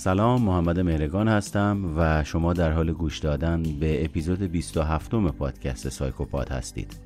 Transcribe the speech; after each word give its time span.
سلام 0.00 0.42
محمد 0.42 0.80
مهرگان 0.80 1.28
هستم 1.28 1.94
و 1.96 2.24
شما 2.24 2.52
در 2.52 2.72
حال 2.72 2.92
گوش 2.92 3.18
دادن 3.18 3.62
به 3.62 4.04
اپیزود 4.04 4.42
27 4.42 5.10
پادکست 5.14 5.88
سایکوپات 5.88 6.52
هستید. 6.52 7.00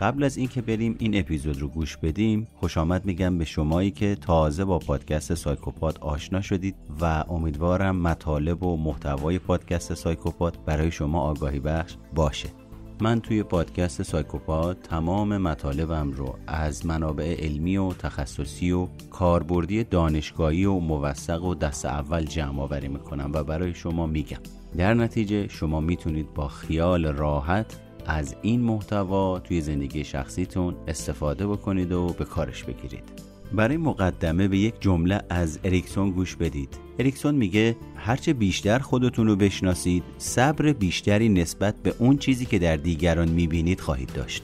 قبل 0.00 0.24
از 0.24 0.36
اینکه 0.36 0.62
بریم 0.62 0.96
این 0.98 1.18
اپیزود 1.18 1.60
رو 1.60 1.68
گوش 1.68 1.96
بدیم 1.96 2.46
خوش 2.56 2.78
آمد 2.78 3.04
میگم 3.04 3.38
به 3.38 3.44
شمایی 3.44 3.90
که 3.90 4.14
تازه 4.14 4.64
با 4.64 4.78
پادکست 4.78 5.34
سایکوپات 5.34 5.98
آشنا 5.98 6.40
شدید 6.40 6.74
و 7.00 7.24
امیدوارم 7.28 7.96
مطالب 7.96 8.62
و 8.62 8.76
محتوای 8.76 9.38
پادکست 9.38 9.94
سایکوپات 9.94 10.58
برای 10.58 10.90
شما 10.90 11.20
آگاهی 11.20 11.60
بخش 11.60 11.96
باشه. 12.14 12.63
من 13.00 13.20
توی 13.20 13.42
پادکست 13.42 14.02
سایکوپات 14.02 14.82
تمام 14.82 15.38
مطالبم 15.38 16.12
رو 16.12 16.38
از 16.46 16.86
منابع 16.86 17.36
علمی 17.44 17.76
و 17.76 17.92
تخصصی 17.92 18.72
و 18.72 18.88
کاربردی 19.10 19.84
دانشگاهی 19.84 20.64
و 20.64 20.78
موثق 20.78 21.44
و 21.44 21.54
دست 21.54 21.84
اول 21.84 22.24
جمع 22.24 22.60
آوری 22.60 22.88
می‌کنم 22.88 23.30
و 23.34 23.44
برای 23.44 23.74
شما 23.74 24.06
میگم. 24.06 24.38
در 24.76 24.94
نتیجه 24.94 25.48
شما 25.48 25.80
می‌تونید 25.80 26.34
با 26.34 26.48
خیال 26.48 27.06
راحت 27.06 27.80
از 28.06 28.36
این 28.42 28.60
محتوا 28.60 29.38
توی 29.38 29.60
زندگی 29.60 30.04
شخصیتون 30.04 30.74
استفاده 30.88 31.46
بکنید 31.46 31.92
و 31.92 32.06
به 32.18 32.24
کارش 32.24 32.64
بگیرید. 32.64 33.33
برای 33.52 33.76
مقدمه 33.76 34.48
به 34.48 34.58
یک 34.58 34.74
جمله 34.80 35.20
از 35.30 35.58
اریکسون 35.64 36.10
گوش 36.10 36.36
بدید. 36.36 36.78
اریکسون 36.98 37.34
میگه 37.34 37.76
هرچه 37.96 38.32
بیشتر 38.32 38.78
خودتون 38.78 39.26
رو 39.26 39.36
بشناسید 39.36 40.02
صبر 40.18 40.72
بیشتری 40.72 41.28
نسبت 41.28 41.74
به 41.82 41.94
اون 41.98 42.16
چیزی 42.16 42.46
که 42.46 42.58
در 42.58 42.76
دیگران 42.76 43.28
می‌بینید 43.28 43.80
خواهید 43.80 44.12
داشت. 44.12 44.42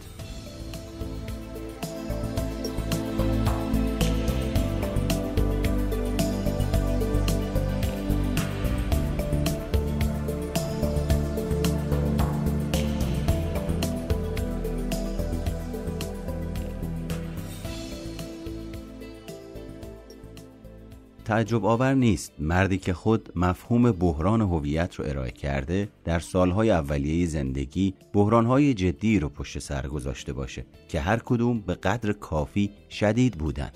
تعجب 21.31 21.65
آور 21.65 21.95
نیست. 21.95 22.33
مردی 22.39 22.79
که 22.79 22.93
خود 22.93 23.29
مفهوم 23.37 23.93
بحران 23.93 24.41
هویت 24.41 24.95
رو 24.95 25.05
ارائه 25.09 25.31
کرده 25.31 25.89
در 26.05 26.19
سالهای 26.19 26.71
اولیه 26.71 27.27
زندگی 27.27 27.95
بحرانهای 28.13 28.75
جدی 28.75 29.19
رو 29.19 29.29
پشت 29.29 29.59
سر 29.59 29.87
گذاشته 29.87 30.33
باشه 30.33 30.67
که 30.89 31.01
هر 31.01 31.19
کدوم 31.25 31.61
به 31.61 31.75
قدر 31.75 32.13
کافی 32.13 32.71
شدید 32.89 33.39
بودن. 33.39 33.71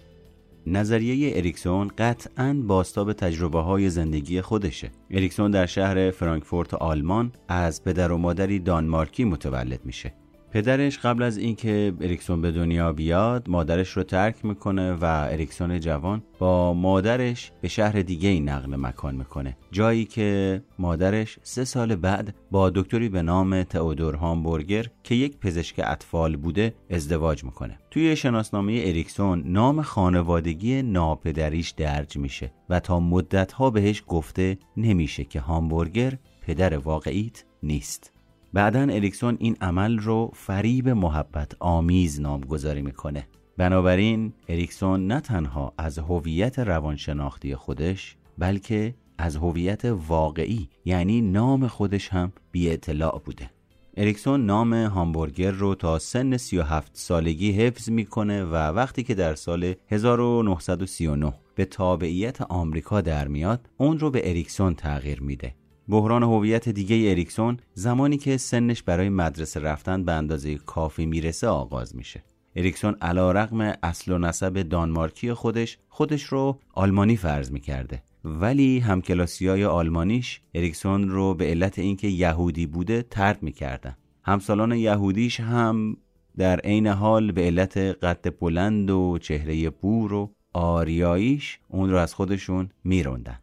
نظریه 0.67 1.37
اریکسون 1.37 1.91
قطعا 1.99 2.63
بازتاب 2.67 3.13
تجربه 3.13 3.61
های 3.61 3.91
زندگی 3.91 4.41
خودشه. 4.41 4.91
اریکسون 5.11 5.51
در 5.51 5.67
شهر 5.67 6.11
فرانکفورت 6.11 6.75
آلمان 6.75 7.33
از 7.49 7.85
پدر 7.85 8.13
و 8.13 8.19
مادری 8.19 8.59
دانمارکی 8.59 9.25
متولد 9.25 9.81
میشه. 9.85 10.24
پدرش 10.55 10.99
قبل 10.99 11.23
از 11.23 11.37
اینکه 11.37 11.93
اریکسون 12.01 12.41
به 12.41 12.53
دنیا 12.53 12.93
بیاد 12.93 13.49
مادرش 13.49 13.89
رو 13.89 14.03
ترک 14.03 14.45
می‌کنه 14.45 14.93
و 14.93 15.29
اریکسون 15.31 15.81
جوان 15.81 16.23
با 16.39 16.75
مادرش 16.75 17.53
به 17.61 17.69
شهر 17.69 18.03
دیگه 18.03 18.29
ای 18.29 18.41
نقل 18.41 18.77
مکان 18.77 19.15
می‌کنه. 19.15 19.57
جایی 19.73 20.05
که 20.05 20.63
مادرش 20.79 21.39
سه 21.43 21.65
سال 21.65 21.97
بعد 21.97 22.35
با 22.51 22.71
دکتری 22.71 23.09
به 23.09 23.23
نام 23.23 23.63
تئودور 23.63 24.15
هامبورگر 24.15 24.87
که 25.03 25.15
یک 25.15 25.39
پزشک 25.39 25.81
اطفال 25.85 26.37
بوده 26.37 26.75
ازدواج 26.91 27.45
می‌کنه. 27.45 27.79
توی 27.91 28.17
شناسنامه 28.17 28.83
اریکسون 28.85 29.43
نام 29.47 29.83
خانوادگی 29.83 30.83
ناپدریش 30.83 31.71
درج 31.71 32.17
میشه 32.17 32.53
و 32.71 32.81
تا 32.81 33.01
مدت 33.01 33.53
ها 33.53 33.71
بهش 33.71 34.03
گفته 34.07 34.59
نمیشه 34.77 35.25
که 35.25 35.41
هامبورگر 35.41 36.13
پدر 36.43 36.79
واقعیش 36.79 37.45
نیست. 37.63 38.14
بعدا 38.55 38.81
اریکسون 38.81 39.37
این 39.41 39.57
عمل 39.61 39.99
رو 39.99 40.31
فریب 40.35 40.89
محبت 40.89 41.53
آمیز 41.61 42.21
نامگذاری 42.21 42.83
می‌کنه. 42.83 43.27
بنابراین 43.57 44.33
اریکسون 44.49 45.07
نه 45.07 45.21
تنها 45.21 45.75
از 45.79 45.99
هویت 45.99 46.59
روانشناختی 46.59 47.55
خودش 47.55 48.17
بلکه 48.39 48.95
از 49.19 49.37
هویت 49.37 49.85
واقعی 49.85 50.69
یعنی 50.85 51.21
نام 51.21 51.67
خودش 51.67 52.09
هم 52.09 52.33
بی 52.53 52.71
اطلاع 52.71 53.23
بوده. 53.25 53.51
اریکسون 53.97 54.47
نام 54.47 54.75
هامبورگر 54.75 55.51
رو 55.51 55.75
تا 55.75 55.99
سن 55.99 56.37
37 56.37 56.91
سالگی 56.95 57.53
حفظ 57.53 57.91
می‌کنه 57.91 58.45
و 58.45 58.55
وقتی 58.55 59.03
که 59.03 59.15
در 59.15 59.35
سال 59.35 59.75
1939 59.91 61.33
به 61.55 61.65
تابعیت 61.65 62.41
آمریکا 62.43 63.01
در 63.01 63.29
میاد 63.29 63.71
اون 63.77 63.99
رو 63.99 64.11
به 64.11 64.31
اریکسون 64.31 64.75
تغییر 64.75 65.23
میده. 65.23 65.55
بحران 65.89 66.23
هویت 66.23 66.69
دیگه 66.69 67.11
اریکسون 67.11 67.57
زمانی 67.75 68.17
که 68.17 68.37
سنش 68.37 68.83
برای 68.83 69.09
مدرسه 69.09 69.61
رفتن 69.61 70.05
به 70.05 70.13
اندازه 70.13 70.55
کافی 70.55 71.07
می‌رسه 71.07 71.47
آغاز 71.47 71.97
میشه. 71.97 72.23
اریکسون 72.57 72.97
علی‌رغم 73.03 73.61
اصل 73.83 74.13
و 74.13 74.19
نسب 74.19 74.63
دانمارکی 74.63 75.33
خودش 75.33 75.79
خودش 75.89 76.23
رو 76.23 76.59
آلمانی 76.75 77.17
فرض 77.17 77.51
می‌کرده. 77.51 78.03
ولی 78.25 78.79
همکلاسی 78.79 79.49
های 79.49 79.65
آلمانیش 79.65 80.41
اریکسون 80.55 81.09
رو 81.09 81.35
به 81.35 81.45
علت 81.45 81.79
اینکه 81.79 82.09
یهودی 82.09 82.67
بوده 82.67 83.03
طرد 83.11 83.43
می‌کردن. 83.43 83.97
همسالان 84.23 84.73
یهودیش 84.73 85.41
هم 85.41 85.97
در 86.37 86.61
عین 86.61 86.87
حال 86.87 87.33
به 87.33 87.43
علت 87.43 87.77
قد 87.77 88.39
بلند 88.41 88.91
و 88.91 89.19
چهره 89.19 89.71
بور 89.71 90.13
و 90.13 90.31
آریاییش 90.53 91.59
اون 91.69 91.91
رو 91.91 91.97
از 91.97 92.15
خودشون 92.15 92.71
میروندن. 92.85 93.39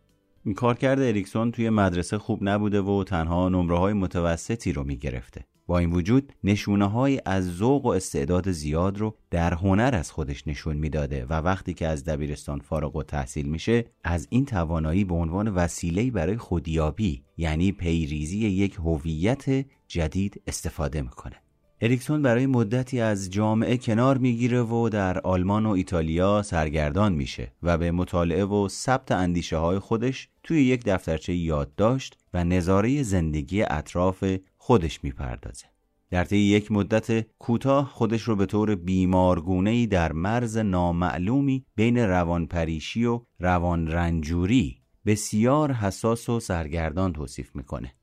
کارکرد 0.55 0.99
اریکسون 0.99 1.51
توی 1.51 1.69
مدرسه 1.69 2.17
خوب 2.17 2.39
نبوده 2.41 2.81
و 2.81 3.03
تنها 3.03 3.49
نمره 3.49 3.77
های 3.77 3.93
متوسطی 3.93 4.73
رو 4.73 4.83
می‌گرفته. 4.83 5.45
با 5.67 5.77
این 5.79 5.91
وجود 5.91 6.33
نشونه 6.43 6.89
های 6.89 7.21
از 7.25 7.55
ذوق 7.57 7.85
و 7.85 7.89
استعداد 7.89 8.51
زیاد 8.51 8.97
رو 8.97 9.15
در 9.31 9.53
هنر 9.53 9.95
از 9.95 10.11
خودش 10.11 10.47
نشون 10.47 10.77
می‌داده 10.77 11.25
و 11.25 11.33
وقتی 11.33 11.73
که 11.73 11.87
از 11.87 12.03
دبیرستان 12.03 12.59
فارغ 12.59 12.95
و 12.95 13.03
تحصیل 13.03 13.49
میشه 13.49 13.85
از 14.03 14.27
این 14.29 14.45
توانایی 14.45 15.03
به 15.03 15.13
عنوان 15.13 15.47
وسیله 15.47 16.11
برای 16.11 16.37
خودیابی 16.37 17.23
یعنی 17.37 17.71
پیریزی 17.71 18.37
یک 18.37 18.75
هویت 18.75 19.65
جدید 19.87 20.41
استفاده 20.47 21.01
می‌کنه. 21.01 21.35
اریکسون 21.83 22.21
برای 22.21 22.45
مدتی 22.45 22.99
از 22.99 23.29
جامعه 23.29 23.77
کنار 23.77 24.17
می‌گیره 24.17 24.61
و 24.61 24.89
در 24.89 25.19
آلمان 25.19 25.65
و 25.65 25.69
ایتالیا 25.69 26.41
سرگردان 26.41 27.13
میشه 27.13 27.51
و 27.63 27.77
به 27.77 27.91
مطالعه 27.91 28.45
و 28.45 28.67
ثبت 28.67 29.11
اندیشه 29.11 29.57
های 29.57 29.79
خودش 29.79 30.29
توی 30.43 30.63
یک 30.63 30.83
دفترچه 30.85 31.33
یادداشت 31.33 32.17
و 32.33 32.43
نظاره 32.43 33.03
زندگی 33.03 33.63
اطراف 33.63 34.23
خودش 34.57 35.03
می‌پردازه. 35.03 35.65
در 36.09 36.23
طی 36.23 36.37
یک 36.37 36.71
مدت 36.71 37.27
کوتاه 37.37 37.89
خودش 37.89 38.21
رو 38.21 38.35
به 38.35 38.45
طور 38.45 38.75
بیمارگونه‌ای 38.75 39.87
در 39.87 40.11
مرز 40.11 40.57
نامعلومی 40.57 41.65
بین 41.75 41.97
روانپریشی 41.97 43.05
و 43.05 43.21
روانرنجوری 43.39 44.81
بسیار 45.05 45.71
حساس 45.71 46.29
و 46.29 46.39
سرگردان 46.39 47.13
توصیف 47.13 47.55
می‌کنه. 47.55 47.93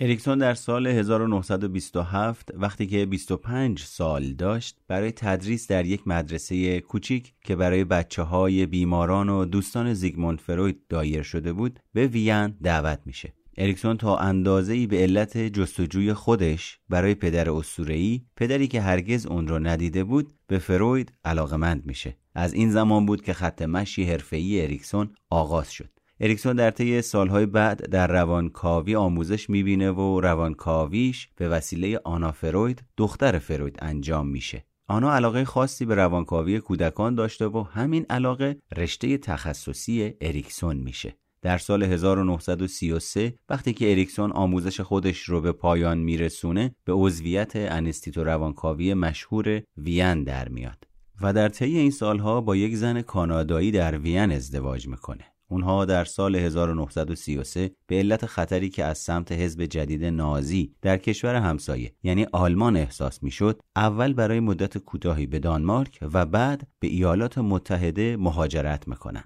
اریکسون 0.00 0.38
در 0.38 0.54
سال 0.54 0.86
1927 0.86 2.50
وقتی 2.54 2.86
که 2.86 3.06
25 3.06 3.80
سال 3.80 4.32
داشت 4.32 4.76
برای 4.88 5.12
تدریس 5.12 5.66
در 5.66 5.86
یک 5.86 6.08
مدرسه 6.08 6.80
کوچیک 6.80 7.34
که 7.44 7.56
برای 7.56 7.84
بچه 7.84 8.22
های 8.22 8.66
بیماران 8.66 9.28
و 9.28 9.44
دوستان 9.44 9.94
زیگموند 9.94 10.40
فروید 10.40 10.80
دایر 10.88 11.22
شده 11.22 11.52
بود 11.52 11.80
به 11.92 12.06
وین 12.06 12.46
دعوت 12.62 13.00
میشه. 13.04 13.32
اریکسون 13.56 13.96
تا 13.96 14.16
اندازه 14.16 14.72
ای 14.72 14.86
به 14.86 14.96
علت 14.96 15.38
جستجوی 15.38 16.12
خودش 16.12 16.78
برای 16.88 17.14
پدر 17.14 17.50
اسطوره‌ای 17.50 18.20
پدری 18.36 18.68
که 18.68 18.80
هرگز 18.80 19.26
اون 19.26 19.48
رو 19.48 19.58
ندیده 19.58 20.04
بود 20.04 20.32
به 20.46 20.58
فروید 20.58 21.12
علاقمند 21.24 21.86
میشه 21.86 22.16
از 22.34 22.54
این 22.54 22.70
زمان 22.70 23.06
بود 23.06 23.22
که 23.22 23.32
خط 23.32 23.62
مشی 23.62 24.04
حرفه‌ای 24.04 24.62
اریکسون 24.62 25.10
آغاز 25.30 25.72
شد 25.72 25.97
اریکسون 26.20 26.56
در 26.56 26.70
طی 26.70 27.02
سالهای 27.02 27.46
بعد 27.46 27.90
در 27.90 28.06
روانکاوی 28.06 28.96
آموزش 28.96 29.50
می‌بینه 29.50 29.90
و 29.90 30.20
روانکاویش 30.20 31.28
به 31.36 31.48
وسیله 31.48 32.00
آنا 32.04 32.32
فروید 32.32 32.84
دختر 32.96 33.38
فروید 33.38 33.78
انجام 33.82 34.28
میشه. 34.28 34.64
آنا 34.88 35.14
علاقه 35.14 35.44
خاصی 35.44 35.84
به 35.84 35.94
روانکاوی 35.94 36.60
کودکان 36.60 37.14
داشته 37.14 37.46
و 37.46 37.62
همین 37.62 38.06
علاقه 38.10 38.56
رشته 38.76 39.18
تخصصی 39.18 40.14
اریکسون 40.20 40.76
میشه. 40.76 41.16
در 41.42 41.58
سال 41.58 41.82
1933 41.82 43.34
وقتی 43.48 43.72
که 43.72 43.90
اریکسون 43.90 44.32
آموزش 44.32 44.80
خودش 44.80 45.22
رو 45.22 45.40
به 45.40 45.52
پایان 45.52 45.98
میرسونه 45.98 46.74
به 46.84 46.92
عضویت 46.92 47.52
انستیتو 47.56 48.24
روانکاوی 48.24 48.94
مشهور 48.94 49.62
وین 49.76 50.24
در 50.24 50.48
میاد. 50.48 50.84
و 51.20 51.32
در 51.32 51.48
طی 51.48 51.78
این 51.78 51.90
سالها 51.90 52.40
با 52.40 52.56
یک 52.56 52.76
زن 52.76 53.02
کانادایی 53.02 53.70
در 53.70 53.98
وین 53.98 54.32
ازدواج 54.32 54.88
می‌کنه. 54.88 55.24
اونها 55.48 55.84
در 55.84 56.04
سال 56.04 56.36
1933 56.36 57.70
به 57.86 57.96
علت 57.96 58.26
خطری 58.26 58.68
که 58.68 58.84
از 58.84 58.98
سمت 58.98 59.32
حزب 59.32 59.64
جدید 59.64 60.04
نازی 60.04 60.74
در 60.82 60.98
کشور 60.98 61.34
همسایه 61.34 61.94
یعنی 62.02 62.26
آلمان 62.32 62.76
احساس 62.76 63.22
می‌شد 63.22 63.60
اول 63.76 64.12
برای 64.12 64.40
مدت 64.40 64.78
کوتاهی 64.78 65.26
به 65.26 65.38
دانمارک 65.38 65.98
و 66.14 66.26
بعد 66.26 66.68
به 66.80 66.88
ایالات 66.88 67.38
متحده 67.38 68.16
مهاجرت 68.16 68.88
می‌کنن 68.88 69.24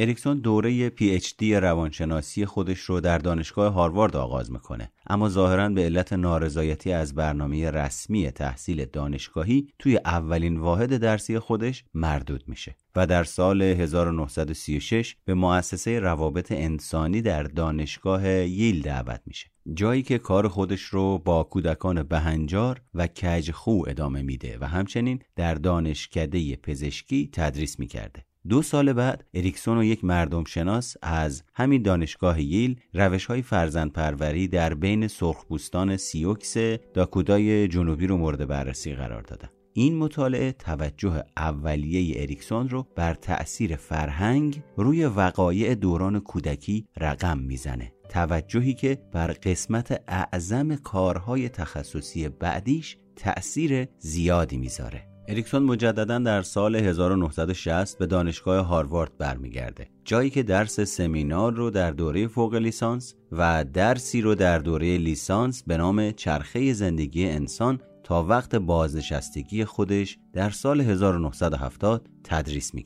اریکسون 0.00 0.38
دوره 0.38 0.90
PhD 0.90 1.54
روانشناسی 1.54 2.46
خودش 2.46 2.78
رو 2.78 3.00
در 3.00 3.18
دانشگاه 3.18 3.72
هاروارد 3.72 4.16
آغاز 4.16 4.52
می‌کنه. 4.52 4.92
اما 5.06 5.28
ظاهرا 5.28 5.68
به 5.68 5.84
علت 5.84 6.12
نارضایتی 6.12 6.92
از 6.92 7.14
برنامه 7.14 7.70
رسمی 7.70 8.30
تحصیل 8.30 8.84
دانشگاهی 8.84 9.68
توی 9.78 9.96
اولین 9.96 10.56
واحد 10.56 10.96
درسی 10.96 11.38
خودش 11.38 11.84
مردود 11.94 12.44
میشه 12.46 12.76
و 12.96 13.06
در 13.06 13.24
سال 13.24 13.62
1936 13.62 15.16
به 15.24 15.34
مؤسسه 15.34 16.00
روابط 16.00 16.52
انسانی 16.52 17.22
در 17.22 17.42
دانشگاه 17.42 18.28
ییل 18.28 18.82
دعوت 18.82 19.20
میشه. 19.26 19.50
جایی 19.74 20.02
که 20.02 20.18
کار 20.18 20.48
خودش 20.48 20.82
رو 20.82 21.18
با 21.18 21.44
کودکان 21.44 22.02
بهنجار 22.02 22.80
و 22.94 23.06
کجخو 23.06 23.82
ادامه 23.86 24.22
میده 24.22 24.58
و 24.60 24.64
همچنین 24.64 25.22
در 25.36 25.54
دانشکده 25.54 26.56
پزشکی 26.56 27.30
تدریس 27.32 27.78
می‌کرده. 27.78 28.27
دو 28.48 28.62
سال 28.62 28.92
بعد 28.92 29.24
اریکسون 29.34 29.78
و 29.78 29.84
یک 29.84 30.04
مردم 30.04 30.44
شناس 30.44 30.96
از 31.02 31.42
همین 31.54 31.82
دانشگاه 31.82 32.42
ییل 32.42 32.80
روش 32.94 33.26
های 33.26 33.42
فرزند 33.42 33.92
پروری 33.92 34.48
در 34.48 34.74
بین 34.74 35.08
سرخپوستان 35.08 35.96
سیوکس 35.96 36.56
داکودای 36.94 37.68
جنوبی 37.68 38.06
رو 38.06 38.16
مورد 38.16 38.48
بررسی 38.48 38.94
قرار 38.94 39.22
دادن. 39.22 39.48
این 39.72 39.96
مطالعه 39.96 40.52
توجه 40.52 41.22
اولیه 41.36 42.22
اریکسون 42.22 42.68
رو 42.68 42.86
بر 42.96 43.14
تأثیر 43.14 43.76
فرهنگ 43.76 44.62
روی 44.76 45.04
وقایع 45.04 45.74
دوران 45.74 46.20
کودکی 46.20 46.86
رقم 46.96 47.38
می‌زنه. 47.38 47.92
توجهی 48.08 48.74
که 48.74 48.98
بر 49.12 49.26
قسمت 49.26 50.02
اعظم 50.08 50.76
کارهای 50.76 51.48
تخصصی 51.48 52.28
بعدیش 52.28 52.96
تأثیر 53.16 53.88
زیادی 53.98 54.56
می‌ذاره. 54.56 55.17
اریکسون 55.30 55.62
مجددا 55.62 56.18
در 56.18 56.42
سال 56.42 56.76
1960 56.76 57.98
به 57.98 58.06
دانشگاه 58.06 58.66
هاروارد 58.66 59.18
برمیگرده. 59.18 59.88
جایی 60.04 60.30
که 60.30 60.42
درس 60.42 60.80
سمینار 60.80 61.52
رو 61.52 61.70
در 61.70 61.90
دوره 61.90 62.26
فوق 62.26 62.54
لیسانس 62.54 63.14
و 63.32 63.64
درسی 63.64 64.20
رو 64.20 64.34
در 64.34 64.58
دوره 64.58 64.98
لیسانس 64.98 65.62
به 65.62 65.76
نام 65.76 66.10
چرخه 66.10 66.72
زندگی 66.72 67.28
انسان 67.28 67.80
تا 68.04 68.24
وقت 68.24 68.54
بازنشستگی 68.54 69.64
خودش 69.64 70.18
در 70.32 70.50
سال 70.50 70.80
1970 70.80 72.08
تدریس 72.24 72.74
می 72.74 72.82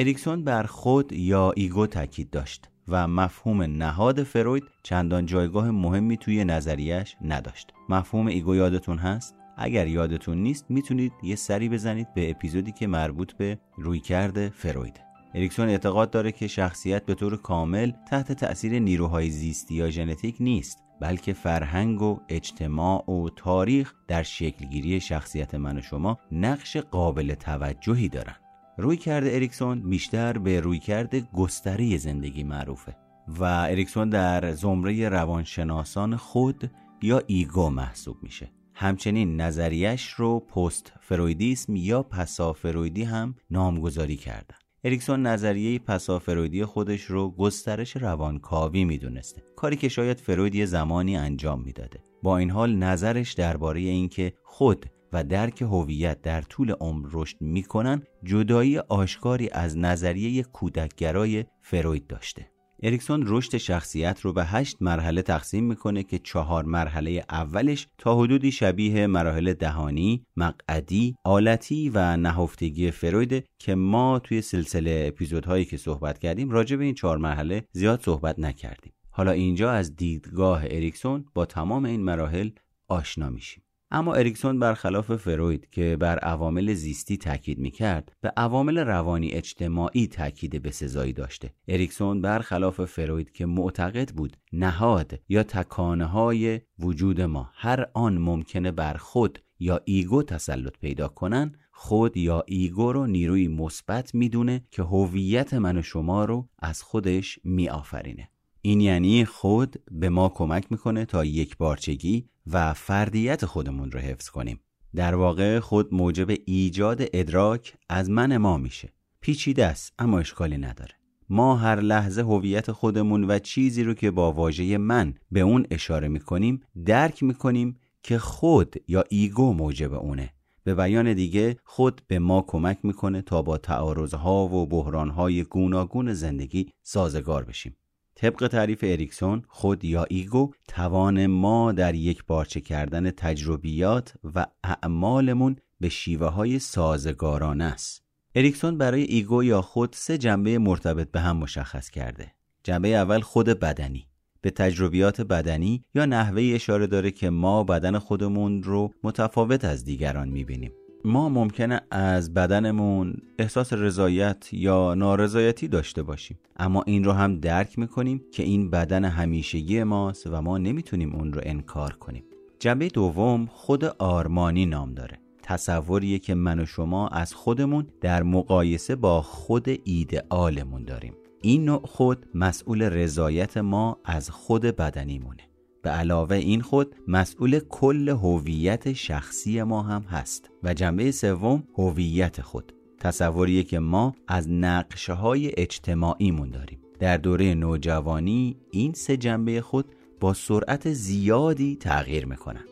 اریکسون 0.00 0.44
بر 0.44 0.62
خود 0.62 1.12
یا 1.12 1.52
ego 1.56 1.86
تاکید 1.86 2.30
داشت 2.30 2.70
و 2.88 3.08
مفهوم 3.08 3.62
نهاد 3.62 4.22
فروید 4.22 4.64
چندان 4.82 5.26
جایگاه 5.26 5.70
مهمی 5.70 6.16
توی 6.16 6.44
نظریش 6.44 7.16
نداشت. 7.22 7.72
مفهوم 7.88 8.26
ego 8.26 8.54
یادتون 8.54 8.98
هست؟ 8.98 9.36
اگر 9.56 9.86
یادتون 9.86 10.38
نیست 10.38 10.66
می‌تونید 10.68 11.12
یه 11.22 11.36
سری 11.36 11.68
بزنید 11.68 12.14
به 12.14 12.30
اپیزودی 12.30 12.72
که 12.72 12.86
مربوط 12.86 13.32
به 13.32 13.58
رویکرد 13.78 14.48
فروید. 14.48 15.00
اریکسون 15.34 15.68
اعتقاد 15.68 16.10
داره 16.10 16.32
که 16.32 16.46
شخصیت 16.46 17.06
به 17.06 17.14
طور 17.14 17.36
کامل 17.36 17.92
تحت 18.10 18.32
تأثیر 18.32 18.78
نیروهای 18.78 19.30
زیستی 19.30 19.74
یا 19.74 19.90
ژنتیک 19.90 20.36
نیست 20.40 20.78
بلکه 21.00 21.32
فرهنگ 21.32 22.02
و 22.02 22.20
اجتماع 22.28 23.10
و 23.10 23.28
تاریخ 23.36 23.94
در 24.08 24.22
شکلگیری 24.22 25.00
شخصیت 25.00 25.54
من 25.54 25.78
و 25.78 25.82
شما 25.82 26.18
نقش 26.32 26.76
قابل 26.76 27.34
توجهی 27.34 28.08
دارن. 28.08 28.36
رویکرد 28.80 29.34
اریکسون 29.34 29.80
بیشتر 29.90 30.38
به 30.38 30.60
رویکرد 30.60 31.20
گستره 31.34 31.96
زندگی 31.96 32.42
معروفه 32.42 32.96
و 33.28 33.44
اریکسون 33.44 34.08
در 34.08 34.52
زمره 34.52 35.08
روانشناسان 35.08 36.16
خود 36.16 36.70
یا 37.02 37.22
ego 37.26 37.70
محسوب 37.70 38.16
میشه. 38.22 38.50
همچنین 38.74 39.40
نظریش 39.40 40.08
رو 40.08 40.40
پست 40.40 40.92
فرویدیسم 41.00 41.76
یا 41.76 42.02
پسا 42.02 42.52
فرویدی 42.52 43.02
هم 43.04 43.34
نامگذاری 43.50 44.16
کردن. 44.16 44.56
اریکسون 44.84 45.26
نظریه 45.26 45.78
پسا 45.78 46.18
فرویدی 46.18 46.64
خودش 46.64 47.02
رو 47.02 47.30
گسترش 47.30 47.96
روانکاوی 47.96 48.84
می‌دونسته. 48.84 49.42
کاری 49.56 49.76
که 49.76 49.88
شاید 49.88 50.20
فروید 50.20 50.54
یه 50.54 50.66
زمانی 50.66 51.16
انجام 51.16 51.62
می‌داده. 51.62 52.00
با 52.22 52.38
این 52.38 52.50
حال 52.50 52.76
نظرش 52.76 53.32
درباره 53.32 53.80
اینکه 53.80 54.32
خود 54.44 54.86
و 55.12 55.24
درک 55.24 55.62
هویت 55.62 56.22
در 56.22 56.42
طول 56.42 56.70
عمر 56.70 57.08
رشد 57.12 57.36
می‌کنن 57.40 58.02
جدایی 58.24 58.78
آشکاری 58.78 59.50
از 59.52 59.78
نظریه 59.78 60.42
کودکگرای 60.42 61.44
فروید 61.60 62.06
داشته 62.06 62.50
اریکسون 62.82 63.24
رشد 63.26 63.56
شخصیت 63.56 64.20
رو 64.20 64.32
به 64.32 64.44
هشت 64.44 64.76
مرحله 64.80 65.22
تقسیم 65.22 65.64
می‌کنه 65.64 66.02
که 66.02 66.18
چهار 66.18 66.64
مرحله 66.64 67.24
اولش 67.30 67.86
تا 67.98 68.18
حدودی 68.18 68.52
شبیه 68.52 69.06
مراحل 69.06 69.52
دهانی، 69.52 70.26
مقعدی، 70.36 71.16
آلتی 71.24 71.90
و 71.94 72.16
نهفتگی 72.16 72.90
فروید 72.90 73.44
که 73.58 73.74
ما 73.74 74.18
توی 74.18 74.42
سلسله 74.42 75.04
اپیزودهایی 75.08 75.64
که 75.64 75.76
صحبت 75.76 76.18
کردیم 76.18 76.50
راجع 76.50 76.76
به 76.76 76.84
این 76.84 76.94
چهار 76.94 77.18
مرحله 77.18 77.64
زیاد 77.72 78.02
صحبت 78.02 78.38
نکردیم. 78.38 78.92
حالا 79.10 79.30
اینجا 79.30 79.70
از 79.70 79.96
دیدگاه 79.96 80.62
اریکسون 80.64 81.24
با 81.34 81.46
تمام 81.46 81.84
این 81.84 82.02
مراحل 82.04 82.50
آشنا 82.88 83.30
میشیم. 83.30 83.62
اما 83.92 84.14
اریکسون 84.14 84.58
برخلاف 84.58 85.16
فروید 85.16 85.70
که 85.70 85.96
بر 86.00 86.18
عوامل 86.18 86.74
زیستی 86.74 87.16
تاکید 87.16 87.58
می‌کرد 87.58 88.12
به 88.20 88.32
عوامل 88.36 88.78
روانی 88.78 89.30
اجتماعی 89.30 90.06
تاکید 90.06 90.62
بسزایی 90.62 91.12
داشته. 91.12 91.54
اریکسون 91.68 92.22
برخلاف 92.22 92.84
فروید 92.84 93.32
که 93.32 93.46
معتقد 93.46 94.10
بود 94.10 94.36
نهاد 94.52 95.20
یا 95.28 95.42
تکانه 95.42 96.04
های 96.04 96.60
وجود 96.78 97.20
ما 97.20 97.50
هر 97.54 97.86
آن 97.94 98.18
ممکنه 98.18 98.70
بر 98.70 98.94
خود 98.94 99.38
یا 99.58 99.80
ego 99.84 100.22
تسلط 100.22 100.78
پیدا 100.78 101.08
کنن 101.08 101.52
خود 101.72 102.16
یا 102.16 102.44
ego 102.46 102.92
رو 102.92 103.06
نیروی 103.06 103.48
مثبت 103.48 104.14
می‌دونه 104.14 104.64
که 104.70 104.82
هویت 104.82 105.54
من 105.54 105.78
و 105.78 105.82
شما 105.82 106.24
رو 106.24 106.48
از 106.58 106.82
خودش 106.82 107.38
میآفرینه. 107.44 108.28
این 108.62 108.80
یعنی 108.80 109.24
خود 109.24 109.76
به 109.90 110.08
ما 110.08 110.28
کمک 110.28 110.66
می‌کنه 110.70 111.04
تا 111.04 111.24
یکپارچگی 111.24 112.28
و 112.46 112.74
فردیت 112.74 113.46
خودمون 113.46 113.90
رو 113.90 114.00
حفظ 114.00 114.28
کنیم. 114.28 114.60
در 114.94 115.14
واقع 115.14 115.58
خود 115.58 115.94
موجب 115.94 116.30
ایجاد 116.44 117.02
ادراک 117.12 117.74
از 117.88 118.10
من 118.10 118.36
ما 118.36 118.56
میشه. 118.56 118.92
پیچیده 119.20 119.66
است 119.66 119.92
اما 119.98 120.18
اشکالی 120.18 120.58
نداره. 120.58 120.94
ما 121.28 121.56
هر 121.56 121.80
لحظه 121.80 122.22
هویت 122.22 122.72
خودمون 122.72 123.24
و 123.24 123.38
چیزی 123.38 123.84
رو 123.84 123.94
که 123.94 124.10
با 124.10 124.32
واژه 124.32 124.78
من 124.78 125.14
به 125.30 125.40
اون 125.40 125.66
اشاره 125.70 126.08
می‌کنیم 126.08 126.60
درک 126.84 127.22
می‌کنیم 127.22 127.76
که 128.02 128.18
خود 128.18 128.76
یا 128.88 129.04
ego 129.08 129.52
موجب 129.52 129.94
اونه. 129.94 130.32
به 130.64 130.74
بیان 130.74 131.14
دیگه 131.14 131.56
خود 131.64 132.02
به 132.08 132.18
ما 132.18 132.44
کمک 132.46 132.78
می‌کنه 132.82 133.22
تا 133.22 133.42
با 133.42 133.58
تعارضها 133.58 134.48
و 134.48 134.66
بحرانهای 134.66 135.44
گوناگون 135.44 136.12
زندگی 136.12 136.72
سازگار 136.82 137.44
بشیم. 137.44 137.76
طبق 138.14 138.48
تعریف 138.48 138.78
اریکسون 138.82 139.42
خود 139.48 139.84
یا 139.84 140.04
ego 140.04 140.52
توان 140.68 141.26
ما 141.26 141.72
در 141.72 141.94
یکپارچه 141.94 142.60
کردن 142.60 143.10
تجربیات 143.10 144.14
و 144.34 144.46
اعمالمون 144.64 145.56
به 145.80 145.88
شیوه 145.88 146.26
های 146.26 146.58
سازگارانه 146.58 147.64
است. 147.64 148.04
اریکسون 148.34 148.78
برای 148.78 149.02
ego 149.02 149.44
یا 149.44 149.62
خود 149.62 149.92
سه 149.98 150.18
جنبه 150.18 150.58
مرتبط 150.58 151.10
به 151.10 151.20
هم 151.20 151.36
مشخص 151.36 151.90
کرده. 151.90 152.32
جنبه 152.62 152.88
اول 152.88 153.20
خود 153.20 153.46
بدنی. 153.46 154.06
به 154.40 154.50
تجربیات 154.50 155.20
بدنی 155.20 155.84
یا 155.94 156.04
نحوه 156.04 156.42
اشاره 156.54 156.86
داره 156.86 157.10
که 157.10 157.30
ما 157.30 157.64
بدن 157.64 157.98
خودمون 157.98 158.62
رو 158.62 158.90
متفاوت 159.02 159.64
از 159.64 159.84
دیگران 159.84 160.28
می‌بینیم. 160.28 160.72
ما 161.04 161.28
ممکنه 161.28 161.80
از 161.90 162.34
بدنمون 162.34 163.14
احساس 163.38 163.72
رضایت 163.72 164.48
یا 164.52 164.94
نارضایتی 164.94 165.68
داشته 165.68 166.02
باشیم. 166.02 166.38
اما 166.56 166.82
این 166.86 167.04
رو 167.04 167.12
هم 167.12 167.40
درک 167.40 167.78
می‌کنیم 167.78 168.24
که 168.32 168.42
این 168.42 168.70
بدن 168.70 169.04
همیشگی 169.04 169.82
ماست 169.82 170.26
و 170.26 170.42
ما 170.42 170.58
نمی‌تونیم 170.58 171.14
اون 171.14 171.32
رو 171.32 171.40
انکار 171.44 171.92
کنیم. 171.92 172.24
جنبه 172.58 172.88
دوم 172.88 173.46
خود 173.46 173.84
آرمانی 173.84 174.66
نام 174.66 174.94
داره. 174.94 175.18
تصوریه 175.42 176.18
که 176.18 176.34
من 176.34 176.60
و 176.60 176.66
شما 176.66 177.08
از 177.08 177.34
خودمون 177.34 177.86
در 178.00 178.22
مقایسه 178.22 178.96
با 178.96 179.22
خود 179.22 179.68
ایدئالمون 179.84 180.84
داریم. 180.84 181.14
این 181.42 181.64
نوع 181.64 181.86
خود 181.86 182.26
مسئول 182.34 182.82
رضایت 182.82 183.56
ما 183.56 183.98
از 184.04 184.30
خود 184.30 184.62
بدنیمونه. 184.62 185.49
به 185.82 185.90
علاوه 185.90 186.36
این 186.36 186.60
خود 186.60 186.94
مسئول 187.08 187.58
کل 187.58 188.08
هویت 188.08 188.92
شخصی 188.92 189.62
ما 189.62 189.82
هم 189.82 190.02
هست 190.02 190.50
و 190.62 190.74
جنبه 190.74 191.10
سوم 191.10 191.62
هویت 191.78 192.40
خود. 192.40 192.72
تصوریه 192.98 193.62
که 193.62 193.78
ما 193.78 194.14
از 194.28 194.50
نقشه 194.50 195.12
های 195.12 195.52
اجتماعیمون 195.56 196.50
داریم. 196.50 196.78
در 196.98 197.16
دوره 197.16 197.54
نوجوانی 197.54 198.56
این 198.70 198.92
سه 198.92 199.16
جنبه 199.16 199.60
خود 199.60 199.84
با 200.20 200.34
سرعت 200.34 200.92
زیادی 200.92 201.76
تغییر 201.76 202.26
می‌کنن. 202.26 202.69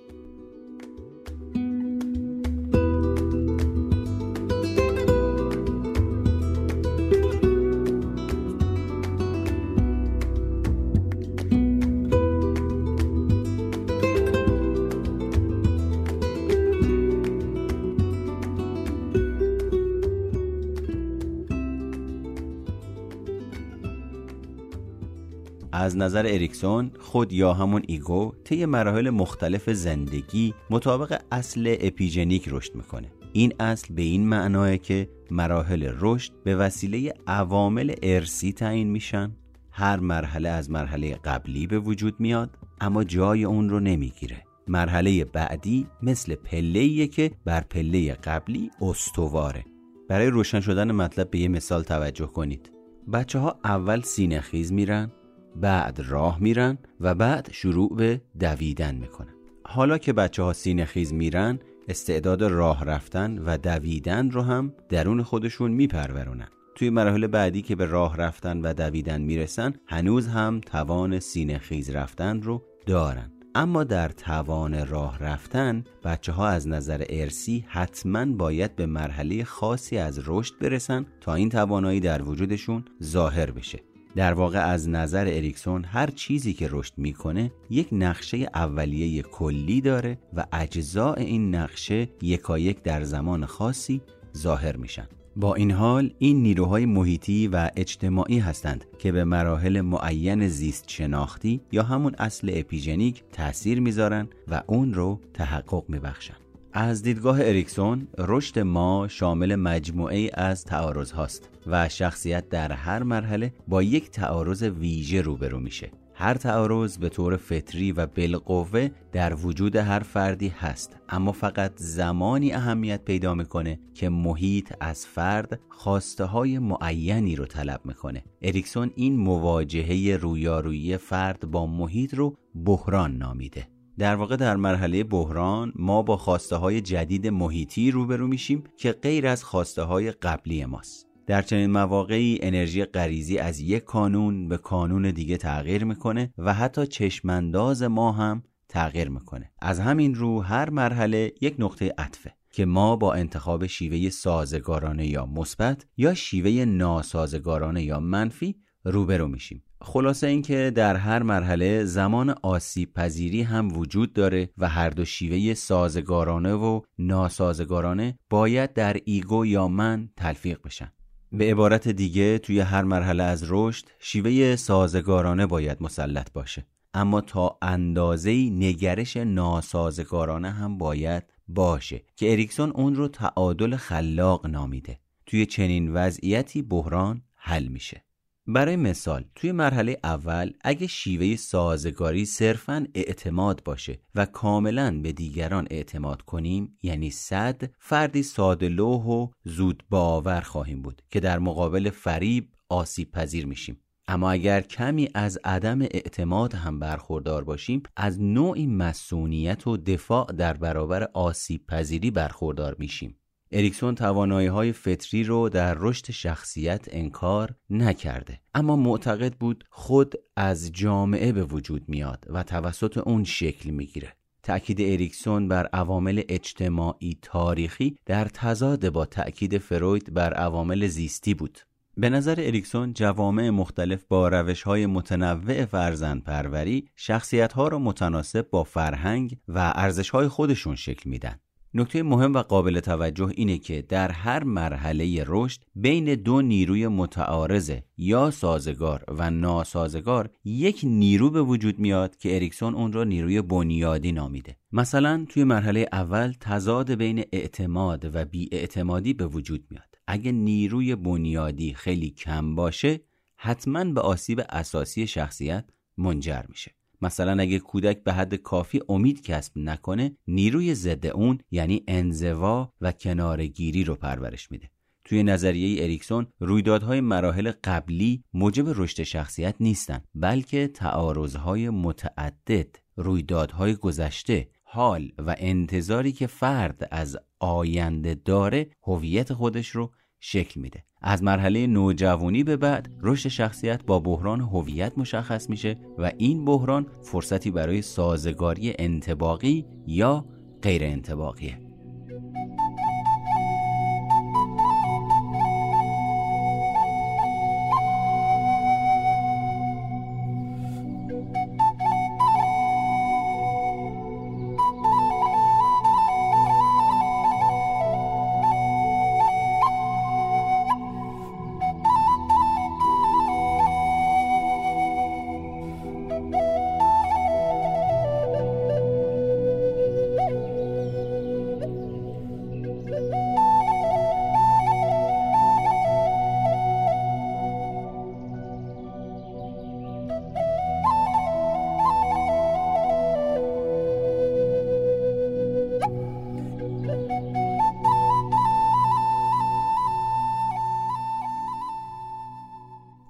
نظر 26.02 26.26
اریکسون 26.26 26.90
خود 26.98 27.32
یا 27.32 27.52
همون 27.52 27.82
ego 27.86 28.32
طی 28.44 28.66
مراحل 28.66 29.10
مختلف 29.10 29.70
زندگی 29.70 30.54
مطابق 30.70 31.20
اصل 31.32 31.76
اپیژنیک 31.80 32.48
رشد 32.48 32.74
می‌کنه. 32.74 33.12
این 33.32 33.52
اصل 33.60 33.94
به 33.94 34.02
این 34.02 34.28
معناه 34.28 34.76
که 34.76 35.08
مراحل 35.30 35.92
رشد 36.00 36.32
به 36.44 36.56
وسیله 36.56 37.14
عوامل 37.26 37.94
ارثی 38.02 38.52
تعیین 38.52 38.90
میشن. 38.90 39.32
هر 39.70 40.00
مرحله 40.00 40.48
از 40.48 40.70
مرحله 40.70 41.14
قبلی 41.14 41.66
به 41.66 41.78
وجود 41.78 42.14
میاد 42.18 42.50
اما 42.80 43.04
جای 43.04 43.44
اون 43.44 43.68
رو 43.68 43.80
نمی‌گیره. 43.80 44.42
مرحله 44.68 45.24
بعدی 45.24 45.86
مثل 46.02 46.34
پله 46.34 47.06
که 47.06 47.30
بر 47.44 47.60
پله 47.60 48.12
قبلی 48.14 48.70
استواره. 48.80 49.64
برای 50.08 50.26
روشن 50.26 50.60
شدن 50.60 50.92
مطلب 50.92 51.30
به 51.30 51.38
یه 51.38 51.48
مثال 51.48 51.82
توجه 51.82 52.26
کنید. 52.26 52.72
بچه 53.12 53.38
ها 53.38 53.58
اول 53.64 54.00
سینه 54.00 54.40
خیز 54.40 54.72
میرن 54.72 55.12
بعد 55.56 56.00
راه 56.08 56.38
میرن 56.40 56.78
و 57.00 57.14
بعد 57.14 57.48
شروع 57.52 57.96
به 57.96 58.20
دویدن 58.40 58.94
می‌کنن. 58.94 59.34
حالا 59.64 59.98
که 59.98 60.12
بچه 60.12 60.42
ها 60.42 60.52
سینه 60.52 60.84
خیز 60.84 61.12
میرن 61.12 61.58
استعداد 61.88 62.42
راه 62.42 62.84
رفتن 62.84 63.38
و 63.38 63.56
دویدن 63.56 64.30
رو 64.30 64.42
هم 64.42 64.72
درون 64.88 65.22
خودشون 65.22 65.70
میپرورونن. 65.70 66.48
توی 66.74 66.90
مراحل 66.90 67.26
بعدی 67.26 67.62
که 67.62 67.76
به 67.76 67.86
راه 67.86 68.16
رفتن 68.16 68.60
و 68.60 68.72
دویدن 68.72 69.20
می‌رسن 69.20 69.72
هنوز 69.86 70.28
هم 70.28 70.60
توان 70.60 71.20
سینه 71.20 71.58
خیز 71.58 71.90
رفتن 71.90 72.42
رو 72.42 72.62
دارن. 72.86 73.32
اما 73.54 73.84
در 73.84 74.08
توان 74.08 74.86
راه 74.86 75.18
رفتن 75.18 75.84
بچه 76.04 76.32
ها 76.32 76.48
از 76.48 76.68
نظر 76.68 77.04
ارسی 77.08 77.64
حتما 77.68 78.24
باید 78.24 78.76
به 78.76 78.86
مرحله 78.86 79.44
خاصی 79.44 79.98
از 79.98 80.20
رشد 80.26 80.54
برسن 80.60 81.06
تا 81.20 81.34
این 81.34 81.48
توانایی 81.48 82.00
در 82.00 82.22
وجودشون 82.22 82.84
ظاهر 83.02 83.50
بشه. 83.50 83.80
در 84.16 84.32
واقع 84.32 84.58
از 84.58 84.88
نظر 84.88 85.24
اریکسون 85.26 85.84
هر 85.84 86.10
چیزی 86.10 86.52
که 86.52 86.68
رشد 86.70 86.92
می‌کنه 86.96 87.52
یک 87.70 87.88
نقشه 87.92 88.36
اولیه 88.54 89.22
کلی 89.22 89.80
داره 89.80 90.18
و 90.34 90.46
اجزاء 90.52 91.14
این 91.14 91.54
نقشه 91.54 92.08
یکایک 92.22 92.82
در 92.82 93.02
زمان 93.02 93.46
خاصی 93.46 94.00
ظاهر 94.36 94.76
میشن. 94.76 95.08
با 95.36 95.54
این 95.54 95.70
حال 95.70 96.10
این 96.18 96.42
نیروهای 96.42 96.86
محیطی 96.86 97.48
و 97.48 97.70
اجتماعی 97.76 98.38
هستند 98.38 98.84
که 98.98 99.12
به 99.12 99.24
مراحل 99.24 99.80
معین 99.80 100.48
زیست 100.48 100.84
شناختی 100.88 101.60
یا 101.72 101.82
همون 101.82 102.14
اصل 102.18 102.50
اپیژنیک 102.54 103.22
تاثیر 103.32 103.80
می‌ذارن 103.80 104.28
و 104.48 104.62
اون 104.66 104.94
رو 104.94 105.20
تحقق 105.34 105.84
میبخشن. 105.88 106.34
از 106.72 107.02
دیدگاه 107.02 107.40
اریکسون 107.40 108.08
رشد 108.18 108.58
ما 108.58 109.08
شامل 109.08 109.56
مجموعه‌ای 109.56 110.30
از 110.34 110.64
تعارض 110.64 111.10
هاست 111.10 111.50
و 111.68 111.88
شخصیت 111.88 112.48
در 112.48 112.72
هر 112.72 113.02
مرحله 113.02 113.54
با 113.68 113.82
یک 113.82 114.10
تعارض 114.10 114.62
ویژه 114.62 115.20
روبرو 115.20 115.60
میشه. 115.60 115.90
هر 116.14 116.34
تعارض 116.34 116.98
به 116.98 117.08
طور 117.08 117.36
فطری 117.36 117.92
و 117.92 118.06
بالقوه 118.06 118.88
در 119.12 119.34
وجود 119.34 119.76
هر 119.76 119.98
فردی 119.98 120.48
هست 120.48 120.96
اما 121.08 121.32
فقط 121.32 121.72
زمانی 121.76 122.52
اهمیت 122.52 123.04
پیدا 123.04 123.34
می‌کنه 123.34 123.80
که 123.94 124.08
محیط 124.08 124.72
از 124.80 125.06
فرد 125.06 125.60
خواسته 125.68 126.24
های 126.24 126.58
معینی 126.58 127.36
رو 127.36 127.46
طلب 127.46 127.80
می‌کنه. 127.84 128.24
اریکسون 128.42 128.90
این 128.96 129.16
مواجهه 129.16 130.16
رویارویی 130.16 130.96
فرد 130.96 131.50
با 131.50 131.66
محیط 131.66 132.14
رو 132.14 132.36
بحران 132.64 133.16
نامیده. 133.16 133.68
در 133.98 134.14
واقع 134.14 134.36
در 134.36 134.56
مرحله 134.56 135.04
بحران 135.04 135.72
ما 135.76 136.02
با 136.02 136.16
خواسته 136.16 136.56
های 136.56 136.80
جدید 136.80 137.26
محیطی 137.26 137.90
روبرو 137.90 138.26
میشیم 138.26 138.64
که 138.76 138.92
غیر 138.92 139.26
از 139.26 139.44
خواسته 139.44 139.82
های 139.82 140.10
قبلی 140.10 140.64
ماست. 140.64 141.07
در 141.28 141.42
چنین 141.42 141.70
مواقعی 141.70 142.38
انرژی 142.42 142.84
غریزی 142.84 143.38
از 143.38 143.60
یک 143.60 143.84
کانون 143.84 144.48
به 144.48 144.56
کانون 144.56 145.10
دیگه 145.10 145.36
تغییر 145.36 145.84
می‌کنه 145.84 146.32
و 146.38 146.54
حتی 146.54 146.86
چشمانداز 146.86 147.82
ما 147.82 148.12
هم 148.12 148.42
تغییر 148.68 149.08
می‌کنه. 149.08 149.50
از 149.62 149.80
همین 149.80 150.14
رو 150.14 150.42
هر 150.42 150.70
مرحله 150.70 151.32
یک 151.40 151.54
نقطه 151.58 151.94
عطفه 151.98 152.34
که 152.52 152.66
ما 152.66 152.96
با 152.96 153.14
انتخاب 153.14 153.66
شیوه 153.66 154.10
سازگارانه 154.10 155.06
یا 155.06 155.26
مثبت 155.26 155.86
یا 155.96 156.14
شیوه 156.14 156.64
ناسازگارانه 156.64 157.82
یا 157.82 158.00
منفی 158.00 158.56
روبرو 158.84 159.28
میشیم. 159.28 159.64
خلاصه 159.80 160.26
اینکه 160.26 160.72
در 160.74 160.96
هر 160.96 161.22
مرحله 161.22 161.84
زمان 161.84 162.34
آسیب 162.42 162.92
پذیری 162.94 163.42
هم 163.42 163.76
وجود 163.76 164.12
داره 164.12 164.50
و 164.58 164.68
هر 164.68 164.90
دو 164.90 165.04
شیوه 165.04 165.54
سازگارانه 165.54 166.52
و 166.52 166.80
ناسازگارانه 166.98 168.18
باید 168.30 168.72
در 168.72 168.96
ایگو 169.04 169.46
یا 169.46 169.68
من 169.68 170.08
تلفیق 170.16 170.58
بشن. 170.64 170.92
به 171.32 171.50
عبارت 171.50 171.88
دیگه 171.88 172.38
توی 172.38 172.60
هر 172.60 172.82
مرحله 172.82 173.22
از 173.22 173.44
رشد 173.48 173.86
شیوه 173.98 174.56
سازگارانه 174.56 175.46
باید 175.46 175.82
مسلط 175.82 176.32
باشه. 176.32 176.66
اما 176.94 177.20
تا 177.20 177.58
اندازه‌ای 177.62 178.30
نگرش 178.50 179.16
ناسازگارانه 179.16 180.50
هم 180.50 180.78
باید 180.78 181.22
باشه 181.48 182.02
که 182.16 182.32
اریکسون 182.32 182.70
اون 182.70 182.94
رو 182.94 183.08
تعادل 183.08 183.76
خلاق 183.76 184.46
نامیده. 184.46 184.98
توی 185.26 185.46
چنین 185.46 185.94
وضعیتی 185.94 186.62
بحران 186.62 187.22
حل 187.34 187.68
میشه. 187.68 188.04
برای 188.50 188.76
مثال 188.76 189.24
توی 189.34 189.52
مرحله 189.52 189.98
اول 190.04 190.50
اگه 190.64 190.86
شیوه 190.86 191.36
سازگاری 191.36 192.24
صرفا 192.24 192.86
اعتماد 192.94 193.62
باشه 193.64 194.00
و 194.14 194.26
کاملا 194.26 195.00
به 195.02 195.12
دیگران 195.12 195.66
اعتماد 195.70 196.22
کنیم 196.22 196.78
یعنی 196.82 197.10
صد 197.10 197.62
فردی 197.78 198.22
سادلوه 198.22 199.04
و 199.04 199.28
زود 199.44 199.84
باور 199.90 200.40
خواهیم 200.40 200.82
بود 200.82 201.02
که 201.10 201.20
در 201.20 201.38
مقابل 201.38 201.90
فریب 201.90 202.48
آسیب 202.68 203.10
پذیر 203.10 203.46
میشیم. 203.46 203.80
اما 204.08 204.30
اگر 204.30 204.60
کمی 204.60 205.08
از 205.14 205.38
عدم 205.44 205.82
اعتماد 205.82 206.54
هم 206.54 206.78
برخوردار 206.78 207.44
باشیم 207.44 207.82
از 207.96 208.20
نوعی 208.20 208.66
مسئولیت 208.66 209.66
و 209.66 209.76
دفاع 209.76 210.32
در 210.32 210.52
برابر 210.52 211.08
آسیب 211.14 211.66
پذیری 211.66 212.10
برخوردار 212.10 212.76
میشیم. 212.78 213.16
اریکسون 213.52 213.94
توانایی 213.94 214.48
های 214.48 214.72
فطری 214.72 215.24
رو 215.24 215.48
در 215.48 215.74
رشد 215.78 216.10
شخصیت 216.10 216.86
انکار 216.90 217.54
نکرده. 217.70 218.40
اما 218.54 218.76
معتقد 218.76 219.34
بود 219.34 219.64
خود 219.70 220.14
از 220.36 220.72
جامعه 220.72 221.32
به 221.32 221.44
وجود 221.44 221.88
میاد 221.88 222.24
و 222.28 222.42
توسط 222.42 222.98
اون 222.98 223.24
شکل 223.24 223.70
می‌گیره. 223.70 224.12
تأکید 224.42 224.80
اریکسون 224.80 225.48
بر 225.48 225.66
عوامل 225.66 226.22
اجتماعی 226.28 227.18
تاریخی 227.22 227.96
در 228.06 228.24
تضاد 228.24 228.88
با 228.88 229.06
تأکید 229.06 229.58
فروید 229.58 230.14
بر 230.14 230.34
عوامل 230.34 230.86
زیستی 230.86 231.34
بود. 231.34 231.58
به 231.96 232.10
نظر 232.10 232.34
اریکسون 232.38 232.92
جوامع 232.92 233.50
مختلف 233.50 234.04
با 234.08 234.28
روش 234.28 234.62
های 234.62 234.86
متنوع 234.86 235.64
فرزند 235.64 236.24
پروری 236.24 236.88
شخصیت 236.96 237.52
ها 237.52 237.68
را 237.68 237.78
متناسب 237.78 238.50
با 238.50 238.64
فرهنگ 238.64 239.36
و 239.48 239.72
ارزش 239.74 240.10
های 240.10 240.28
خودشون 240.28 240.74
شکل 240.74 241.10
میدن. 241.10 241.40
نکته 241.74 242.02
مهم 242.02 242.34
و 242.34 242.38
قابل 242.38 242.80
توجه 242.80 243.32
اینه 243.34 243.58
که 243.58 243.82
در 243.82 244.10
هر 244.10 244.44
مرحله 244.44 245.24
رشد 245.26 245.60
بین 245.74 246.14
دو 246.14 246.42
نیروی 246.42 246.88
متعارض 246.88 247.72
یا 247.96 248.30
سازگار 248.30 249.04
و 249.08 249.30
ناسازگار. 249.30 250.30
یک 250.44 250.80
نیرو 250.84 251.30
به 251.30 251.42
وجود 251.42 251.78
میاد 251.78 252.16
که 252.16 252.34
اریکسون 252.34 252.74
اون 252.74 252.92
را 252.92 253.04
نیروی 253.04 253.42
بنیادی 253.42 254.12
نامیده. 254.12 254.56
مثلا 254.72 255.26
توی 255.28 255.44
مرحله 255.44 255.88
اول 255.92 256.32
تضاد 256.40 256.90
بین 256.90 257.24
اعتماد 257.32 258.14
و 258.14 258.24
بیاعتمادی 258.24 259.14
به 259.14 259.26
وجود 259.26 259.64
میاد. 259.70 259.98
اگه 260.06 260.32
نیروی 260.32 260.96
بنیادی 260.96 261.74
خیلی 261.74 262.10
کم 262.10 262.54
باشه 262.54 263.00
حتما 263.36 263.84
به 263.84 264.00
آسیب 264.00 264.42
اساسی 264.48 265.06
شخصیت 265.06 265.64
منجر 265.98 266.42
میشه. 266.48 266.77
مثلا 267.00 267.42
اگه 267.42 267.58
کودک 267.58 268.02
به 268.02 268.12
حد 268.12 268.34
کافی 268.34 268.80
امید 268.88 269.22
کسب 269.22 269.52
نکنه 269.56 270.16
نیروی 270.28 270.74
ضد 270.74 271.06
اون 271.06 271.38
یعنی 271.50 271.84
انزوا 271.88 272.72
و 272.80 272.92
کنارگیری 272.92 273.84
رو 273.84 273.94
پرورش 273.94 274.50
میده. 274.50 274.70
توی 275.04 275.22
نظریه 275.22 275.82
اریکسون 275.82 276.26
رویدادهای 276.40 277.00
مراحل 277.00 277.52
قبلی 277.64 278.24
موجب 278.34 278.64
رشد 278.68 279.02
شخصیت 279.02 279.54
نیستند 279.60 280.04
بلکه 280.14 280.68
تعارضهای 280.68 281.70
متعدد 281.70 282.76
رویدادهای 282.96 283.74
گذشته 283.74 284.48
حال 284.62 285.12
و 285.18 285.34
انتظاری 285.38 286.12
که 286.12 286.26
فرد 286.26 286.88
از 286.90 287.18
آینده 287.38 288.14
داره 288.14 288.70
هویت 288.82 289.32
خودش 289.32 289.68
رو 289.68 289.92
شکل 290.20 290.60
میده. 290.60 290.84
از 291.02 291.22
مرحله 291.22 291.66
نوجوانی 291.66 292.44
به 292.44 292.56
بعد 292.56 292.90
رشد 293.02 293.28
شخصیت 293.28 293.82
با 293.86 293.98
بحران 293.98 294.40
هویت 294.40 294.98
مشخص 294.98 295.50
میشه 295.50 295.78
و 295.98 296.12
این 296.18 296.44
بحران 296.44 296.86
فرصتی 297.02 297.50
برای 297.50 297.82
سازگاری 297.82 298.74
انتباقی 298.78 299.66
یا 299.86 300.26
غیر 300.62 300.84
انتباقیه 300.84 301.67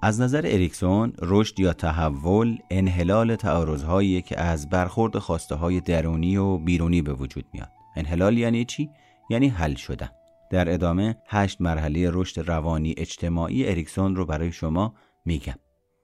از 0.09 0.21
نظر 0.21 0.41
اریکسون 0.45 1.13
رشد 1.21 1.59
یا 1.59 1.73
تحول 1.73 2.57
انحلال 2.69 3.35
تعارضهایی 3.35 4.21
که 4.21 4.39
از 4.39 4.69
برخورد 4.69 5.17
خواسته 5.17 5.55
های 5.55 5.81
درونی 5.81 6.37
و 6.37 6.57
بیرونی 6.57 7.01
به 7.01 7.13
وجود 7.13 7.45
میاد. 7.53 7.69
انحلال 7.95 8.37
یعنی 8.37 8.65
چی؟ 8.65 8.89
یعنی 9.29 9.47
حل 9.47 9.75
شدن. 9.75 10.09
در 10.51 10.73
ادامه 10.73 11.17
هشت 11.27 11.61
مرحله 11.61 12.09
رشد 12.13 12.49
روانی 12.49 12.93
اجتماعی 12.97 13.69
اریکسون 13.69 14.15
رو 14.15 14.25
برای 14.25 14.51
شما 14.51 14.93
میگم. 15.25 15.55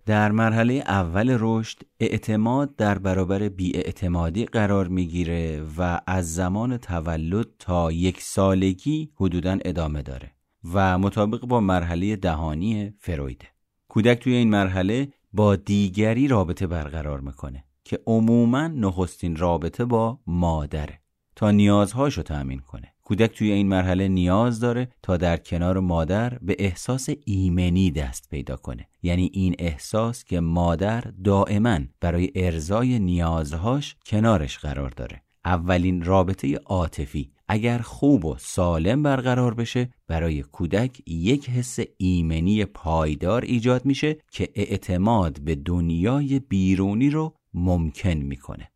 در 0.06 0.32
مرحله 0.32 0.74
اول 0.74 1.38
رشد 1.40 1.78
اعتماد 2.00 2.76
در 2.76 2.98
برابر 2.98 3.50
بیاعتمادی 3.50 4.46
قرار 4.46 4.88
می‌گیره 4.88 5.64
و 5.78 6.00
از 6.08 6.34
زمان 6.34 6.78
تولد 6.78 7.48
تا 7.60 7.92
یک 7.92 8.22
سالگی 8.22 9.12
حدودا 9.16 9.58
ادامه 9.66 10.02
داره 10.02 10.32
و 10.74 10.98
مطابق 10.98 11.46
با 11.46 11.60
مرحله 11.60 12.16
دهانی 12.16 12.94
فرویده 13.00 13.55
کودک 13.96 14.20
توی 14.20 14.34
این 14.34 14.50
مرحله 14.50 15.08
با 15.34 15.56
دیگری 15.56 16.28
رابطه 16.28 16.68
برقرار 16.68 17.20
می‌کنه 17.20 17.64
که 17.84 18.00
عموما 18.08 18.68
نخستین 18.68 19.36
رابطه 19.36 19.86
با 19.86 20.20
مادره 20.28 21.00
تا 21.36 21.52
نیازهاشو 21.52 22.24
تأمین 22.24 22.60
کنه. 22.60 22.94
کودک 23.04 23.38
توی 23.38 23.52
این 23.52 23.68
مرحله 23.68 24.08
نیاز 24.08 24.60
داره 24.60 24.88
تا 25.02 25.18
در 25.18 25.38
کنار 25.38 25.80
مادر 25.80 26.38
به 26.42 26.56
احساس 26.60 27.10
ایمنی 27.26 27.92
دست 27.92 28.30
پیدا 28.30 28.56
کنه. 28.56 28.88
یعنی 29.04 29.32
این 29.34 29.56
احساس 29.60 30.24
که 30.24 30.40
مادر 30.40 31.02
دائما 31.24 31.80
برای 32.02 32.32
ارزای 32.36 33.00
نیازهاش 33.00 33.96
کنارش 34.06 34.58
قرار 34.58 34.90
داره. 34.90 35.25
اولین 35.46 36.04
رابطه 36.04 36.56
عاطفی. 36.56 37.32
اگر 37.48 37.78
خوب 37.78 38.26
و 38.26 38.36
سالم 38.40 39.04
برقرار 39.04 39.54
بشه 39.54 39.90
برای 40.08 40.42
کودک 40.42 41.10
یک 41.10 41.50
حس 41.50 41.80
ایمنی 41.98 42.66
پایدار 42.66 43.42
ایجاد 43.42 43.86
میشه 43.86 44.18
که 44.32 44.50
اعتماد 44.56 45.42
به 45.42 45.56
دنیای 45.56 46.40
بیرونی 46.40 47.10
رو 47.10 47.34
ممکن 47.54 48.18
می‌کنه. 48.18 48.72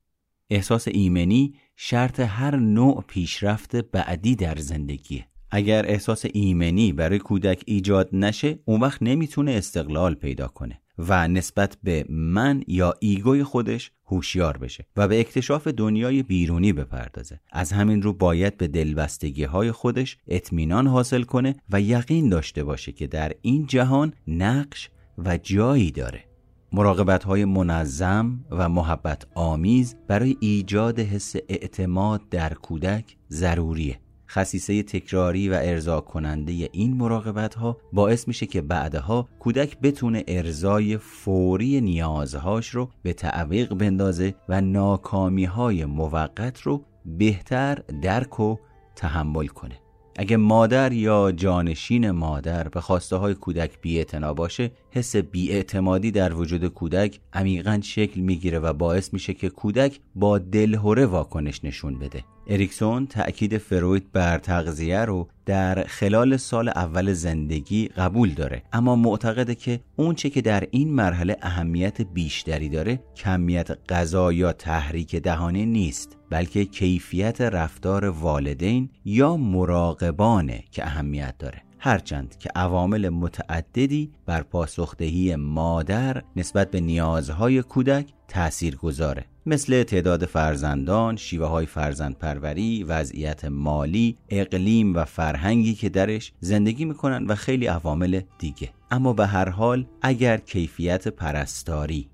احساس 0.49 0.88
ایمنی 0.88 1.53
شرط 1.75 2.19
هر 2.19 2.55
نوع 2.55 3.03
پیشرفت 3.08 3.75
بعدی 3.75 4.36
در 4.36 4.55
زندگیه. 4.55 5.25
اگر 5.51 5.86
احساس 5.86 6.25
ایمنی 6.34 6.93
برای 6.93 7.19
کودک 7.19 7.63
ایجاد 7.65 8.10
نشه 8.13 8.60
اون 8.65 8.82
وقت 8.82 9.03
نمی‌تونه 9.03 9.51
استقلال 9.51 10.13
پیدا 10.13 10.47
کنه. 10.47 10.82
و 11.07 11.27
نسبت 11.27 11.77
به 11.83 12.05
من 12.09 12.63
یا 12.67 12.93
ایگوی 12.99 13.43
خودش 13.43 13.91
هوشیار 14.05 14.57
بشه 14.57 14.85
و 14.97 15.07
به 15.07 15.19
اکتشاف 15.19 15.67
دنیای 15.67 16.23
بیرونی 16.23 16.73
بپردازه. 16.73 17.39
از 17.51 17.71
همین 17.71 18.01
رو 18.01 18.13
باید 18.13 18.57
به 18.57 18.67
دلبستگی 18.67 19.43
های 19.43 19.71
خودش 19.71 20.17
اطمینان 20.27 20.88
حاصل 20.88 21.23
کنه 21.23 21.55
و 21.69 21.81
یقین 21.81 22.29
داشته 22.29 22.63
باشه 22.63 22.91
که 22.91 23.07
در 23.07 23.31
این 23.41 23.65
جهان 23.65 24.13
نقش 24.27 24.89
و 25.17 25.38
جایی 25.38 25.91
داره. 25.91 26.23
مراقبت 26.71 27.23
های 27.23 27.45
منظم 27.45 28.45
و 28.51 28.69
محبت 28.69 29.27
آمیز 29.35 29.95
برای 30.07 30.38
ایجاد 30.39 30.99
حس 30.99 31.35
اعتماد 31.49 32.29
در 32.29 32.53
کودک 32.53 33.17
ضروریه. 33.29 33.99
خصیصه 34.29 34.83
تکراری 34.83 35.49
و 35.49 35.59
ارضا 35.61 36.01
کننده 36.01 36.69
این 36.71 36.97
مراقبت 36.97 37.55
ها 37.55 37.77
باعث 37.93 38.27
میشه 38.27 38.45
که 38.45 38.61
بعدها 38.61 39.29
کودک 39.39 39.79
بتونه 39.79 40.23
ارزای 40.27 40.97
فوری 40.97 41.81
نیازهاش 41.81 42.69
رو 42.69 42.89
به 43.03 43.13
تعویق 43.13 43.73
بندازه 43.73 44.35
و 44.49 44.61
ناکامی 44.61 45.45
های 45.45 45.85
موقت 45.85 46.61
رو 46.61 46.85
بهتر 47.05 47.75
درک 48.01 48.39
و 48.39 48.55
تحمل 48.95 49.47
کنه. 49.47 49.75
اگه 50.15 50.37
مادر 50.37 50.93
یا 50.93 51.31
جانشین 51.31 52.11
مادر 52.11 52.67
به 52.67 52.81
خواسته 52.81 53.15
های 53.15 53.33
کودک 53.33 53.81
بیاعتنا 53.81 54.33
باشه 54.33 54.71
حس 54.91 55.15
بیاعتمادی 55.15 56.12
در 56.12 56.34
وجود 56.34 56.67
کودک 56.67 57.19
عمیقا 57.34 57.80
شکل 57.84 58.21
می‌گیره 58.21 58.60
و 58.60 58.73
باعث 58.73 59.13
میشه 59.13 59.34
که 59.34 59.49
کودک 59.49 59.99
با 60.15 60.38
دلهوره 60.38 61.06
واکنش 61.06 61.65
نشون 61.65 61.99
بده. 61.99 62.23
اریکسون 62.47 63.08
تأکید 63.08 63.58
فروید 63.58 64.12
بر 64.12 64.38
تغذیه 64.38 64.99
رو 64.99 65.28
در 65.45 65.84
خلال 65.84 66.38
سال 66.38 66.69
اول 66.69 67.13
زندگی 67.13 67.88
قبول 67.88 68.30
داره 68.30 68.63
اما 68.73 68.95
معتقده 68.95 69.56
که 69.56 69.80
اونچه 69.95 70.30
که 70.30 70.41
در 70.41 70.67
این 70.71 70.93
مرحله 70.93 71.38
اهمیت 71.41 72.02
بیشتری 72.02 72.69
داره 72.69 72.99
کمیت 73.15 73.91
غذا 73.91 74.32
یا 74.32 74.54
تحریک 74.54 75.15
دهانه 75.15 75.65
نیست 75.65 76.17
بلکه 76.30 76.65
کیفیت 76.65 77.41
رفتار 77.41 78.06
والدین 78.06 78.89
یا 79.06 79.38
مراقبانه 79.38 80.63
که 80.71 80.86
اهمیت 80.86 81.38
داره. 81.38 81.68
هرچند 81.79 82.37
که 82.37 82.49
عوامل 82.55 83.09
متعددی 83.09 84.11
بر 84.25 84.43
پاسخدهی 84.43 85.35
مادر 85.35 86.23
نسبت 86.35 86.71
به 86.71 86.81
نیازهای 86.81 87.61
کودک 87.61 88.13
تأثیر 88.27 88.75
گذاره. 88.75 89.25
مثل 89.45 89.83
تعداد 89.83 90.25
فرزندان، 90.25 91.15
شیوه 91.15 91.47
های 91.47 91.65
فرزند 91.65 92.17
پروری، 92.17 92.83
وضعیت 92.83 93.45
مالی، 93.45 94.17
اقلیم 94.29 94.95
و 94.95 95.05
فرهنگی 95.05 95.73
که 95.73 95.89
درش 95.89 96.33
زندگی 96.39 96.85
می‌کنن 96.85 97.25
و 97.25 97.35
خیلی 97.35 97.65
عوامل 97.65 98.21
دیگه. 98.39 98.69
اما 98.91 99.13
به 99.13 99.27
هر 99.27 99.49
حال 99.49 99.85
اگر 100.01 100.37
کیفیت 100.37 101.07
پرستاری 101.07 102.09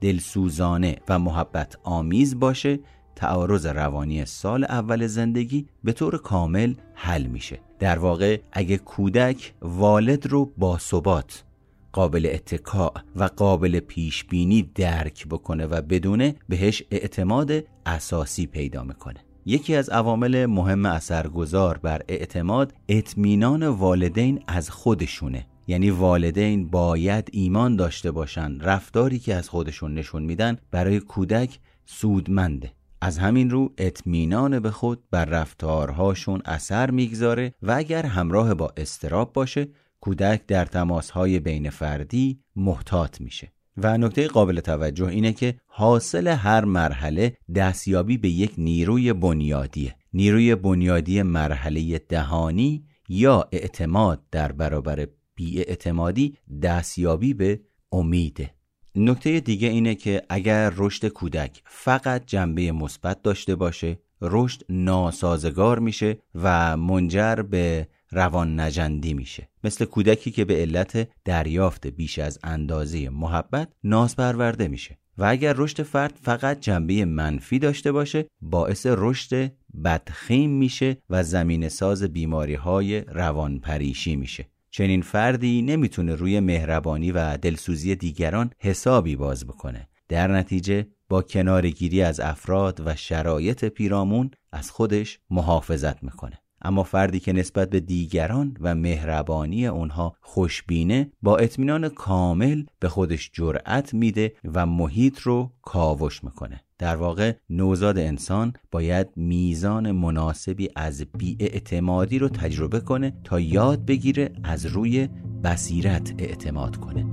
دلسوزانه 0.00 0.96
و 1.08 1.18
محبت 1.18 1.78
آمیز 1.82 2.38
باشه 2.38 2.78
تعارض 3.18 3.66
روانی 3.66 4.24
سال 4.24 4.64
اول 4.64 5.06
زندگی 5.06 5.66
به 5.84 5.92
طور 5.92 6.18
کامل 6.18 6.74
حل 6.94 7.26
میشه. 7.26 7.60
در 7.78 7.98
واقع 7.98 8.40
اگه 8.52 8.76
کودک 8.76 9.54
والد 9.62 10.26
رو 10.26 10.52
با 10.58 10.78
ثبات 10.78 11.44
قابل 11.92 12.30
اتکاع 12.32 12.92
و 13.16 13.24
قابل 13.24 13.80
پیش 13.80 14.24
بینی 14.24 14.70
درک 14.74 15.26
بکنه 15.28 15.66
و 15.66 15.82
بدونه 15.82 16.34
بهش 16.48 16.82
اعتماد 16.90 17.52
اساسی 17.86 18.46
پیدا 18.46 18.82
می‌کنه. 18.84 19.20
یکی 19.46 19.74
از 19.74 19.88
عوامل 19.88 20.46
مهم 20.46 20.86
اثرگذار 20.86 21.78
بر 21.78 22.02
اعتماد 22.08 22.74
اطمینان 22.88 23.66
والدین 23.66 24.42
از 24.46 24.70
خودشونه. 24.70 25.46
یعنی 25.66 25.90
والدین 25.90 26.68
باید 26.68 27.28
ایمان 27.32 27.76
داشته 27.76 28.10
باشند 28.10 28.64
رفتاری 28.64 29.18
که 29.18 29.34
از 29.34 29.48
خودشون 29.48 29.94
نشون 29.94 30.22
میدن 30.22 30.56
برای 30.70 31.00
کودک 31.00 31.58
سودمنده. 31.86 32.77
از 33.00 33.18
همین 33.18 33.50
رو 33.50 33.74
اطمینان 33.78 34.60
به 34.60 34.70
خود 34.70 35.02
بر 35.10 35.24
رفتارهاشون 35.24 36.42
اثر 36.44 36.90
می‌گذاره 36.90 37.54
و 37.62 37.72
اگر 37.76 38.06
همراه 38.06 38.54
با 38.54 38.72
استراب 38.76 39.32
باشه 39.32 39.68
کودک 40.00 40.46
در 40.46 40.64
تماسهای 40.64 41.40
بین 41.40 41.70
فردی 41.70 42.40
محتاط 42.56 43.20
میشه. 43.20 43.52
و 43.76 43.98
نکته 43.98 44.28
قابل 44.28 44.60
توجه 44.60 45.06
اینه 45.06 45.32
که 45.32 45.60
حاصل 45.66 46.28
هر 46.28 46.64
مرحله 46.64 47.36
دستیابی 47.54 48.16
به 48.16 48.28
یک 48.28 48.54
نیروی 48.58 49.12
بنیادیه. 49.12 49.94
نیروی 50.12 50.54
بنیادی 50.54 51.22
مرحله 51.22 51.98
دهانی 51.98 52.84
یا 53.08 53.48
اعتماد 53.52 54.22
در 54.30 54.52
برابر 54.52 55.08
بیاعتمادی 55.34 56.36
دستیابی 56.62 57.34
به 57.34 57.60
امیده. 57.92 58.57
نکته 58.94 59.40
دیگه 59.40 59.68
اینه 59.68 59.94
که 59.94 60.22
اگر 60.28 60.72
رشد 60.76 61.08
کودک 61.08 61.62
فقط 61.64 62.26
جنبه 62.26 62.72
مثبت 62.72 63.22
داشته 63.22 63.54
باشه 63.54 63.98
رشد 64.22 64.62
ناسازگار 64.68 65.78
میشه 65.78 66.18
و 66.34 66.76
منجر 66.76 67.34
به 67.34 67.88
روان 68.10 68.60
نجندی 68.60 69.14
میشه. 69.14 69.48
مثل 69.64 69.84
کودکی 69.84 70.30
که 70.30 70.44
به 70.44 70.54
علت 70.54 71.08
دریافت 71.24 71.86
بیش 71.86 72.18
از 72.18 72.38
اندازه 72.44 73.08
محبت 73.08 73.68
ناز 73.84 74.16
پرورده 74.16 74.68
میشه. 74.68 74.98
و 75.18 75.24
اگر 75.24 75.54
رشد 75.56 75.82
فرد 75.82 76.18
فقط 76.22 76.60
جنبه 76.60 77.04
منفی 77.04 77.58
داشته 77.58 77.92
باشه 77.92 78.26
باعث 78.40 78.86
رشد 78.90 79.52
بدخیم 79.84 80.50
میشه 80.50 80.96
و 81.10 81.22
زمین 81.22 81.68
ساز 81.68 82.02
بیماری 82.02 82.54
های 82.54 83.00
روان 83.00 83.58
پریشی 83.58 84.16
میشه. 84.16 84.46
چنین 84.70 85.02
فردی 85.02 85.62
نمی‌تونه 85.62 86.14
روی 86.14 86.40
مهربانی 86.40 87.12
و 87.12 87.36
دلسوزی 87.36 87.96
دیگران 87.96 88.50
حسابی 88.58 89.16
باز 89.16 89.46
بکنه. 89.46 89.88
در 90.08 90.28
نتیجه 90.28 90.86
با 91.08 91.22
کنارگیری 91.22 92.02
از 92.02 92.20
افراد 92.20 92.82
و 92.86 92.96
شرایط 92.96 93.64
پیرامون 93.64 94.30
از 94.52 94.70
خودش 94.70 95.20
محافظت 95.30 96.02
می‌کنه. 96.02 96.38
اما 96.62 96.82
فردی 96.82 97.20
که 97.20 97.32
نسبت 97.32 97.70
به 97.70 97.80
دیگران 97.80 98.56
و 98.60 98.74
مهربانی 98.74 99.66
اونها 99.66 100.16
خوشبینه 100.20 101.12
با 101.22 101.36
اطمینان 101.36 101.88
کامل 101.88 102.64
به 102.80 102.88
خودش 102.88 103.30
جرأت 103.32 103.94
میده 103.94 104.32
و 104.54 104.66
محیط 104.66 105.18
رو 105.18 105.52
کاوش 105.62 106.24
می‌کنه. 106.24 106.60
در 106.78 106.96
واقع 106.96 107.32
نوزاد 107.50 107.98
انسان 107.98 108.52
باید 108.70 109.08
میزان 109.16 109.92
مناسبی 109.92 110.68
از 110.76 111.04
بیاعتمادی 111.18 112.18
رو 112.18 112.28
تجربه 112.28 112.80
کنه 112.80 113.12
تا 113.24 113.40
یاد 113.40 113.84
بگیره 113.84 114.32
از 114.44 114.66
روی 114.66 115.08
بصیرت 115.44 116.14
اعتماد 116.18 116.76
کنه. 116.76 117.06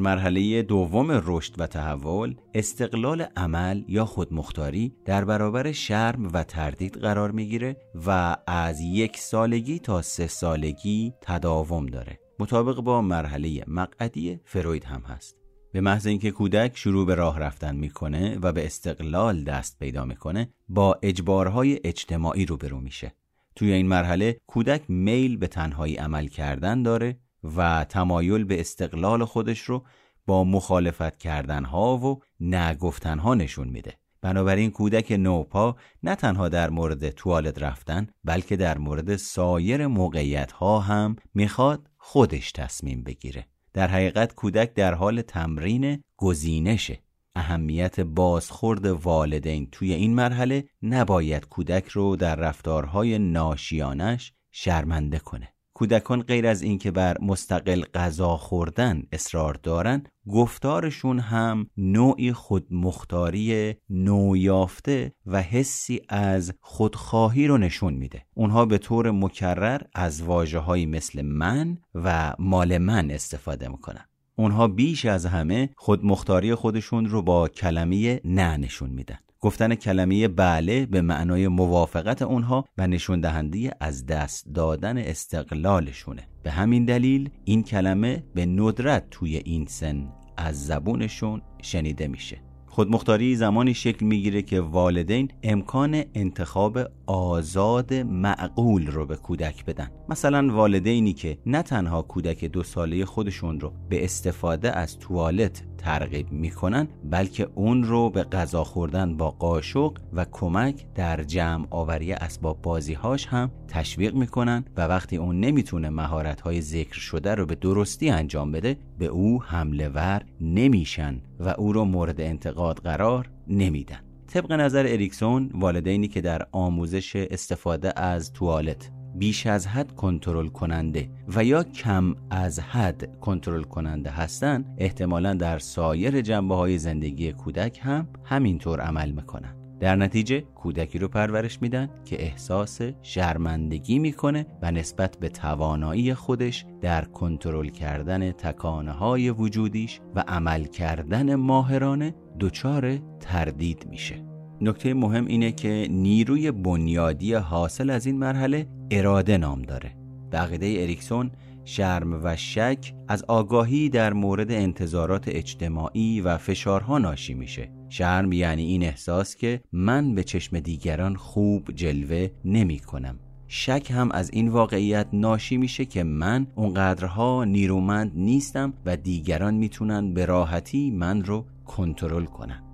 مرحله 0.00 0.62
دوم 0.62 1.22
رشد 1.24 1.54
و 1.58 1.66
تحول 1.66 2.34
استقلال 2.54 3.26
عمل 3.36 3.82
یا 3.88 4.04
خودمختاری 4.04 4.92
در 5.04 5.24
برابر 5.24 5.72
شرم 5.72 6.28
و 6.32 6.44
تردید 6.44 6.98
قرار 6.98 7.30
می‌گیره 7.30 7.76
و 8.06 8.36
از 8.46 8.80
یک 8.80 9.16
سالگی 9.16 9.78
تا 9.78 10.02
سه 10.02 10.26
سالگی 10.26 11.12
تداوم 11.20 11.86
داره. 11.86 12.18
مطابق 12.38 12.80
با 12.80 13.02
مرحله 13.02 13.64
مقعدی 13.66 14.40
فروید 14.44 14.84
هم 14.84 15.00
هست. 15.00 15.36
به 15.72 15.80
محض 15.80 16.06
اینکه 16.06 16.30
کودک 16.30 16.76
شروع 16.76 17.06
به 17.06 17.14
راه 17.14 17.38
رفتن 17.38 17.76
می‌کنه 17.76 18.38
و 18.42 18.52
به 18.52 18.66
استقلال 18.66 19.44
دست 19.44 19.78
پیدا 19.78 20.04
می‌کنه 20.04 20.48
با 20.68 20.98
اجبارهای 21.02 21.80
اجتماعی 21.84 22.46
روبرو 22.46 22.80
میشه. 22.80 23.12
توی 23.56 23.72
این 23.72 23.88
مرحله 23.88 24.40
کودک 24.46 24.82
میل 24.88 25.36
به 25.36 25.46
تنهایی 25.46 25.96
عمل 25.96 26.26
کردن 26.26 26.82
داره 26.82 27.18
و 27.56 27.84
تمایل 27.84 28.44
به 28.44 28.60
استقلال 28.60 29.24
خودش 29.24 29.60
رو 29.60 29.84
با 30.26 30.44
مخالفت 30.44 31.18
کردنها 31.18 31.96
و 31.96 32.20
نگفتنها 32.40 33.34
نشون 33.34 33.68
میده. 33.68 33.94
بنابراین 34.22 34.70
کودک 34.70 35.12
نوپا 35.12 35.76
نه 36.02 36.14
تنها 36.14 36.48
در 36.48 36.70
مورد 36.70 37.10
توالت 37.10 37.62
رفتن 37.62 38.06
بلکه 38.24 38.56
در 38.56 38.78
مورد 38.78 39.16
سایر 39.16 39.86
موقعیت 39.86 40.52
ها 40.52 40.80
هم 40.80 41.16
می‌خواد 41.34 41.90
خودش 41.98 42.52
تصمیم 42.52 43.02
بگیره. 43.02 43.46
در 43.72 43.88
حقیقت 43.88 44.34
کودک 44.34 44.74
در 44.74 44.94
حال 44.94 45.22
تمرین 45.22 46.02
گزینشه 46.16 46.98
اهمیت 47.34 48.00
بازخورد 48.00 48.86
والدین 48.86 49.68
توی 49.72 49.92
این 49.92 50.14
مرحله 50.14 50.64
نباید 50.82 51.48
کودک 51.48 51.88
رو 51.88 52.16
در 52.16 52.36
رفتارهای 52.36 53.18
ناشیانش 53.18 54.32
شرمنده 54.50 55.18
کنه. 55.18 55.48
کودکان 55.80 56.22
غیر 56.22 56.46
از 56.46 56.62
اینکه 56.62 56.90
بر 56.90 57.16
مستقل 57.20 57.82
غذا 57.94 58.36
خوردن 58.36 59.02
اصرار 59.12 59.54
دارن 59.54 60.02
گفتارشون 60.26 61.18
هم 61.18 61.66
نوعی 61.76 62.32
خودمختاری 62.32 63.74
نویافته 63.90 65.12
و 65.26 65.42
حسی 65.42 66.00
از 66.08 66.52
خودخواهی 66.60 67.46
رو 67.46 67.58
نشون 67.58 67.94
میده. 67.94 68.22
اونها 68.34 68.66
به 68.66 68.78
طور 68.78 69.10
مکرر 69.10 69.80
از 69.94 70.22
واجه 70.22 70.86
مثل 70.86 71.22
من 71.22 71.78
و 71.94 72.34
مال 72.38 72.78
من 72.78 73.10
استفاده 73.10 73.68
می‌کنن. 73.68 74.04
اونها 74.36 74.68
بیش 74.68 75.04
از 75.04 75.26
همه 75.26 75.70
خودمختاری 75.76 76.54
خودشون 76.54 77.06
رو 77.06 77.22
با 77.22 77.48
کلمه 77.48 78.20
نه 78.24 78.56
نشون 78.56 78.90
میدن. 78.90 79.18
گفتن 79.40 79.74
کلمه 79.74 80.28
بله 80.28 80.86
به 80.86 81.00
معنای 81.00 81.48
موافقت 81.48 82.22
اونها 82.22 82.64
و 82.78 82.86
نشون 82.86 83.20
دهنده 83.20 83.70
از 83.80 84.06
دست 84.06 84.46
دادن 84.54 84.98
استقلالشونه. 84.98 86.28
به 86.42 86.50
همین 86.50 86.84
دلیل 86.84 87.30
این 87.44 87.62
کلمه 87.62 88.24
به 88.34 88.46
ندرت 88.46 89.10
توی 89.10 89.36
این 89.36 89.66
سن 89.66 90.08
از 90.36 90.66
زبونشون 90.66 91.42
شنیده 91.62 92.08
میشه. 92.08 92.40
خودمختاری 92.66 93.36
زمانی 93.36 93.74
شکل 93.74 94.06
می‌گیره 94.06 94.42
که 94.42 94.60
والدین 94.60 95.28
امکان 95.42 96.04
انتخاب 96.14 96.78
آزاد 97.06 97.94
معقول 97.94 98.86
رو 98.86 99.06
به 99.06 99.16
کودک 99.16 99.64
بدن. 99.64 99.90
مثلا 100.08 100.54
والدینی 100.54 101.12
که 101.12 101.38
نه 101.46 101.62
تنها 101.62 102.02
کودک 102.02 102.44
دو 102.44 102.62
ساله 102.62 103.04
خودشون 103.04 103.60
رو 103.60 103.72
به 103.88 104.04
استفاده 104.04 104.72
از 104.78 104.98
توالت 104.98 105.62
ترغیب 105.80 106.32
می‌کنن 106.32 106.88
بلکه 107.10 107.48
اون 107.54 107.82
رو 107.84 108.10
به 108.10 108.22
غذا 108.22 108.64
خوردن 108.64 109.16
با 109.16 109.30
قاشق 109.30 109.92
و 110.12 110.26
کمک 110.32 110.94
در 110.94 111.22
جمع 111.22 111.66
آوری 111.70 112.12
اسباب 112.12 112.62
بازیهاش 112.62 113.26
هم 113.26 113.50
تشویق 113.68 114.14
می‌کنن 114.14 114.64
و 114.76 114.86
وقتی 114.86 115.16
اون 115.16 115.40
نمی‌تونه 115.40 115.90
مهارت 115.90 116.40
های 116.40 116.60
ذکر 116.60 116.98
شده 116.98 117.34
رو 117.34 117.46
به 117.46 117.54
درستی 117.54 118.10
انجام 118.10 118.52
بده 118.52 118.76
به 118.98 119.06
او 119.06 119.42
حمله 119.42 119.88
ور 119.88 120.22
نمیشن 120.40 121.20
و 121.40 121.48
او 121.48 121.72
رو 121.72 121.84
مورد 121.84 122.20
انتقاد 122.20 122.78
قرار 122.78 123.30
نمیدن. 123.48 124.00
طبق 124.26 124.52
نظر 124.52 124.86
اریکسون 124.88 125.50
والدینی 125.54 126.08
که 126.08 126.20
در 126.20 126.46
آموزش 126.52 127.16
استفاده 127.16 128.00
از 128.00 128.32
توالت 128.32 128.90
بیش 129.14 129.46
از 129.46 129.66
حد 129.66 129.92
کنترل 129.92 130.48
کننده 130.48 131.10
و 131.36 131.44
یا 131.44 131.62
کم 131.62 132.14
از 132.30 132.60
حد 132.60 133.20
کنترل 133.20 133.62
کننده 133.62 134.10
هستند 134.10 134.74
احتمالا 134.78 135.34
در 135.34 135.58
سایر 135.58 136.20
جنبه 136.20 136.54
های 136.54 136.78
زندگی 136.78 137.32
کودک 137.32 137.80
هم 137.82 138.08
همینطور 138.24 138.80
عمل 138.80 139.10
می‌کنن 139.10 139.56
در 139.80 139.96
نتیجه 139.96 140.40
کودکی 140.40 140.98
رو 140.98 141.08
پرورش 141.08 141.62
میدن 141.62 141.90
که 142.04 142.22
احساس 142.22 142.80
شرمندگی 143.02 143.98
می‌کنه 143.98 144.46
و 144.62 144.70
نسبت 144.70 145.16
به 145.20 145.28
توانایی 145.28 146.14
خودش 146.14 146.64
در 146.80 147.04
کنترل 147.04 147.68
کردن 147.68 148.32
تکانه 148.32 148.92
های 148.92 149.30
وجودیش 149.30 150.00
و 150.14 150.24
عمل 150.28 150.64
کردن 150.64 151.34
ماهرانه 151.34 152.14
دچار 152.40 152.98
تردید 153.20 153.86
میشه. 153.90 154.24
نکته 154.60 154.94
مهم 154.94 155.26
اینه 155.26 155.52
که 155.52 155.86
نیروی 155.90 156.50
بنیادی 156.50 157.34
حاصل 157.34 157.90
از 157.90 158.06
این 158.06 158.18
مرحله 158.18 158.66
اراده 158.90 159.38
نام 159.38 159.62
داره. 159.62 159.96
به 160.30 160.38
عقیده 160.38 160.66
اریکسون 160.66 161.30
شرم 161.64 162.24
و 162.24 162.36
شک 162.36 162.94
از 163.08 163.24
آگاهی 163.28 163.88
در 163.88 164.12
مورد 164.12 164.52
انتظارات 164.52 165.28
اجتماعی 165.28 166.20
و 166.20 166.36
فشارها 166.36 166.98
ناشی 166.98 167.34
میشه. 167.34 167.72
شرم 167.88 168.32
یعنی 168.32 168.64
این 168.64 168.82
احساس 168.82 169.36
که 169.36 169.60
من 169.72 170.14
به 170.14 170.24
چشم 170.24 170.60
دیگران 170.60 171.16
خوب 171.16 171.70
جلوه 171.74 172.28
نمی 172.44 172.78
کنم 172.78 173.18
شک 173.48 173.90
هم 173.90 174.10
از 174.12 174.30
این 174.32 174.48
واقعیت 174.48 175.06
ناشی 175.12 175.56
میشه 175.56 175.84
که 175.84 176.02
من 176.02 176.46
اونقدرها 176.54 177.44
نیرومند 177.44 178.12
نیستم 178.14 178.72
و 178.86 178.96
دیگران 178.96 179.54
می‌تونن 179.54 180.14
به 180.14 180.26
راحتی 180.26 180.90
من 180.90 181.24
رو 181.24 181.46
کنترل 181.66 182.24
کنن. 182.24 182.69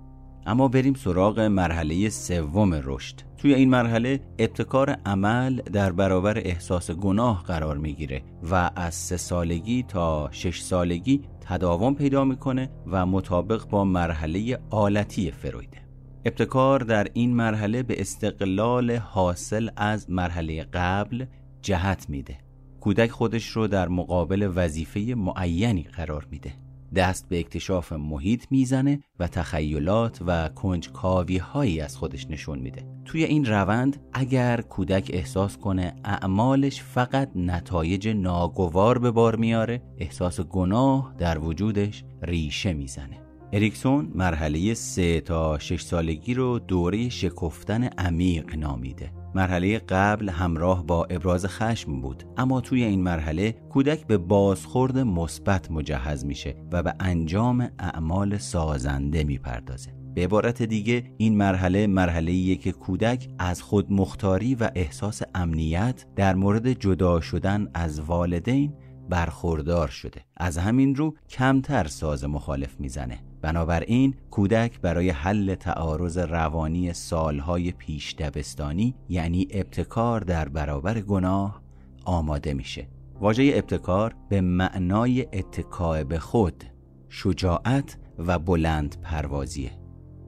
اما 0.47 0.67
بریم 0.67 0.93
سراغ 0.93 1.39
مرحله 1.39 2.09
سوم 2.09 2.81
رشد. 2.83 3.15
توی 3.37 3.53
این 3.53 3.69
مرحله 3.69 4.19
ابتکار 4.39 4.89
عمل 4.89 5.55
در 5.55 5.91
برابر 5.91 6.37
احساس 6.37 6.91
گناه 6.91 7.43
قرار 7.43 7.77
می‌گیره 7.77 8.21
و 8.51 8.71
از 8.75 8.95
سه 8.95 9.17
سالگی 9.17 9.83
تا 9.83 10.29
شش 10.31 10.61
سالگی 10.61 11.21
تداوم 11.41 11.95
پیدا 11.95 12.23
می‌کنه 12.23 12.69
و 12.87 13.05
مطابق 13.05 13.69
با 13.69 13.83
مرحله 13.83 14.59
آلتی 14.69 15.31
فرویده. 15.31 15.77
ابتکار 16.25 16.79
در 16.79 17.07
این 17.13 17.35
مرحله 17.35 17.83
به 17.83 18.01
استقلال 18.01 18.91
حاصل 18.91 19.69
از 19.75 20.09
مرحله 20.09 20.63
قبل 20.63 21.25
جهت 21.61 22.09
میده. 22.09 22.37
کودک 22.79 23.11
خودش 23.11 23.47
رو 23.47 23.67
در 23.67 23.87
مقابل 23.87 24.51
وظیفه 24.55 24.99
معینی 25.17 25.83
قرار 25.83 26.27
میده. 26.31 26.66
دست 26.95 27.29
به 27.29 27.39
اکتشاف 27.39 27.93
محیط 27.93 28.45
می‌زنه 28.51 28.99
و 29.19 29.27
تخیلات 29.27 30.19
و 30.27 30.49
کنجکاوی 30.49 31.37
هایی 31.37 31.81
از 31.81 31.97
خودش 31.97 32.27
نشون 32.29 32.59
میده. 32.59 32.85
توی 33.05 33.23
این 33.23 33.45
روند 33.45 33.97
اگر 34.13 34.61
کودک 34.61 35.11
احساس 35.13 35.57
کنه 35.57 35.95
اعمالش 36.03 36.81
فقط 36.81 37.31
نتایج 37.35 38.07
ناگوار 38.07 38.97
به 38.97 39.11
بار 39.11 39.35
میاره 39.35 39.81
احساس 39.97 40.41
گناه 40.41 41.15
در 41.17 41.39
وجودش 41.39 42.03
ریشه 42.21 42.73
می‌زنه. 42.73 43.21
اریکسون 43.53 44.11
مرحله 44.15 44.73
سه 44.73 45.21
تا 45.21 45.59
شش 45.59 45.81
سالگی 45.81 46.33
رو 46.33 46.59
دوره 46.59 47.09
شکفتن 47.09 47.83
عمیق 47.83 48.55
نامیده. 48.55 49.11
مرحله 49.35 49.79
قبل 49.79 50.29
همراه 50.29 50.85
با 50.85 51.05
ابراز 51.05 51.45
خشم 51.45 52.01
بود 52.01 52.23
اما 52.37 52.61
توی 52.61 52.83
این 52.83 53.01
مرحله 53.01 53.51
کودک 53.51 54.07
به 54.07 54.17
بازخورد 54.17 54.97
مثبت 54.97 55.71
مجهز 55.71 56.25
میشه 56.25 56.55
و 56.71 56.83
به 56.83 56.93
انجام 56.99 57.69
اعمال 57.79 58.37
سازنده 58.37 59.23
می‌پردازه. 59.23 59.91
به 60.15 60.23
عبارت 60.23 60.63
دیگه 60.63 61.03
این 61.17 61.37
مرحله 61.37 61.87
مرحله 61.87 62.55
که 62.55 62.71
کودک 62.71 63.29
از 63.39 63.61
خود 63.61 63.91
مختاری 63.91 64.55
و 64.55 64.69
احساس 64.75 65.21
امنیت 65.35 66.05
در 66.15 66.35
مورد 66.35 66.73
جدا 66.73 67.21
شدن 67.21 67.67
از 67.73 67.99
والدین 67.99 68.73
برخوردار 69.09 69.87
شده. 69.87 70.21
از 70.37 70.57
همین 70.57 70.95
رو 70.95 71.15
کمتر 71.29 71.87
ساز 71.87 72.23
مخالف 72.23 72.79
می‌زنه. 72.79 73.19
بنابراین 73.41 74.13
کودک 74.31 74.81
برای 74.81 75.09
حل 75.09 75.55
تعارض 75.55 76.17
روانی 76.17 76.93
سالهای 76.93 77.71
پیش 77.71 78.15
دبستانی 78.15 78.95
یعنی 79.09 79.47
ابتکار 79.51 80.21
در 80.21 80.49
برابر 80.49 81.01
گناه 81.01 81.61
آماده 82.05 82.53
میشه. 82.53 82.87
واژه 83.19 83.51
ابتکار 83.55 84.15
به 84.29 84.41
معنای 84.41 85.27
اتکاع 85.33 86.03
به 86.03 86.19
خود 86.19 86.63
شجاعت 87.09 87.97
و 88.17 88.39
بلند 88.39 89.01
پروازیه 89.01 89.76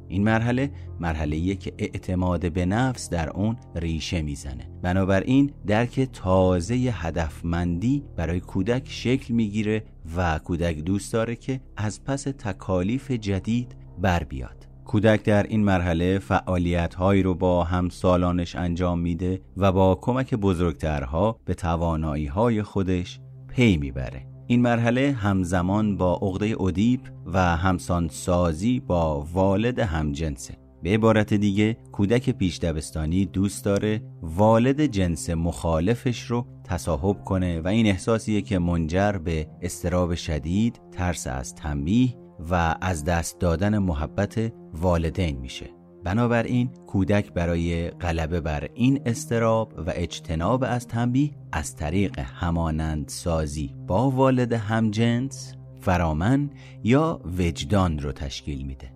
این 0.10 0.24
مرحله 0.24 0.72
مرحله 1.00 1.56
که 1.56 1.74
اعتماد 1.78 2.52
به 2.54 2.66
نفس 2.66 3.10
در 3.10 3.30
اون 3.30 3.58
ریشه 3.76 4.22
می‌زنه. 4.22 4.70
بنابراین 4.82 5.52
درک 5.68 6.00
تازه 6.00 6.76
هدفمندی 6.76 8.04
برای 8.16 8.40
کودک 8.40 8.84
شکل 8.86 9.34
می‌گیره 9.34 9.84
و 10.16 10.40
کودک 10.40 10.78
دوست 10.78 11.14
داره 11.14 11.36
که 11.36 11.62
از 11.78 12.04
پس 12.04 12.24
تکالیف 12.24 13.12
جدید 13.12 13.76
بر 14.02 14.24
بیاد. 14.24 14.68
کودک 14.86 15.24
در 15.24 15.44
این 15.44 15.64
مرحله 15.64 16.20
فعالیت 16.20 16.96
هایی 16.96 17.24
رو 17.24 17.36
با 17.36 17.64
همسالانش 17.64 18.56
انجام 18.56 19.00
میده 19.00 19.42
و 19.58 19.72
با 19.72 19.96
کمک 20.02 20.36
بزرگترها 20.36 21.40
به 21.46 21.54
توانایی 21.54 22.26
های 22.26 22.64
خودش 22.64 23.20
پی 23.48 23.78
می‌بره. 23.78 24.26
این 24.52 24.62
مرحله 24.62 25.12
همزمان 25.12 25.98
با 25.98 26.20
عقده 26.22 26.62
ادیپ 26.62 27.00
و 27.26 27.40
همسانسازی 27.40 28.80
با 28.80 29.22
والد 29.34 29.80
همجنسه. 29.80 30.54
به 30.84 30.90
عبارت 30.90 31.34
دیگه 31.34 31.78
کودک 31.92 32.30
پیش 32.30 32.60
دبستانی 32.60 33.26
دوست 33.26 33.66
داره 33.66 34.02
والد 34.22 34.86
جنس 34.86 35.30
مخالفش 35.30 36.22
رو 36.22 36.46
تصاحب 36.64 37.24
کنه 37.24 37.62
و 37.62 37.68
این 37.68 37.86
احساسیه 37.86 38.42
که 38.42 38.60
منجر 38.60 39.12
به 39.12 39.48
اضطراب 39.62 40.16
شدید، 40.16 40.82
ترس 40.92 41.28
از 41.28 41.56
تنبیه 41.56 42.16
و 42.52 42.76
از 42.82 43.04
دست 43.04 43.40
دادن 43.40 43.78
محبت 43.78 44.54
والدین 44.74 45.38
میشه. 45.38 45.79
بنابراین 46.04 46.70
کودک 46.88 47.34
برای 47.34 47.90
غلبه 47.90 48.42
بر 48.42 48.70
این 48.74 49.02
استراب 49.06 49.74
و 49.78 49.92
اجتناب 49.96 50.64
از 50.68 50.88
تنبیه 50.88 51.32
از 51.52 51.76
طریق 51.76 52.20
همانند 52.20 53.08
سازی 53.08 53.76
با 53.88 54.10
والد 54.10 54.54
همجنس 54.54 55.54
فرامن 55.82 56.50
یا 56.84 57.22
وجدان 57.38 58.00
رو 58.00 58.12
تشکیل 58.12 58.66
میده. 58.66 58.92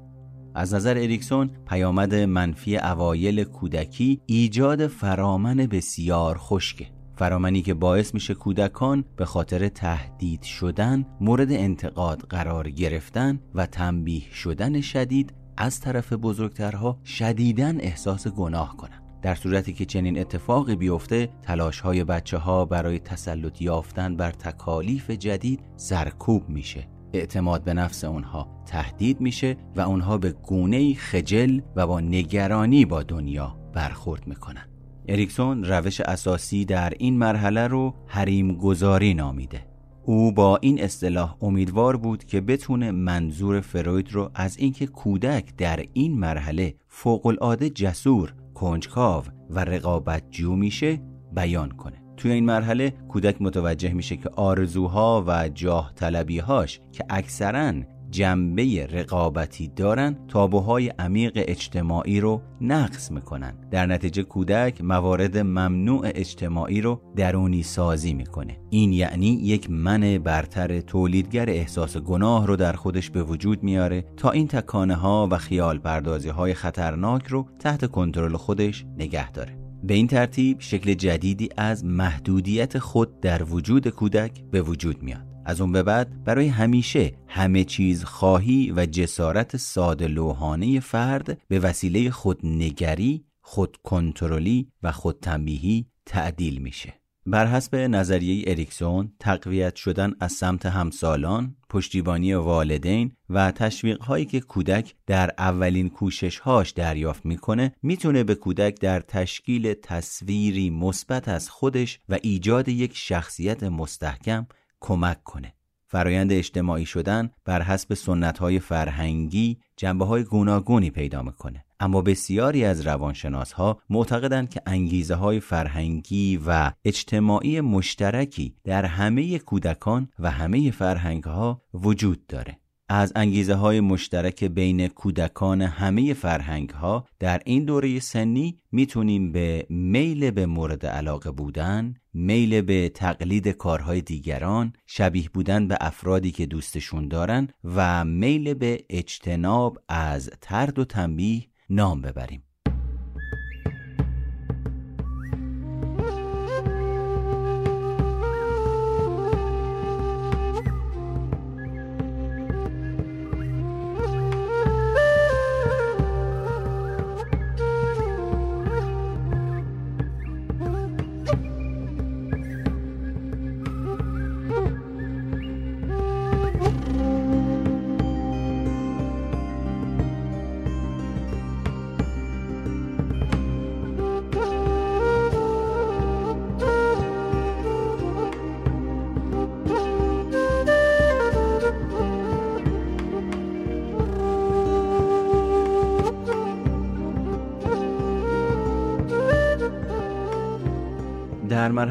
از 0.56 0.74
نظر 0.74 0.98
اریکسون 0.98 1.50
پیامد 1.68 2.16
منفی 2.16 2.78
اوایل 2.78 3.44
کودکی 3.44 4.22
ایجاد 4.26 4.88
فرامن 4.88 5.56
بسیار 5.56 6.38
خشکه. 6.38 6.88
فرامنی 7.16 7.62
که 7.62 7.74
باعث 7.74 8.14
میشه 8.14 8.34
کودکان 8.34 9.04
به 9.18 9.26
خاطر 9.26 9.68
تهدید 9.68 10.42
شدن 10.42 11.06
مورد 11.22 11.52
انتقاد 11.52 12.22
قرار 12.22 12.70
گرفتن 12.70 13.40
و 13.56 13.66
تنبیه 13.66 14.34
شدن 14.34 14.82
شدید 14.82 15.34
از 15.58 15.80
طرف 15.80 16.14
بزرگترها 16.14 17.00
شدیدن 17.06 17.82
احساس 17.82 18.28
گناه 18.28 18.78
کنند. 18.78 19.04
در 19.22 19.36
صورتی 19.36 19.74
که 19.74 19.86
چنین 19.86 20.20
اتفاقی 20.20 20.76
بیفته 20.76 21.30
تلاش 21.42 21.80
های 21.80 22.04
بچه 22.04 22.38
ها 22.38 22.66
برای 22.66 23.00
تسلط 23.00 23.62
یافتن 23.62 24.16
بر 24.16 24.32
تکالیف 24.32 25.12
جدید 25.12 25.60
سرکوب 25.76 26.50
میشه. 26.50 26.88
اعتماد 27.14 27.64
به 27.64 27.74
نفس 27.74 28.04
اونها 28.04 28.64
تهدید 28.66 29.22
میشه 29.22 29.58
و 29.76 29.82
اونها 29.82 30.18
به 30.18 30.32
گونه 30.32 30.94
خجل 30.94 31.60
و 31.76 31.88
با 31.88 32.00
نگرانی 32.00 32.86
با 32.86 33.04
دنیا 33.04 33.56
برخورد 33.74 34.28
می‌کنن. 34.28 34.70
اریکسون 35.08 35.64
روش 35.64 36.02
اساسی 36.02 36.66
در 36.66 36.94
این 36.98 37.18
مرحله 37.18 37.68
رو 37.68 37.94
حریم 38.08 38.56
گذاری 38.56 39.14
نامیده. 39.14 39.73
او 40.06 40.32
با 40.32 40.58
این 40.62 40.84
اصطلاح 40.84 41.36
امیدوار 41.42 41.98
بود 41.98 42.24
که 42.24 42.42
بتونه 42.42 42.92
منظور 42.92 43.62
فروید 43.62 44.12
رو 44.12 44.32
از 44.36 44.58
اینکه 44.58 44.88
کودک 44.88 45.56
در 45.58 45.86
این 45.94 46.20
مرحله 46.20 46.76
فوق 46.88 47.26
العاده 47.26 47.70
جسور، 47.70 48.34
کنجکاو 48.54 49.24
و 49.50 49.60
رقابتجو 49.60 50.56
میشه 50.56 51.02
بیان 51.36 51.70
کنه. 51.70 52.04
توی 52.18 52.32
این 52.32 52.46
مرحله 52.46 52.90
کودک 52.90 53.42
متوجه 53.42 53.94
میشه 53.94 54.18
که 54.18 54.30
آرزوها 54.30 55.24
و 55.28 55.50
جاه 55.50 55.92
طلبیهاش 55.96 56.80
که 56.92 57.06
اکثرا 57.10 57.74
جنبه 58.14 58.88
رقابتی 58.92 59.68
دارن 59.68 60.16
تابوهای 60.28 60.90
عمیق 60.90 61.32
اجتماعی 61.36 62.20
رو 62.20 62.42
نقص 62.62 63.12
می‌کنن. 63.12 63.54
در 63.72 63.86
نتیجه 63.86 64.24
کودک 64.24 64.82
موارد 64.82 65.38
ممنوع 65.38 66.02
اجتماعی 66.06 66.82
رو 66.82 67.02
درونی 67.16 67.64
سازی 67.64 68.14
می‌کنه. 68.14 68.58
این 68.70 68.94
یعنی 68.94 69.28
یک 69.28 69.70
من 69.70 70.18
برتر 70.18 70.82
تولیدگر 70.82 71.50
احساس 71.50 71.98
گناه 71.98 72.48
رو 72.48 72.56
در 72.56 72.74
خودش 72.74 73.10
به 73.10 73.24
وجود 73.24 73.64
میاره 73.64 74.06
تا 74.18 74.32
این 74.32 74.48
تکانه 74.48 74.96
ها 74.96 75.28
و 75.32 75.38
خیال 75.38 75.78
پردازی 75.78 76.30
های 76.30 76.54
خطرناک 76.54 77.28
رو 77.28 77.48
تحت 77.60 77.86
کنترل 77.86 78.38
خودش 78.38 78.86
نگه 78.98 79.32
داره. 79.32 79.58
به 79.84 79.94
این 79.94 80.08
ترتیب 80.08 80.58
شکل 80.60 80.94
جدیدی 80.94 81.50
از 81.58 81.86
محدودیت 81.86 82.80
خود 82.80 83.20
در 83.20 83.44
وجود 83.44 83.88
کودک 83.88 84.44
به 84.52 84.62
وجود 84.62 85.04
میاد. 85.04 85.33
از 85.46 85.62
اون 85.62 85.72
به 85.72 85.84
بعد 85.84 86.24
برای 86.24 86.48
همیشه 86.48 87.14
همه 87.28 87.64
چیز 87.64 88.04
خواهی 88.04 88.74
و 88.76 88.86
جسارت 88.86 89.58
ساده 89.58 90.08
لوحانه 90.08 90.80
فرد 90.80 91.42
به 91.48 91.60
وسیله 91.60 92.12
خودنگری، 92.12 93.26
خودکنترلی 93.42 94.68
و 94.84 94.92
خودتنبیهی 94.92 95.86
تعدیل 96.06 96.62
میشه. 96.62 96.94
بر 97.26 97.48
حسب 97.48 97.76
نظریه 97.76 98.44
اریکسون 98.48 99.14
تقویت 99.20 99.76
شدن 99.76 100.14
از 100.20 100.32
سمت 100.32 100.66
همسالان، 100.66 101.56
پشتیبانی 101.70 102.34
والدین 102.34 103.12
و 103.30 103.52
تشویق 103.52 104.02
هایی 104.02 104.26
که 104.26 104.40
کودک 104.40 104.96
در 105.08 105.32
اولین 105.38 105.90
کوشش 105.90 106.40
هاش 106.40 106.72
دریافت 106.72 107.26
می‌کنه 107.26 107.76
می‌تونه 107.84 108.24
به 108.24 108.36
کودک 108.36 108.80
در 108.80 109.00
تشکیل 109.00 109.74
تصویری 109.74 110.70
مثبت 110.70 111.28
از 111.28 111.50
خودش 111.50 112.00
و 112.10 112.18
ایجاد 112.22 112.70
یک 112.70 112.98
شخصیت 112.98 113.64
مستحکم 113.64 114.48
کمک 114.84 115.24
کنه. 115.24 115.54
فرایند 115.88 116.32
اجتماعی 116.34 116.86
شدن 116.86 117.30
بر 117.46 117.62
حسب 117.62 117.94
سنت 117.94 118.38
های 118.38 118.60
فرهنگی 118.60 119.58
جنبه 119.78 120.06
های 120.06 120.24
گوناگونی 120.24 120.90
پیدا 120.90 121.22
می‌کنه. 121.22 121.66
اما 121.80 122.02
بسیاری 122.02 122.66
از 122.66 122.88
روانشناس 122.88 123.52
ها 123.52 123.80
معتقدند 123.90 124.50
که 124.50 124.62
انگیزه 124.66 125.16
های 125.16 125.40
فرهنگی 125.40 126.40
و 126.48 126.72
اجتماعی 126.86 127.62
مشترکی 127.62 128.56
در 128.64 128.86
همه 128.86 129.40
کودکان 129.40 130.10
و 130.20 130.32
همه 130.32 130.72
فرهنگ 130.72 131.24
ها 131.24 131.62
وجود 131.74 132.28
داره. 132.28 132.63
از 132.90 133.14
انگیزه 133.16 133.54
های 133.54 133.80
مشترک 133.80 134.44
بین 134.44 134.88
کودکان 134.88 135.62
همه 135.62 136.14
فرهنگ 136.14 136.70
ها 136.70 137.08
در 137.20 137.42
این 137.46 137.66
دوره 137.66 138.00
سنی 138.00 138.60
می‌تونیم 138.72 139.32
به 139.32 139.66
میل 139.70 140.32
به 140.32 140.46
مورد 140.46 140.86
علاقه 140.86 141.32
بودن، 141.32 141.96
میل 142.14 142.62
به 142.62 142.90
تقلید 142.90 143.48
کارهای 143.48 144.02
دیگران، 144.02 144.74
شبیه 144.86 145.30
بودن 145.34 145.68
به 145.68 145.78
افرادی 145.82 146.32
که 146.32 146.46
دوستشون 146.46 147.08
دارن 147.08 147.48
و 147.64 148.06
میل 148.06 148.54
به 148.54 148.86
اجتناب 148.90 149.80
از 149.90 150.30
ترد 150.42 150.80
و 150.80 150.86
تنبیه 150.86 151.44
نام 151.70 152.02
ببریم. 152.02 152.44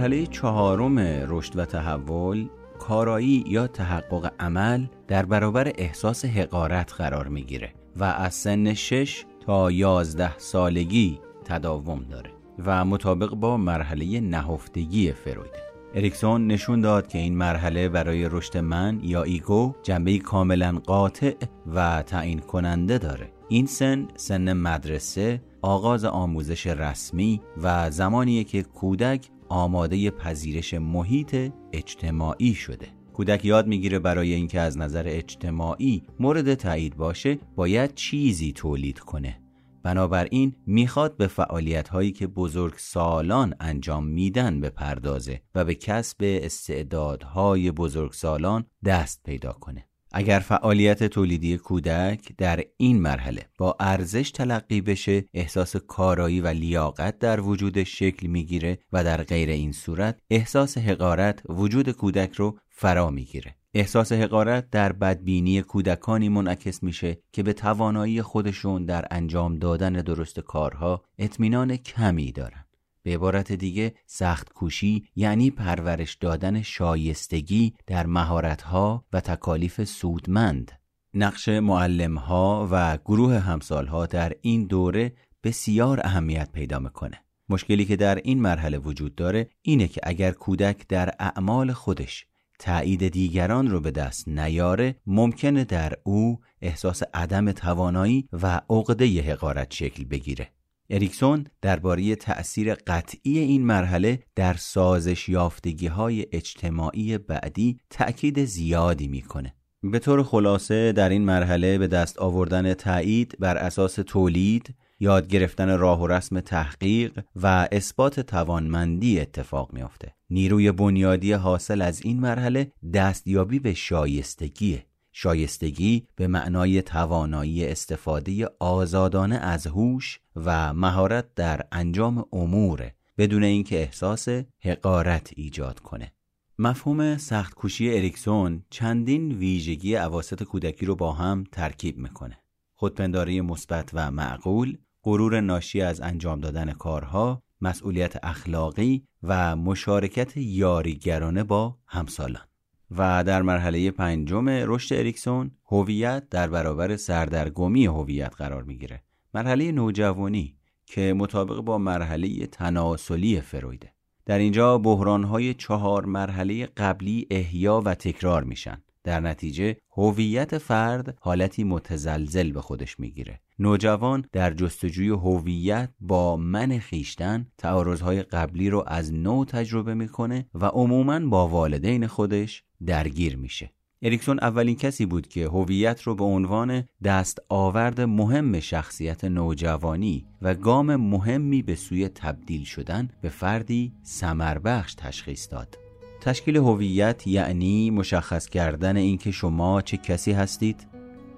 مرحله 0.02 0.26
چهارم 0.26 0.98
رشد 1.28 1.58
و 1.58 1.64
تحول 1.64 2.48
کارایی 2.78 3.44
یا 3.46 3.66
تحقق 3.66 4.32
عمل 4.40 4.86
در 5.08 5.26
برابر 5.26 5.72
احساس 5.74 6.24
حقارت 6.24 6.92
قرار 6.94 7.28
می‌گیره 7.28 7.74
و 7.96 8.04
از 8.04 8.34
سن 8.34 8.74
6 8.74 9.24
تا 9.46 9.70
11 9.70 10.38
سالگی 10.38 11.20
تداوم 11.44 12.04
داره 12.10 12.30
و 12.66 12.84
مطابق 12.84 13.34
با 13.34 13.56
مرحله 13.56 14.20
نهفتگی 14.20 15.12
فروید. 15.12 15.72
اریکسون 15.94 16.46
نشون 16.46 16.80
داد 16.80 17.08
که 17.08 17.18
این 17.18 17.36
مرحله 17.36 17.88
برای 17.88 18.28
رشد 18.28 18.58
من 18.58 19.00
یا 19.02 19.22
ایگو 19.22 19.74
جنبه 19.82 20.18
کاملا 20.18 20.78
قاطع 20.86 21.34
و 21.74 22.02
تعیین 22.02 22.38
کننده 22.38 22.98
داره. 22.98 23.32
این 23.48 23.66
سن 23.66 24.08
سن 24.16 24.52
مدرسه 24.52 25.42
آغاز 25.62 26.04
آموزش 26.04 26.66
رسمی 26.66 27.40
و 27.62 27.90
زمانیه 27.90 28.44
که 28.44 28.62
کودک 28.62 29.28
آماده 29.52 30.10
پذیرش 30.10 30.74
محیط 30.74 31.52
اجتماعی 31.72 32.54
شده. 32.54 32.88
کودک 33.12 33.44
یاد 33.44 33.66
می‌گیره 33.66 33.98
برای 33.98 34.32
اینکه 34.32 34.60
از 34.60 34.78
نظر 34.78 35.04
اجتماعی 35.06 36.02
مورد 36.20 36.54
تایید 36.54 36.96
باشه 36.96 37.38
باید 37.56 37.94
چیزی 37.94 38.52
تولید 38.52 38.98
کنه. 38.98 39.40
بنابراین 39.82 40.56
می‌خواد 40.66 41.16
به 41.16 41.26
فعالیت 41.26 41.88
هایی 41.88 42.12
که 42.12 42.26
بزرگ 42.26 42.74
سالان 42.76 43.54
انجام 43.60 44.06
میدن 44.06 44.60
بپردازه 44.60 45.42
و 45.54 45.64
به 45.64 45.74
کسب 45.74 46.16
استعدادهای 46.20 47.70
بزرگ 47.70 48.12
سالان 48.12 48.64
دست 48.84 49.22
پیدا 49.24 49.52
کنه. 49.52 49.91
اگر 50.14 50.38
فعالیت 50.38 51.04
تولیدی 51.04 51.58
کودک 51.58 52.32
در 52.38 52.64
این 52.76 53.00
مرحله 53.00 53.46
با 53.58 53.76
ارزش 53.80 54.30
تلقی 54.30 54.80
بشه 54.80 55.24
احساس 55.34 55.76
کارایی 55.76 56.40
و 56.40 56.46
لیاقت 56.46 57.18
در 57.18 57.40
وجود 57.40 57.82
شکل 57.82 58.26
می‌گیره 58.26 58.78
و 58.92 59.04
در 59.04 59.22
غیر 59.22 59.50
این 59.50 59.72
صورت 59.72 60.18
احساس 60.30 60.78
حقارت 60.78 61.42
وجود 61.48 61.90
کودک 61.90 62.32
رو 62.32 62.58
فرا 62.68 63.10
می‌گیره. 63.10 63.56
احساس 63.74 64.12
حقارت 64.12 64.70
در 64.70 64.92
بدبینی 64.92 65.62
کودکانی 65.62 66.28
منعکس 66.28 66.82
میشه 66.82 67.18
که 67.32 67.42
به 67.42 67.52
توانایی 67.52 68.22
خودشون 68.22 68.84
در 68.84 69.06
انجام 69.10 69.58
دادن 69.58 69.92
درست 69.92 70.40
کارها 70.40 71.04
اطمینان 71.18 71.76
کمی 71.76 72.32
دارن. 72.32 72.64
به 73.02 73.14
عبارت 73.14 73.52
دیگه 73.52 73.94
سخت 74.06 74.52
کوشی 74.52 75.08
یعنی 75.16 75.50
پرورش 75.50 76.14
دادن 76.14 76.62
شایستگی 76.62 77.74
در 77.86 78.06
مهارتها 78.06 79.04
و 79.12 79.20
تکالیف 79.20 79.84
سودمند. 79.84 80.72
نقش 81.14 81.48
معلمها 81.48 82.68
و 82.70 82.98
گروه 83.04 83.38
همسالها 83.38 84.06
در 84.06 84.32
این 84.40 84.64
دوره 84.64 85.12
بسیار 85.44 86.00
اهمیت 86.04 86.52
پیدا 86.52 86.78
می‌کنه. 86.78 87.18
مشکلی 87.48 87.84
که 87.84 87.96
در 87.96 88.14
این 88.14 88.40
مرحله 88.40 88.78
وجود 88.78 89.14
داره 89.14 89.48
اینه 89.62 89.88
که 89.88 90.00
اگر 90.04 90.32
کودک 90.32 90.88
در 90.88 91.14
اعمال 91.18 91.72
خودش 91.72 92.26
تایید 92.58 93.08
دیگران 93.08 93.70
رو 93.70 93.80
به 93.80 93.90
دست 93.90 94.28
نیاره 94.28 94.96
ممکنه 95.06 95.64
در 95.64 95.92
او 96.02 96.40
احساس 96.62 97.02
عدم 97.14 97.52
توانایی 97.52 98.28
و 98.32 98.60
عقده 98.70 99.32
حقارت 99.32 99.74
شکل 99.74 100.04
بگیره. 100.04 100.48
اریکسون 100.92 101.46
درباره 101.62 102.16
تأثیر 102.16 102.74
قطعی 102.74 103.38
این 103.38 103.66
مرحله 103.66 104.18
در 104.34 104.54
سازش 104.54 105.28
یافتگی 105.28 105.86
های 105.86 106.26
اجتماعی 106.32 107.18
بعدی 107.18 107.78
تأکید 107.90 108.44
زیادی 108.44 109.08
می‌کنه. 109.08 109.54
به 109.82 109.98
طور 109.98 110.22
خلاصه 110.22 110.92
در 110.92 111.08
این 111.08 111.24
مرحله 111.24 111.78
به 111.78 111.86
دست 111.86 112.18
آوردن 112.18 112.74
تایید 112.74 113.36
بر 113.38 113.56
اساس 113.56 113.94
تولید، 113.94 114.74
یاد 115.00 115.28
گرفتن 115.28 115.78
راه 115.78 116.02
و 116.02 116.06
رسم 116.06 116.40
تحقیق 116.40 117.24
و 117.42 117.68
اثبات 117.72 118.20
توانمندی 118.20 119.20
اتفاق 119.20 119.72
میافته. 119.72 120.14
نیروی 120.30 120.72
بنیادی 120.72 121.32
حاصل 121.32 121.82
از 121.82 122.02
این 122.04 122.20
مرحله 122.20 122.72
دستیابی 122.94 123.58
به 123.58 123.74
شایستگیه. 123.74 124.86
شایستگی 125.12 126.06
به 126.16 126.26
معنای 126.26 126.82
توانایی 126.82 127.66
استفاده 127.66 128.48
آزادانه 128.58 129.36
از 129.36 129.66
هوش 129.66 130.20
و 130.36 130.72
مهارت 130.74 131.34
در 131.34 131.66
انجام 131.72 132.24
امور 132.32 132.90
بدون 133.18 133.42
اینکه 133.42 133.76
احساس 133.80 134.28
حقارت 134.60 135.32
ایجاد 135.36 135.80
کنه. 135.80 136.12
مفهوم 136.58 137.16
سخت 137.16 137.54
کوشی 137.54 137.94
اریکسون 137.94 138.62
چندین 138.70 139.32
ویژگی 139.32 139.94
عواست 139.94 140.42
کودکی 140.42 140.86
رو 140.86 140.96
با 140.96 141.12
هم 141.12 141.44
ترکیب 141.52 141.98
می‌کنه. 141.98 142.38
خودپنداری 142.74 143.40
مثبت 143.40 143.90
و 143.92 144.10
معقول 144.10 144.78
غرور 145.04 145.40
ناشی 145.40 145.80
از 145.82 146.00
انجام 146.00 146.40
دادن 146.40 146.72
کارها 146.72 147.42
مسئولیت 147.60 148.24
اخلاقی 148.24 149.04
و 149.22 149.56
مشارکت 149.56 150.36
یاریگرانه 150.36 151.44
با 151.44 151.76
همسالان. 151.86 152.51
و 152.96 153.24
در 153.24 153.42
مرحله 153.42 153.90
پنجم 153.90 154.48
رشد 154.48 154.94
اریکسون 154.94 155.50
هویت 155.66 156.28
در 156.30 156.48
برابر 156.48 156.96
سردرگمی 156.96 157.86
هویت 157.86 158.34
قرار 158.36 158.62
می‌گیره. 158.62 159.02
مرحله 159.34 159.72
نوجوانی 159.72 160.56
که 160.86 161.14
مطابق 161.16 161.60
با 161.60 161.78
مرحله 161.78 162.46
تناسلی 162.46 163.40
فرویده. 163.40 163.92
در 164.26 164.38
اینجا 164.38 164.78
بحرانهای 164.78 165.54
چهار 165.54 166.04
مرحله 166.04 166.66
قبلی 166.66 167.26
احیا 167.30 167.82
و 167.84 167.94
تکرار 167.94 168.44
میشن. 168.44 168.82
در 169.04 169.20
نتیجه 169.20 169.76
هویت 169.90 170.58
فرد 170.58 171.18
حالتی 171.20 171.64
متزلزل 171.64 172.52
به 172.52 172.60
خودش 172.60 173.00
می‌گیره. 173.00 173.40
نوجوان 173.58 174.24
در 174.32 174.52
جستجوی 174.52 175.08
هویت 175.08 175.90
با 176.00 176.36
من 176.36 176.78
خیشتن 176.78 177.46
تعارضهای 177.58 178.22
قبلی 178.22 178.70
رو 178.70 178.84
از 178.86 179.14
نو 179.14 179.44
تجربه 179.44 179.94
می‌کنه 179.94 180.46
و 180.54 180.66
عموما 180.66 181.20
با 181.20 181.48
والدین 181.48 182.06
خودش 182.06 182.64
درگیر 182.86 183.36
میشه 183.36 183.70
اریکسون 184.02 184.38
اولین 184.38 184.76
کسی 184.76 185.06
بود 185.06 185.28
که 185.28 185.44
هویت 185.44 186.02
رو 186.02 186.14
به 186.14 186.24
عنوان 186.24 186.84
دست 187.04 187.38
آورد 187.48 188.00
مهم 188.00 188.60
شخصیت 188.60 189.24
نوجوانی 189.24 190.26
و 190.42 190.54
گام 190.54 190.96
مهمی 190.96 191.62
به 191.62 191.74
سوی 191.74 192.08
تبدیل 192.08 192.64
شدن 192.64 193.10
به 193.22 193.28
فردی 193.28 193.92
سمربخش 194.02 194.94
تشخیص 194.94 195.48
داد. 195.50 195.78
تشکیل 196.20 196.56
هویت 196.56 197.26
یعنی 197.26 197.90
مشخص 197.90 198.48
کردن 198.48 198.96
اینکه 198.96 199.30
شما 199.30 199.82
چه 199.82 199.96
کسی 199.96 200.32
هستید، 200.32 200.86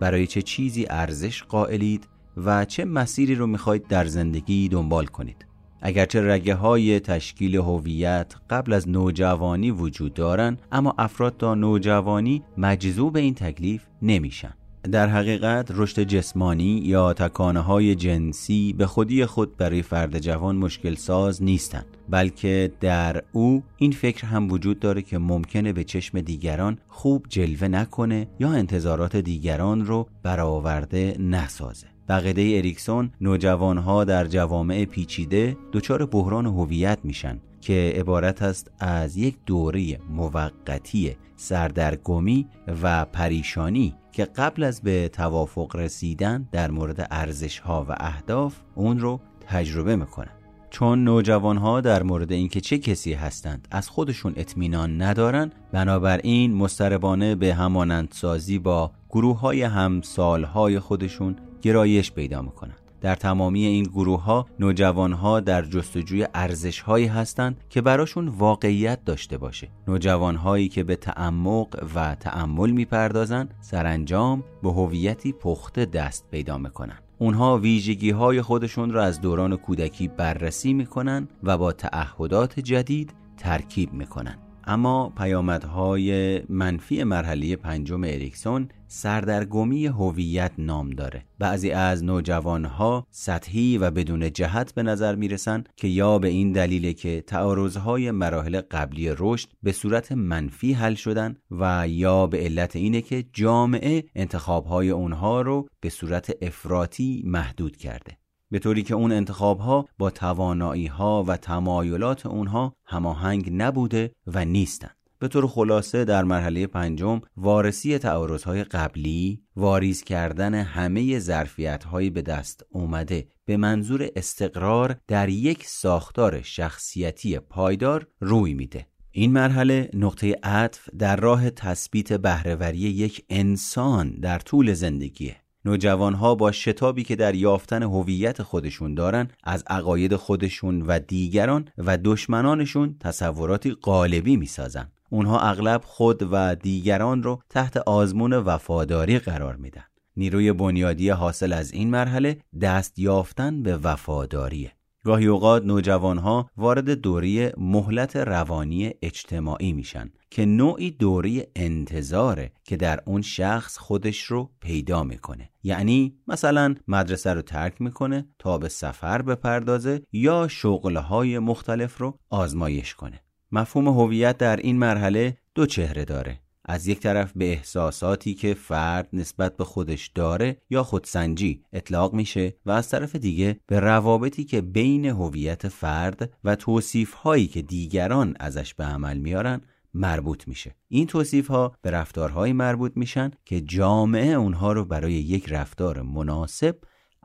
برای 0.00 0.26
چه 0.26 0.42
چیزی 0.42 0.86
ارزش 0.90 1.42
قائلید 1.42 2.08
و 2.36 2.64
چه 2.64 2.84
مسیری 2.84 3.34
رو 3.34 3.46
می‌خواید 3.46 3.86
در 3.86 4.04
زندگی 4.04 4.68
دنبال 4.68 5.06
کنید. 5.06 5.46
اگرچه 5.86 6.32
رگه 6.32 6.54
های 6.54 7.00
تشکیل 7.00 7.56
هویت 7.56 8.34
قبل 8.50 8.72
از 8.72 8.88
نوجوانی 8.88 9.70
وجود 9.70 10.14
دارند 10.14 10.62
اما 10.72 10.94
افراد 10.98 11.36
تا 11.36 11.54
نوجوانی 11.54 12.42
مجذوب 12.58 13.16
این 13.16 13.34
تکلیف 13.34 13.82
نمیشن. 14.02 14.54
در 14.92 15.06
حقیقت 15.06 15.70
رشد 15.70 16.02
جسمانی 16.02 16.82
یا 16.84 17.12
تکانه 17.12 17.60
های 17.60 17.94
جنسی 17.94 18.72
به 18.72 18.86
خودی 18.86 19.26
خود 19.26 19.56
برای 19.56 19.82
فرد 19.82 20.18
جوان 20.18 20.56
مشکل 20.56 20.94
ساز 20.94 21.42
نیستند 21.42 21.86
بلکه 22.08 22.72
در 22.80 23.22
او 23.32 23.62
این 23.76 23.92
فکر 23.92 24.26
هم 24.26 24.52
وجود 24.52 24.80
داره 24.80 25.02
که 25.02 25.18
ممکنه 25.18 25.72
به 25.72 25.84
چشم 25.84 26.20
دیگران 26.20 26.78
خوب 26.88 27.26
جلوه 27.28 27.68
نکنه 27.68 28.28
یا 28.40 28.52
انتظارات 28.52 29.16
دیگران 29.16 29.86
رو 29.86 30.08
برآورده 30.22 31.16
نسازه. 31.18 31.93
بقیده 32.08 32.56
اریکسون 32.56 33.10
نوجوانها 33.20 34.04
در 34.04 34.26
جوامع 34.26 34.84
پیچیده 34.84 35.56
دچار 35.72 36.06
بحران 36.06 36.46
هویت 36.46 36.98
میشن 37.04 37.40
که 37.60 37.92
عبارت 37.96 38.42
است 38.42 38.70
از 38.80 39.16
یک 39.16 39.36
دوره 39.46 39.98
موقتی 40.10 41.16
سردرگمی 41.36 42.46
و 42.82 43.04
پریشانی 43.04 43.94
که 44.12 44.24
قبل 44.24 44.62
از 44.62 44.82
به 44.82 45.08
توافق 45.08 45.76
رسیدن 45.76 46.48
در 46.52 46.70
مورد 46.70 47.08
ارزش 47.10 47.58
ها 47.58 47.86
و 47.88 47.94
اهداف 48.00 48.56
اون 48.74 48.98
رو 48.98 49.20
تجربه 49.46 49.96
می‌کنن. 49.96 50.30
چون 50.70 51.04
نوجوان 51.04 51.56
ها 51.56 51.80
در 51.80 52.02
مورد 52.02 52.32
اینکه 52.32 52.60
چه 52.60 52.78
کسی 52.78 53.12
هستند 53.12 53.68
از 53.70 53.88
خودشون 53.88 54.32
اطمینان 54.36 55.02
ندارن 55.02 55.52
بنابراین 55.72 56.54
مستربانه 56.54 57.34
به 57.34 57.54
همانندسازی 57.54 58.58
با 58.58 58.90
گروه 59.10 59.40
های 59.40 59.62
همسال 59.62 60.44
های 60.44 60.78
خودشون 60.78 61.36
گرایش 61.64 62.12
پیدا 62.12 62.42
می‌کنند. 62.42 62.78
در 63.00 63.14
تمامی 63.14 63.66
این 63.66 63.84
گروه 63.84 64.22
ها 64.22 64.46
نوجوان 64.58 65.12
ها 65.12 65.40
در 65.40 65.62
جستجوی 65.62 66.26
ارزش 66.34 66.80
هایی 66.80 67.06
هستند 67.06 67.60
که 67.70 67.80
براشون 67.80 68.28
واقعیت 68.28 69.04
داشته 69.04 69.38
باشه. 69.38 69.68
نوجوان 69.88 70.36
هایی 70.36 70.68
که 70.68 70.84
به 70.84 70.96
تعمق 70.96 71.88
و 71.94 72.14
تعمل 72.14 72.70
می‌پردازند 72.70 73.54
سرانجام 73.60 74.44
به 74.62 74.72
هویتی 74.72 75.32
پخته 75.32 75.84
دست 75.84 76.30
پیدا 76.30 76.58
می‌کنند. 76.58 77.02
اونها 77.18 77.58
ویژگی 77.58 78.10
های 78.10 78.42
خودشون 78.42 78.92
را 78.92 79.04
از 79.04 79.20
دوران 79.20 79.56
کودکی 79.56 80.08
بررسی 80.08 80.72
می‌کنن 80.72 81.28
و 81.42 81.58
با 81.58 81.72
تعهدات 81.72 82.60
جدید 82.60 83.14
ترکیب 83.36 83.92
می‌کنن 83.92 84.38
اما 84.66 85.12
پیامدهای 85.16 86.40
منفی 86.48 87.04
مرحله 87.04 87.56
پنجم 87.56 88.04
اریکسون 88.04 88.68
سردرگمی 88.86 89.86
هویت 89.86 90.52
نام 90.58 90.90
داره. 90.90 91.24
بعضی 91.38 91.70
از 91.70 92.04
نوجوانها 92.04 93.06
سطحی 93.10 93.78
و 93.78 93.90
بدون 93.90 94.32
جهت 94.32 94.74
به 94.74 94.82
نظر 94.82 95.14
می‌رسن 95.14 95.64
که 95.76 95.88
یا 95.88 96.18
به 96.18 96.28
این 96.28 96.52
دلیل 96.52 96.92
که 96.92 97.20
تعارضهای 97.20 98.10
مراحل 98.10 98.60
قبلی 98.70 99.14
رشد 99.18 99.48
به 99.62 99.72
صورت 99.72 100.12
منفی 100.12 100.72
حل 100.72 100.94
شدن 100.94 101.36
و 101.50 101.88
یا 101.88 102.26
به 102.26 102.38
علت 102.38 102.76
اینه 102.76 103.00
که 103.00 103.24
جامعه 103.32 104.04
انتخابهای 104.14 104.90
اونها 104.90 105.42
رو 105.42 105.68
به 105.80 105.88
صورت 105.88 106.30
افراطی 106.42 107.22
محدود 107.26 107.76
کرده. 107.76 108.18
به 108.54 108.60
طوری 108.60 108.82
که 108.82 108.94
اون 108.94 109.12
انتخاب 109.12 109.58
ها 109.58 109.88
با 109.98 110.10
توانایی 110.10 110.86
ها 110.86 111.24
و 111.24 111.36
تمایلات 111.36 112.26
اونها 112.26 112.76
هماهنگ 112.84 113.50
نبوده 113.52 114.14
و 114.26 114.44
نیستند. 114.44 114.96
به 115.18 115.28
طور 115.28 115.46
خلاصه 115.46 116.04
در 116.04 116.24
مرحله 116.24 116.66
پنجم 116.66 117.20
وارسی 117.36 117.98
های 118.44 118.64
قبلی 118.64 119.42
واریز 119.56 120.02
کردن 120.02 120.54
همه 120.54 121.18
ظرفیت 121.18 121.84
های 121.84 122.10
به 122.10 122.22
دست 122.22 122.64
اومده 122.70 123.28
به 123.44 123.56
منظور 123.56 124.08
استقرار 124.16 124.96
در 125.08 125.28
یک 125.28 125.66
ساختار 125.66 126.42
شخصیتی 126.42 127.38
پایدار 127.38 128.06
روی 128.20 128.54
میده 128.54 128.86
این 129.10 129.32
مرحله 129.32 129.90
نقطه 129.94 130.36
عطف 130.42 130.88
در 130.98 131.16
راه 131.16 131.50
تثبیت 131.50 132.12
بهرهوری 132.12 132.78
یک 132.78 133.24
انسان 133.30 134.10
در 134.10 134.38
طول 134.38 134.72
زندگیه 134.72 135.43
نوجوانها 135.64 136.34
با 136.34 136.52
شتابی 136.52 137.02
که 137.02 137.16
در 137.16 137.34
یافتن 137.34 137.82
هویت 137.82 138.42
خودشون 138.42 138.94
دارن 138.94 139.28
از 139.44 139.64
عقاید 139.66 140.16
خودشون 140.16 140.82
و 140.82 140.98
دیگران 140.98 141.68
و 141.78 141.98
دشمنانشون 142.04 142.96
تصوراتی 143.00 143.70
قالبی 143.70 144.36
می‌سازن. 144.36 144.92
اونها 145.10 145.40
اغلب 145.40 145.80
خود 145.84 146.28
و 146.32 146.54
دیگران 146.54 147.22
رو 147.22 147.42
تحت 147.50 147.76
آزمون 147.76 148.32
وفاداری 148.32 149.18
قرار 149.18 149.56
میدن. 149.56 149.84
نیروی 150.16 150.52
بنیادی 150.52 151.08
حاصل 151.08 151.52
از 151.52 151.72
این 151.72 151.90
مرحله 151.90 152.38
دست 152.60 152.98
یافتن 152.98 153.62
به 153.62 153.76
وفاداریه. 153.76 154.72
گاهی 155.04 155.26
اوقات 155.26 155.64
نوجوانها 155.64 156.50
وارد 156.56 156.90
دوری 156.90 157.50
مهلت 157.56 158.16
روانی 158.16 158.90
اجتماعی 159.02 159.72
میشن 159.72 160.10
که 160.30 160.46
نوعی 160.46 160.90
دوری 160.90 161.42
انتظاره 161.56 162.52
که 162.64 162.76
در 162.76 163.00
اون 163.06 163.22
شخص 163.22 163.78
خودش 163.78 164.22
رو 164.22 164.50
پیدا 164.60 165.02
می‌کنه. 165.02 165.50
یعنی 165.62 166.16
مثلا 166.28 166.74
مدرسه 166.88 167.34
رو 167.34 167.42
ترک 167.42 167.80
می‌کنه 167.80 168.28
تا 168.38 168.58
به 168.58 168.68
سفر 168.68 169.22
بپردازه 169.22 170.02
یا 170.12 170.48
شغلهای 170.48 171.38
مختلف 171.38 171.98
رو 171.98 172.18
آزمایش 172.30 172.94
کنه. 172.94 173.20
مفهوم 173.52 173.88
هویت 173.88 174.38
در 174.38 174.56
این 174.56 174.78
مرحله 174.78 175.36
دو 175.54 175.66
چهره 175.66 176.04
داره. 176.04 176.43
از 176.64 176.86
یک 176.86 177.00
طرف 177.00 177.32
به 177.36 177.44
احساساتی 177.44 178.34
که 178.34 178.54
فرد 178.54 179.08
نسبت 179.12 179.56
به 179.56 179.64
خودش 179.64 180.08
داره 180.08 180.56
یا 180.70 180.82
خودسنجی 180.82 181.64
اطلاق 181.72 182.14
میشه 182.14 182.54
و 182.66 182.70
از 182.70 182.88
طرف 182.88 183.16
دیگه 183.16 183.60
به 183.66 183.80
روابطی 183.80 184.44
که 184.44 184.60
بین 184.60 185.04
هویت 185.04 185.68
فرد 185.68 186.32
و 186.44 186.56
توصیف 186.56 187.12
هایی 187.12 187.46
که 187.46 187.62
دیگران 187.62 188.36
ازش 188.40 188.74
به 188.74 188.84
عمل 188.84 189.18
میارن 189.18 189.60
مربوط 189.94 190.48
میشه. 190.48 190.74
این 190.88 191.06
توصیف 191.06 191.46
ها 191.46 191.76
به 191.82 191.90
رفتارهایی 191.90 192.52
مربوط 192.52 192.92
میشن 192.96 193.30
که 193.44 193.60
جامعه 193.60 194.32
اونها 194.32 194.72
رو 194.72 194.84
برای 194.84 195.12
یک 195.12 195.52
رفتار 195.52 196.02
مناسب 196.02 196.76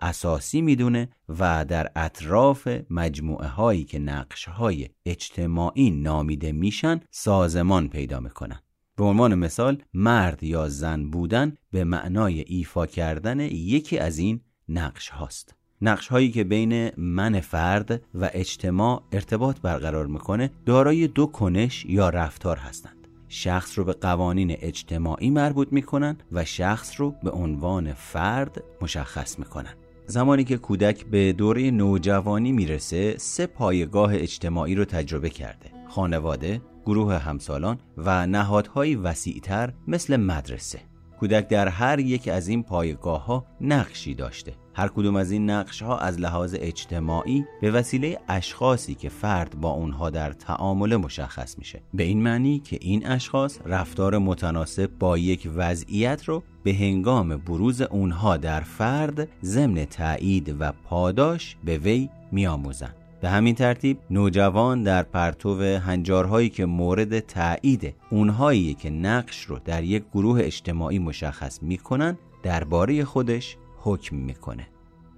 اساسی 0.01 0.61
می‌دونه 0.61 1.09
و 1.29 1.65
در 1.65 1.91
اطراف 1.95 2.67
مجموعه 2.89 3.47
هایی 3.47 3.83
که 3.83 3.99
نقش 3.99 4.45
های 4.45 4.89
اجتماعی 5.05 5.91
نامیده 5.91 6.51
میشن 6.51 6.99
سازمان 7.11 7.89
پیدا 7.89 8.19
می‌کنن. 8.19 8.59
به 8.99 9.05
عنوان 9.05 9.35
مثال 9.35 9.81
مرد 9.93 10.43
یا 10.43 10.69
زن 10.69 11.09
بودن 11.09 11.57
به 11.71 11.83
معنای 11.83 12.39
ایفا 12.47 12.85
کردن 12.85 13.39
یکی 13.39 13.97
از 13.97 14.17
این 14.17 14.41
نقش 14.69 15.09
هاست. 15.09 15.55
نقش 15.81 16.07
هایی 16.07 16.31
که 16.31 16.43
بین 16.43 16.91
من 16.97 17.39
فرد 17.39 18.01
و 18.13 18.29
اجتماع 18.33 19.03
ارتباط 19.11 19.59
برقرار 19.59 20.07
می‌کنه 20.07 20.51
دارای 20.65 21.07
دو 21.07 21.25
کنش 21.25 21.85
یا 21.85 22.09
رفتار 22.09 22.57
هستند. 22.57 23.07
شخص 23.27 23.79
رو 23.79 23.85
به 23.85 23.93
قوانین 23.93 24.55
اجتماعی 24.59 25.29
مربوط 25.29 25.67
می‌کنن 25.71 26.17
و 26.31 26.45
شخص 26.45 26.99
رو 26.99 27.15
به 27.23 27.31
عنوان 27.31 27.93
فرد 27.93 28.63
مشخص 28.81 29.39
می‌کنن. 29.39 29.73
زمانی 30.09 30.43
که 30.43 30.57
کودک 30.57 31.05
به 31.05 31.33
دوره 31.33 31.71
نوجوانی 31.71 32.51
می‌رسه 32.51 33.17
سه 33.17 33.47
پایگاه 33.47 34.13
اجتماعی 34.15 34.75
رو 34.75 34.85
تجربه 34.85 35.29
کرده. 35.29 35.71
خانواده، 35.89 36.61
گروه 36.85 37.17
همسالان 37.17 37.79
و 37.97 38.27
نهادهای 38.27 38.95
وسیعتر 38.95 39.73
مثل 39.87 40.17
مدرسه. 40.17 40.79
کودک 41.19 41.47
در 41.47 41.67
هر 41.67 41.99
یک 41.99 42.27
از 42.27 42.47
این 42.47 42.63
پایگاه 42.63 43.25
ها 43.25 43.45
نقشی 43.61 44.13
داشته. 44.15 44.53
هر 44.79 44.87
کدوم 44.87 45.15
از 45.15 45.31
این 45.31 45.49
نقش 45.49 45.81
ها 45.81 45.97
از 45.97 46.19
لحاظ 46.19 46.55
اجتماعی 46.59 47.45
به 47.61 47.71
وسیله 47.71 48.19
اشخاصی 48.27 48.95
که 48.95 49.09
فرد 49.09 49.61
با 49.61 49.69
اونها 49.69 50.09
در 50.09 50.31
تعامل 50.31 50.95
مشخص 50.95 51.57
میشه. 51.57 51.81
به 51.93 52.03
این 52.03 52.23
معنی 52.23 52.59
که 52.59 52.77
این 52.81 53.07
اشخاص 53.07 53.59
رفتار 53.65 54.17
متناسب 54.17 54.89
با 54.99 55.17
یک 55.17 55.49
وضعیت 55.55 56.23
رو 56.23 56.43
به 56.63 56.73
هنگام 56.73 57.37
بروز 57.37 57.81
اونها 57.81 58.37
در 58.37 58.59
فرد 58.59 59.27
ضمن 59.43 59.85
تایید 59.85 60.55
و 60.59 60.71
پاداش 60.71 61.55
به 61.63 61.77
وی 61.77 62.09
میآموزند 62.31 62.95
به 63.21 63.29
همین 63.29 63.55
ترتیب 63.55 63.97
نوجوان 64.09 64.83
در 64.83 65.03
پرتو 65.03 65.61
هنجارهایی 65.61 66.49
که 66.49 66.65
مورد 66.65 67.19
تایید 67.19 67.95
اونهایی 68.09 68.73
که 68.73 68.89
نقش 68.89 69.41
رو 69.41 69.59
در 69.65 69.83
یک 69.83 70.03
گروه 70.13 70.39
اجتماعی 70.43 70.99
مشخص 70.99 71.63
می‌کنن 71.63 72.17
درباره 72.43 73.05
خودش 73.05 73.57
حکم 73.81 74.15
می‌کنه. 74.15 74.67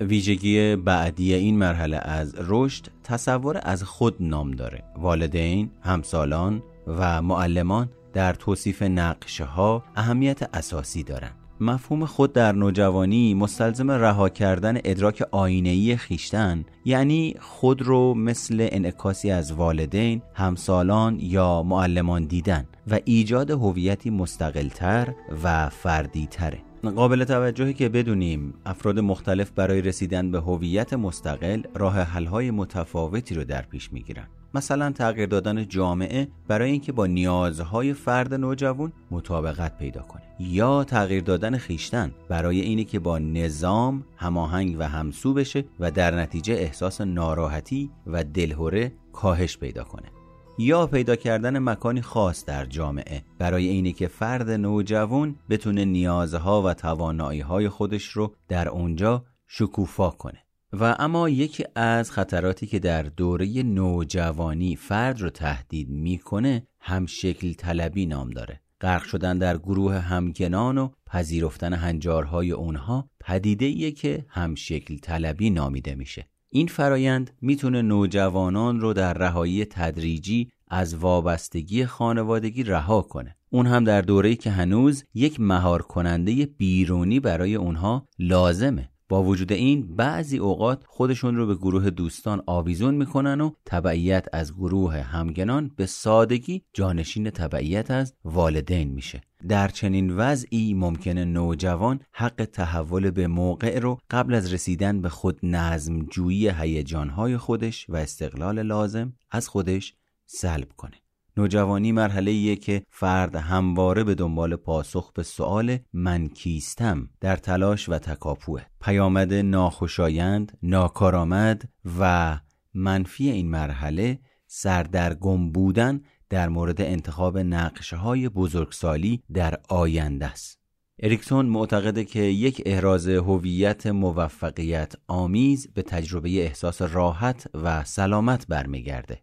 ویژگی 0.01 0.76
بعدی 0.76 1.34
این 1.34 1.57
مرحله 1.57 1.97
از 1.97 2.36
رشد 2.38 2.88
تصور 3.03 3.59
از 3.64 3.84
خود 3.84 4.16
نام 4.20 4.51
داره. 4.51 4.84
والدین، 4.97 5.70
همسالان 5.82 6.64
و 6.88 7.22
معلمان 7.22 7.89
در 8.14 8.34
توصیف 8.34 8.82
نقشه 8.82 9.43
ها 9.43 9.84
اهمیت 9.95 10.55
اساسی 10.55 11.03
دارند. 11.03 11.36
مفهوم 11.59 12.05
خود 12.05 12.34
در 12.34 12.51
نوجوانی 12.51 13.34
مستلزم 13.34 13.91
رها 13.91 14.30
کردن 14.30 14.78
ادراک 14.84 15.24
آینه‌ای 15.32 15.97
خیشتن 15.97 16.66
یعنی 16.86 17.36
خود 17.39 17.82
رو 17.82 18.14
مثل 18.14 18.68
انعکاسی 18.72 19.32
از 19.32 19.51
والدین، 19.51 20.22
همسالان 20.34 21.20
یا 21.20 21.64
معلمان 21.64 22.26
دیدن 22.26 22.68
و 22.88 22.99
ایجاد 23.05 23.51
هویتی 23.51 24.09
مستقلتر 24.09 25.14
و 25.43 25.70
فردیتره. 25.70 26.59
قابل 26.90 27.24
توجهی 27.24 27.74
که 27.74 27.90
بدونیم 27.90 28.54
افراد 28.66 29.00
مختلف 29.00 29.52
برای 29.52 29.82
رسیدن 29.82 30.32
به 30.32 30.40
هویت 30.40 30.94
مستقل 30.94 31.62
راه 31.76 32.00
حل‌های 32.00 32.52
متفاوتی 32.52 33.36
رو 33.36 33.44
در 33.44 33.62
پیش 33.62 33.94
می‌گیرن. 33.94 34.28
مثلا 34.54 34.92
تغییر 34.92 35.28
دادن 35.28 35.68
جامعه 35.68 36.28
برای 36.48 36.72
اینکه 36.72 36.92
با 36.92 37.06
نیازهای 37.06 37.94
فرد 37.94 38.34
نوجوان 38.34 38.94
مطابقت 39.12 39.78
پیدا 39.78 40.02
کنه. 40.02 40.22
یا 40.40 40.84
تغییر 40.84 41.24
دادن 41.24 41.58
خیشتن 41.58 42.12
برای 42.30 42.62
اینه 42.62 42.84
که 42.84 43.00
با 43.00 43.20
نظام 43.20 44.04
هماهنگ 44.18 44.76
و 44.80 44.88
همسو 44.88 45.34
بشه 45.34 45.66
و 45.80 45.92
در 45.92 46.16
نتیجه 46.16 46.54
احساس 46.54 47.02
ناراحتی 47.02 47.90
و 48.08 48.24
دلهوره 48.24 48.92
کاهش 49.14 49.58
پیدا 49.58 49.84
کنه. 49.84 50.20
یا 50.62 50.88
پیدا 50.88 51.16
کردن 51.16 51.59
مکانی 51.59 52.01
خاص 52.01 52.45
در 52.45 52.66
جامعه. 52.66 53.24
برای 53.39 53.68
اینه 53.68 53.91
که 53.91 54.07
فرد 54.07 54.49
نوجوان 54.49 55.36
بتونه 55.49 55.86
نیازها 55.86 56.62
و 56.62 56.74
توانایی 56.74 57.70
خودش 57.70 58.03
رو 58.05 58.36
در 58.47 58.70
اونجا 58.70 59.26
شکوفا 59.47 60.09
کنه. 60.09 60.39
و 60.74 60.95
اما 60.99 61.30
یکی 61.30 61.66
از 61.76 62.12
خطراتی 62.12 62.68
که 62.68 62.80
در 62.80 63.03
دوره 63.03 63.64
نوجوانی 63.64 64.76
فرد 64.76 65.22
رو 65.22 65.30
تهدید 65.30 65.89
می‌کنه 65.89 66.68
هم 66.80 67.05
شکل 67.05 67.53
طلبی 67.53 68.05
نام 68.05 68.30
داره. 68.30 68.62
غرق 68.82 69.03
شدن 69.03 69.38
در 69.38 69.57
گروه 69.57 69.95
همگنان 69.95 70.78
و 70.78 70.89
پذیرفتن 71.05 71.74
هنجارهای 71.74 72.51
اونها 72.51 73.09
پدیده 73.20 73.91
که 73.91 74.26
هم 74.30 74.55
شکل 74.55 74.97
طلبی 74.97 75.49
نامیده 75.49 75.95
میشه. 75.95 76.31
این 76.54 76.68
فرایند 76.68 77.32
می‌تونه 77.41 77.82
نوجوانان 77.82 78.80
رو 78.80 78.93
در 78.93 79.14
رهایی 79.14 79.66
تدریجی 79.66 80.52
از 80.68 80.95
وابستگی 80.95 81.86
خانوادگی 81.86 82.64
رها 82.64 83.02
کنه. 83.02 83.36
اون 83.49 83.68
هم 83.68 83.84
در 83.84 84.02
دوره‌ای 84.02 84.36
که 84.36 84.52
هنوز 84.52 85.04
یک 85.14 85.39
مهار 85.39 85.82
کننده 85.82 86.45
بیرونی 86.45 87.20
برای 87.20 87.56
اونها 87.56 88.08
لازمه. 88.20 88.91
با 89.12 89.24
وجود 89.24 89.51
این 89.51 89.95
بعضی 89.95 90.38
اوقات 90.38 90.84
خودشون 90.88 91.36
رو 91.36 91.47
به 91.47 91.55
گروه 91.55 91.89
دوستان 91.89 92.43
آویزون 92.45 92.95
می‌کنن 92.95 93.41
و 93.41 93.51
تبعیت 93.66 94.26
از 94.34 94.53
گروه 94.53 94.95
همگنان 94.97 95.72
به 95.76 95.86
سادگی 95.86 96.62
جانشین 96.74 97.30
تبعیت 97.30 97.91
از 97.91 98.14
والدین 98.26 98.91
میشه. 98.91 99.22
در 99.47 99.68
چنین 99.68 100.09
وضعی 100.09 100.74
ممکنه 100.74 101.26
نوجوان 101.26 101.99
حق 102.12 102.45
تحول 102.53 103.12
به 103.12 103.28
موقع 103.28 103.80
رو 103.80 103.97
قبل 104.09 104.34
از 104.34 104.53
رسیدن 104.53 105.01
به 105.01 105.09
خود 105.09 105.39
نظم 105.43 105.99
جویی 105.99 106.49
هیجانهای 106.49 107.38
خودش 107.38 107.89
و 107.89 107.95
استقلال 107.95 108.62
لازم 108.62 109.14
از 109.32 109.47
خودش 109.47 109.93
سلب 110.26 110.68
کنه. 110.78 110.97
نوجوانی 111.38 111.92
مرحله 111.92 112.56
که 112.56 112.84
فرد 112.90 113.36
همواره 113.36 114.04
به 114.04 114.16
دنبال 114.16 114.56
پاسخ 114.56 115.12
به 115.14 115.24
سؤال 115.24 115.78
من 115.94 116.28
کیستم 116.28 117.10
در 117.22 117.36
تلاش 117.36 117.90
و 117.90 117.98
تکاپوه 117.98 118.62
پیامد 118.82 119.34
ناخوشایند، 119.34 120.58
ناکارآمد 120.64 121.70
و 122.00 122.40
منفی 122.74 123.30
این 123.32 123.50
مرحله 123.50 124.20
سردرگم 124.48 125.52
بودن 125.52 126.02
در 126.30 126.50
مورد 126.50 126.82
انتخاب 126.82 127.38
نقشه 127.38 127.96
های 127.96 128.30
بزرگسالی 128.30 129.24
در 129.34 129.60
آینده 129.70 130.26
است. 130.26 130.62
اریکسون 131.00 131.46
معتقده 131.46 132.06
که 132.06 132.20
یک 132.20 132.62
احراز 132.66 133.08
هویت 133.08 133.88
موفقیت 133.88 134.94
آمیز 135.08 135.74
به 135.74 135.82
تجربه 135.82 136.30
احساس 136.30 136.82
راحت 136.82 137.48
و 137.54 137.84
سلامت 137.84 138.48
برمیگرده. 138.48 139.22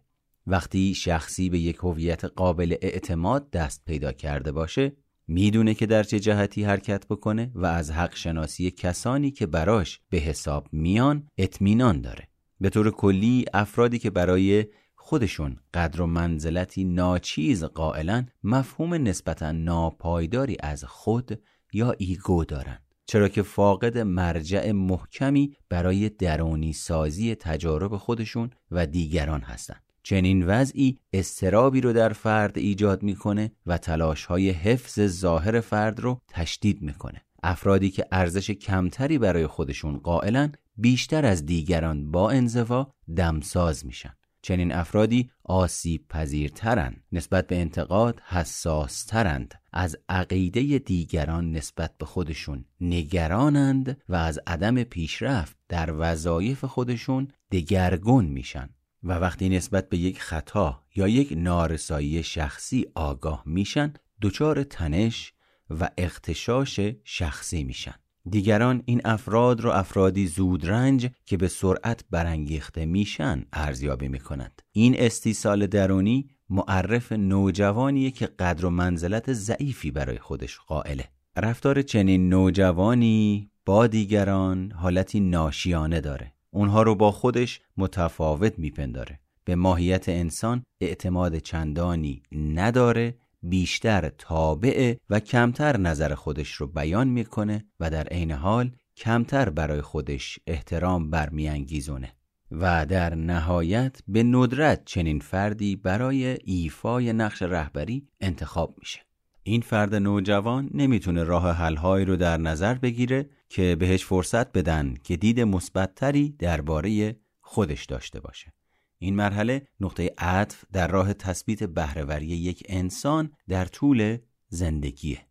وقتی 0.49 0.93
شخصی 0.93 1.49
به 1.49 1.59
یک 1.59 1.75
هویت 1.75 2.25
قابل 2.25 2.75
اعتماد 2.81 3.51
دست 3.51 3.85
پیدا 3.85 4.11
کرده 4.11 4.51
باشه 4.51 4.91
می‌دونه 5.27 5.73
که 5.73 5.85
در 5.85 6.03
چه 6.03 6.19
جهتی 6.19 6.63
حرکت 6.63 7.07
بکنه 7.07 7.51
و 7.55 7.65
از 7.65 7.91
حق 7.91 8.15
شناسی 8.15 8.71
کسانی 8.71 9.31
که 9.31 9.45
براش 9.45 9.99
به 10.09 10.17
حساب 10.17 10.67
میان 10.71 11.27
اطمینان 11.37 12.01
داره. 12.01 12.27
به 12.61 12.69
طور 12.69 12.91
کلی 12.91 13.45
افرادی 13.53 13.99
که 13.99 14.09
برای 14.09 14.65
خودشون 14.95 15.57
قدر 15.73 16.01
و 16.01 16.07
منزلتی 16.07 16.83
ناچیز 16.83 17.63
قائلا 17.63 18.25
مفهوم 18.43 18.93
نسبتا 18.93 19.51
ناپایداری 19.51 20.57
از 20.59 20.83
خود 20.83 21.41
یا 21.73 21.95
ایگو 21.97 22.45
دارن. 22.45 22.79
چرا 23.05 23.29
که 23.29 23.41
فاقد 23.41 23.97
مرجع 23.97 24.71
محکمی 24.71 25.55
برای 25.69 26.09
درونی 26.09 26.73
سازی 26.73 27.35
تجارب 27.35 27.97
خودشون 27.97 28.49
و 28.71 28.85
دیگران 28.85 29.41
هستند 29.41 29.88
چنین 30.03 30.45
وضعی 30.45 30.99
استرابی 31.13 31.81
رو 31.81 31.93
در 31.93 32.13
فرد 32.13 32.57
ایجاد 32.57 33.03
می‌کنه 33.03 33.51
و 33.65 33.77
تلاش 33.77 34.25
های 34.25 34.49
حفظ 34.49 34.99
ظاهر 34.99 35.61
فرد 35.61 35.99
رو 35.99 36.21
تشدید 36.27 36.81
می‌کنه. 36.81 37.21
افرادی 37.43 37.89
که 37.89 38.05
ارزش 38.11 38.51
کمتری 38.51 39.17
برای 39.17 39.47
خودشون 39.47 39.97
قائلن 39.97 40.51
بیشتر 40.77 41.25
از 41.25 41.45
دیگران 41.45 42.11
با 42.11 42.31
انزوا 42.31 42.93
دمساز 43.15 43.85
میشن. 43.85 44.13
چنین 44.41 44.71
افرادی 44.71 45.31
آسیب 45.43 46.07
پذیرترند 46.07 47.03
نسبت 47.11 47.47
به 47.47 47.61
انتقاد 47.61 48.21
حساسترند 48.25 49.53
از 49.73 49.97
عقیده 50.09 50.79
دیگران 50.79 51.51
نسبت 51.51 51.97
به 51.97 52.05
خودشون 52.05 52.65
نگرانند 52.81 54.01
و 54.09 54.15
از 54.15 54.39
عدم 54.47 54.83
پیشرفت 54.83 55.57
در 55.69 55.93
وظایف 55.97 56.65
خودشون 56.65 57.27
دگرگون 57.51 58.25
میشن. 58.25 58.69
و 59.03 59.13
وقتی 59.13 59.49
نسبت 59.49 59.89
به 59.89 59.97
یک 59.97 60.21
خطا 60.21 60.83
یا 60.95 61.07
یک 61.07 61.33
نارسایی 61.37 62.23
شخصی 62.23 62.85
آگاه 62.95 63.43
میشن 63.45 63.93
دچار 64.21 64.63
تنش 64.63 65.33
و 65.69 65.89
اختشاش 65.97 66.79
شخصی 67.03 67.63
میشن. 67.63 67.95
دیگران 68.29 68.83
این 68.85 69.01
افراد 69.05 69.61
رو 69.61 69.71
افرادی 69.71 70.27
زودرنج 70.27 71.09
که 71.25 71.37
به 71.37 71.47
سرعت 71.47 72.03
برانگیخته 72.11 72.85
میشن 72.85 73.45
ارزیابی 73.53 74.07
می‌کنند. 74.07 74.61
این 74.71 74.95
استیصال 74.97 75.67
درونی 75.67 76.29
معرف 76.49 77.11
نوجوانیه 77.11 78.11
که 78.11 78.25
قدر 78.25 78.65
و 78.65 78.69
منزلت 78.69 79.33
ضعیفی 79.33 79.91
برای 79.91 80.19
خودش 80.19 80.57
قائله. 80.57 81.05
رفتار 81.35 81.81
چنین 81.81 82.29
نوجوانی 82.29 83.51
با 83.65 83.87
دیگران 83.87 84.71
حالتی 84.71 85.19
ناشیانه 85.19 86.01
داره. 86.01 86.33
اونها 86.51 86.83
رو 86.83 86.95
با 86.95 87.11
خودش 87.11 87.61
متفاوت 87.77 88.59
میپنداره. 88.59 89.19
به 89.45 89.55
ماهیت 89.55 90.09
انسان 90.09 90.63
اعتماد 90.81 91.37
چندانی 91.37 92.23
نداره 92.31 93.17
بیشتر 93.43 94.09
تابعه 94.09 94.99
و 95.09 95.19
کمتر 95.19 95.77
نظر 95.77 96.15
خودش 96.15 96.53
رو 96.53 96.67
بیان 96.67 97.07
می‌کنه 97.07 97.65
و 97.79 97.89
در 97.89 98.07
عین 98.07 98.31
حال 98.31 98.71
کمتر 98.97 99.49
برای 99.49 99.81
خودش 99.81 100.39
احترام 100.47 101.09
برمیانگیزونه. 101.09 102.13
و 102.51 102.85
در 102.85 103.15
نهایت 103.15 103.99
به 104.07 104.23
ندرت 104.23 104.85
چنین 104.85 105.19
فردی 105.19 105.75
برای 105.75 106.37
ایفای 106.43 107.13
نقش 107.13 107.41
رهبری 107.41 108.07
انتخاب 108.21 108.75
میشه. 108.77 109.08
این 109.49 109.61
فرد 109.61 109.95
نوجوان 109.95 110.69
نمی‌تونه 110.73 111.23
راه 111.23 111.51
حلهایی 111.51 112.05
رو 112.05 112.15
در 112.15 112.37
نظر 112.37 112.73
بگیره 112.73 113.29
که 113.49 113.75
بهش 113.79 114.05
فرصت 114.05 114.51
بدن 114.51 114.93
که 115.03 115.17
دید 115.17 115.39
مثبتتری 115.39 116.29
درباره 116.29 117.15
خودش 117.41 117.85
داشته 117.85 118.19
باشه. 118.19 118.53
این 118.97 119.15
مرحله 119.15 119.67
نقطه 119.79 120.11
عطف 120.17 120.63
در 120.71 120.87
راه 120.87 121.13
تثبیت 121.13 121.63
بهرهوری 121.63 122.25
یک 122.25 122.63
انسان 122.69 123.31
در 123.47 123.65
طول 123.65 124.17
زندگیه. 124.49 125.25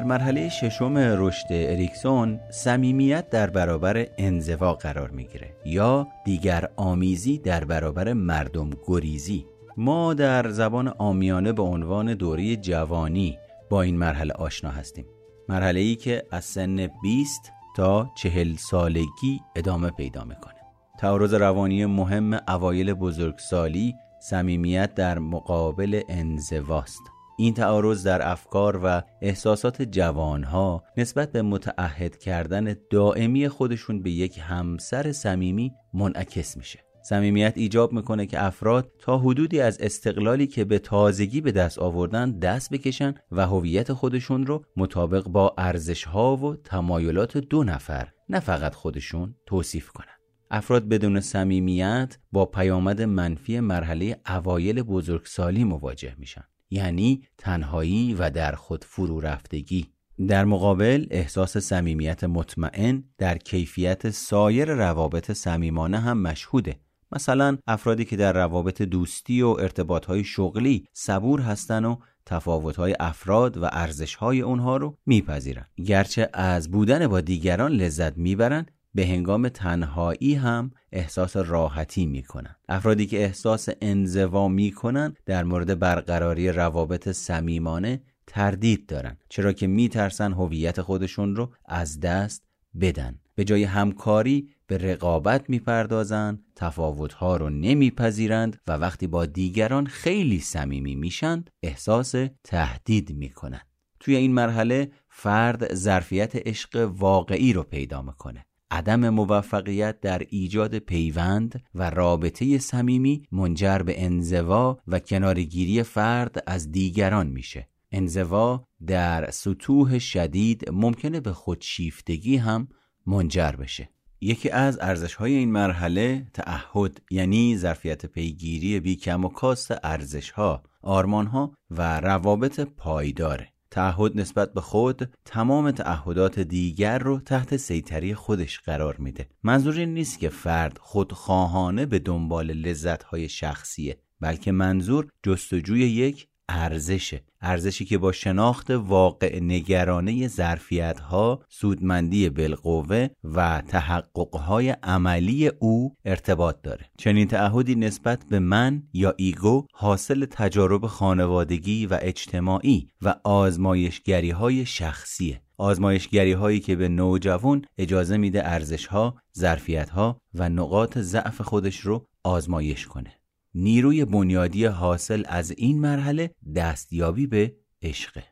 در 0.00 0.06
مرحله 0.06 0.48
ششم 0.48 0.96
رشد 0.96 1.46
اریکسون 1.50 2.40
صمیمیت 2.50 3.30
در 3.30 3.50
برابر 3.50 4.06
انزوا 4.18 4.74
قرار 4.74 5.10
می‌گیره 5.10 5.56
یا 5.64 6.08
دیگر 6.24 6.68
آمیزی 6.76 7.38
در 7.38 7.64
برابر 7.64 8.12
مردم 8.12 8.70
گریزی. 8.86 9.46
ما 9.76 10.14
در 10.14 10.50
زبان 10.50 10.88
آمیانه 10.88 11.52
به 11.52 11.62
عنوان 11.62 12.14
دوره 12.14 12.56
جوانی 12.56 13.38
با 13.70 13.82
این 13.82 13.98
مرحله 13.98 14.32
آشنا 14.32 14.70
هستیم. 14.70 15.06
مرحله 15.48 15.80
ای 15.80 15.96
که 15.96 16.22
از 16.30 16.44
سن 16.44 16.88
20 17.02 17.52
تا 17.76 18.10
چهل 18.16 18.56
سالگی 18.56 19.40
ادامه 19.56 19.90
پیدا 19.90 20.24
می‌کنه. 20.24 20.60
تعارض 20.98 21.34
روانی 21.34 21.86
مهم 21.86 22.40
اوایل 22.48 22.92
بزرگسالی 22.92 23.94
صمیمیت 24.20 24.94
در 24.94 25.18
مقابل 25.18 26.00
انزواست. 26.08 27.02
این 27.40 27.54
تعارض 27.54 28.06
در 28.06 28.30
افکار 28.30 28.80
و 28.84 29.02
احساسات 29.22 29.82
جوانها 29.82 30.84
نسبت 30.96 31.32
به 31.32 31.42
متعهد 31.42 32.18
کردن 32.18 32.76
دائمی 32.90 33.48
خودشون 33.48 34.02
به 34.02 34.10
یک 34.10 34.40
همسر 34.42 35.12
صمیمی 35.12 35.72
منعکس 35.94 36.56
میشه. 36.56 36.78
صمیمیت 37.02 37.52
ایجاب 37.56 37.92
می‌کنه 37.92 38.26
که 38.26 38.44
افراد 38.44 38.92
تا 38.98 39.18
حدودی 39.18 39.60
از 39.60 39.80
استقلالی 39.80 40.46
که 40.46 40.64
به 40.64 40.78
تازگی 40.78 41.40
به 41.40 41.52
دست 41.52 41.78
آوردن 41.78 42.38
دست 42.38 42.70
بکشن 42.70 43.14
و 43.32 43.46
هویت 43.46 43.92
خودشون 43.92 44.46
رو 44.46 44.64
مطابق 44.76 45.28
با 45.28 45.54
ارزشها 45.58 46.36
و 46.36 46.56
تمایلات 46.56 47.36
دو 47.36 47.64
نفر 47.64 48.08
نه 48.28 48.40
فقط 48.40 48.74
خودشون 48.74 49.34
توصیف 49.46 49.88
کنن. 49.88 50.06
افراد 50.50 50.88
بدون 50.88 51.20
صمیمیت 51.20 52.18
با 52.32 52.46
پیامد 52.46 53.02
منفی 53.02 53.60
مرحله 53.60 54.20
اوایل 54.28 54.82
بزرگسالی 54.82 55.64
مواجه 55.64 56.14
میشن. 56.18 56.44
یعنی 56.70 57.22
تنهایی 57.38 58.14
و 58.14 58.30
در 58.30 58.52
خود 58.52 58.84
فرو 58.84 59.20
رفتگی. 59.20 59.86
در 60.28 60.44
مقابل 60.44 61.06
احساس 61.10 61.56
صمیمیت 61.56 62.24
مطمئن 62.24 63.04
در 63.18 63.38
کیفیت 63.38 64.10
سایر 64.10 64.74
روابط 64.74 65.32
صمیمانه 65.32 66.00
هم 66.00 66.22
مشهوده. 66.22 66.80
مثلا 67.12 67.58
افرادی 67.66 68.04
که 68.04 68.16
در 68.16 68.32
روابط 68.32 68.82
دوستی 68.82 69.42
و 69.42 69.48
ارتباطهای 69.48 70.24
شغلی 70.24 70.86
صبور 70.92 71.40
هستن 71.40 71.84
و 71.84 71.96
تفاوتهای 72.26 72.96
افراد 73.00 73.56
و 73.58 73.64
ارزشهای 73.72 74.40
اونها 74.40 74.76
رو 74.76 74.98
میپذیرن. 75.06 75.66
گرچه 75.86 76.28
از 76.32 76.70
بودن 76.70 77.06
با 77.06 77.20
دیگران 77.20 77.72
لذت 77.72 78.18
می‌برن 78.18 78.66
به 78.94 79.06
هنگام 79.06 79.48
تنهایی 79.48 80.34
هم 80.34 80.70
احساس 80.92 81.36
راحتی 81.36 82.06
می‌کنن 82.06 82.56
افرادی 82.68 83.06
که 83.06 83.24
احساس 83.24 83.68
انزوا 83.80 84.48
می‌کنن 84.48 85.14
در 85.26 85.44
مورد 85.44 85.78
برقراری 85.78 86.52
روابط 86.52 87.08
صمیمانه 87.08 88.02
تردید 88.26 88.86
دارن 88.86 89.16
چرا 89.28 89.52
که 89.52 89.66
میترسن 89.66 90.32
هویت 90.32 90.80
خودشون 90.80 91.36
رو 91.36 91.52
از 91.64 92.00
دست 92.00 92.44
بدن. 92.80 93.18
به 93.34 93.44
جای 93.44 93.64
همکاری 93.64 94.50
به 94.66 94.78
رقابت 94.78 95.50
می‌پردازند 95.50 96.44
تفاوتها 96.56 97.36
رو 97.36 97.50
نمیپذیرند 97.50 98.60
و 98.66 98.72
وقتی 98.72 99.06
با 99.06 99.26
دیگران 99.26 99.86
خیلی 99.86 100.40
صمیمی 100.40 100.94
میشند 100.94 101.50
احساس 101.62 102.14
تهدید 102.44 103.16
می‌کنند. 103.16 103.66
توی 104.00 104.16
این 104.16 104.32
مرحله 104.32 104.90
فرد 105.08 105.74
ظرفیت 105.74 106.36
عشق 106.36 106.90
واقعی 106.96 107.52
رو 107.52 107.62
پیدا 107.62 108.02
می‌کنه. 108.02 108.46
عدم 108.70 109.08
موفقیت 109.08 110.00
در 110.00 110.22
ایجاد 110.28 110.78
پیوند 110.78 111.62
و 111.74 111.90
رابطه 111.90 112.58
صمیمی 112.58 113.22
منجر 113.32 113.78
به 113.78 114.04
انزوا 114.04 114.78
و 114.86 114.98
کنارگیری 114.98 115.82
فرد 115.82 116.42
از 116.46 116.72
دیگران 116.72 117.26
میشه. 117.26 117.68
انزوا 117.92 118.64
در 118.86 119.30
سطوح 119.30 119.98
شدید 119.98 120.70
ممکنه 120.72 121.20
به 121.20 121.32
خودشیفتگی 121.32 122.36
هم 122.36 122.68
منجر 123.06 123.52
بشه. 123.52 123.88
یکی 124.20 124.50
از 124.50 124.78
ارزش 124.80 125.14
های 125.14 125.34
این 125.34 125.52
مرحله 125.52 126.26
تعهد 126.34 127.00
یعنی 127.10 127.56
ظرفیت 127.56 128.06
پیگیری 128.06 128.80
بی 128.80 128.96
کم 128.96 129.24
و 129.24 129.28
کاست 129.28 129.74
ارزش 129.82 130.30
ها 130.30 130.62
آرمان 130.82 131.26
ها 131.26 131.54
و 131.70 132.00
روابط 132.00 132.60
پایداره. 132.60 133.52
تعهد 133.70 134.20
نسبت 134.20 134.52
به 134.52 134.60
خود 134.60 135.14
تمام 135.24 135.70
تعهدات 135.70 136.40
دیگر 136.40 136.98
رو 136.98 137.20
تحت 137.20 137.56
سیطری 137.56 138.14
خودش 138.14 138.60
قرار 138.60 138.96
میده. 138.96 139.28
منظور 139.42 139.74
این 139.74 139.94
نیست 139.94 140.18
که 140.18 140.28
فرد 140.28 140.78
خودخواهانه 140.78 141.86
به 141.86 141.98
دنبال 141.98 142.46
لذت 142.46 143.02
های 143.02 143.28
شخصیه 143.28 143.98
بلکه 144.20 144.52
منظور 144.52 145.08
جستجوی 145.22 145.80
یک 145.80 146.28
ارزشه. 146.50 147.22
ارزشی 147.40 147.84
که 147.84 147.98
با 147.98 148.12
شناخت 148.12 148.70
واقع 148.70 149.40
نگرانه 149.40 150.28
ظرفیت 150.28 151.00
ها 151.00 151.42
سودمندی 151.48 152.28
بالقوه 152.28 153.08
و 153.24 153.62
تحقق 153.68 154.36
های 154.36 154.70
عملی 154.82 155.48
او 155.48 155.96
ارتباط 156.04 156.56
داره. 156.62 156.86
چنین 156.98 157.28
تعهدی 157.28 157.74
نسبت 157.74 158.24
به 158.30 158.38
من 158.38 158.82
یا 158.92 159.14
ایگو 159.16 159.66
حاصل 159.72 160.26
تجارب 160.30 160.86
خانوادگی 160.86 161.86
و 161.86 161.98
اجتماعی 162.02 162.88
و 163.02 163.14
آزمایشگری 163.24 164.30
های 164.30 164.66
شخصیه. 164.66 165.40
آزمایشگری 165.58 166.32
هایی 166.32 166.60
که 166.60 166.76
به 166.76 166.88
نوجوان 166.88 167.64
اجازه 167.78 168.16
میده 168.16 168.48
ارزش 168.48 168.86
ها، 168.86 169.16
ظرفیت 169.38 169.90
ها 169.90 170.20
و 170.34 170.48
نقاط 170.48 170.98
ضعف 170.98 171.40
خودش 171.40 171.80
رو 171.80 172.06
آزمایش 172.24 172.86
کنه. 172.86 173.19
نیروی 173.54 174.04
بنیادی 174.04 174.64
حاصل 174.64 175.22
از 175.28 175.50
این 175.50 175.80
مرحله 175.80 176.30
دستیابی 176.56 177.26
به 177.26 177.56
عشقه 177.82 178.24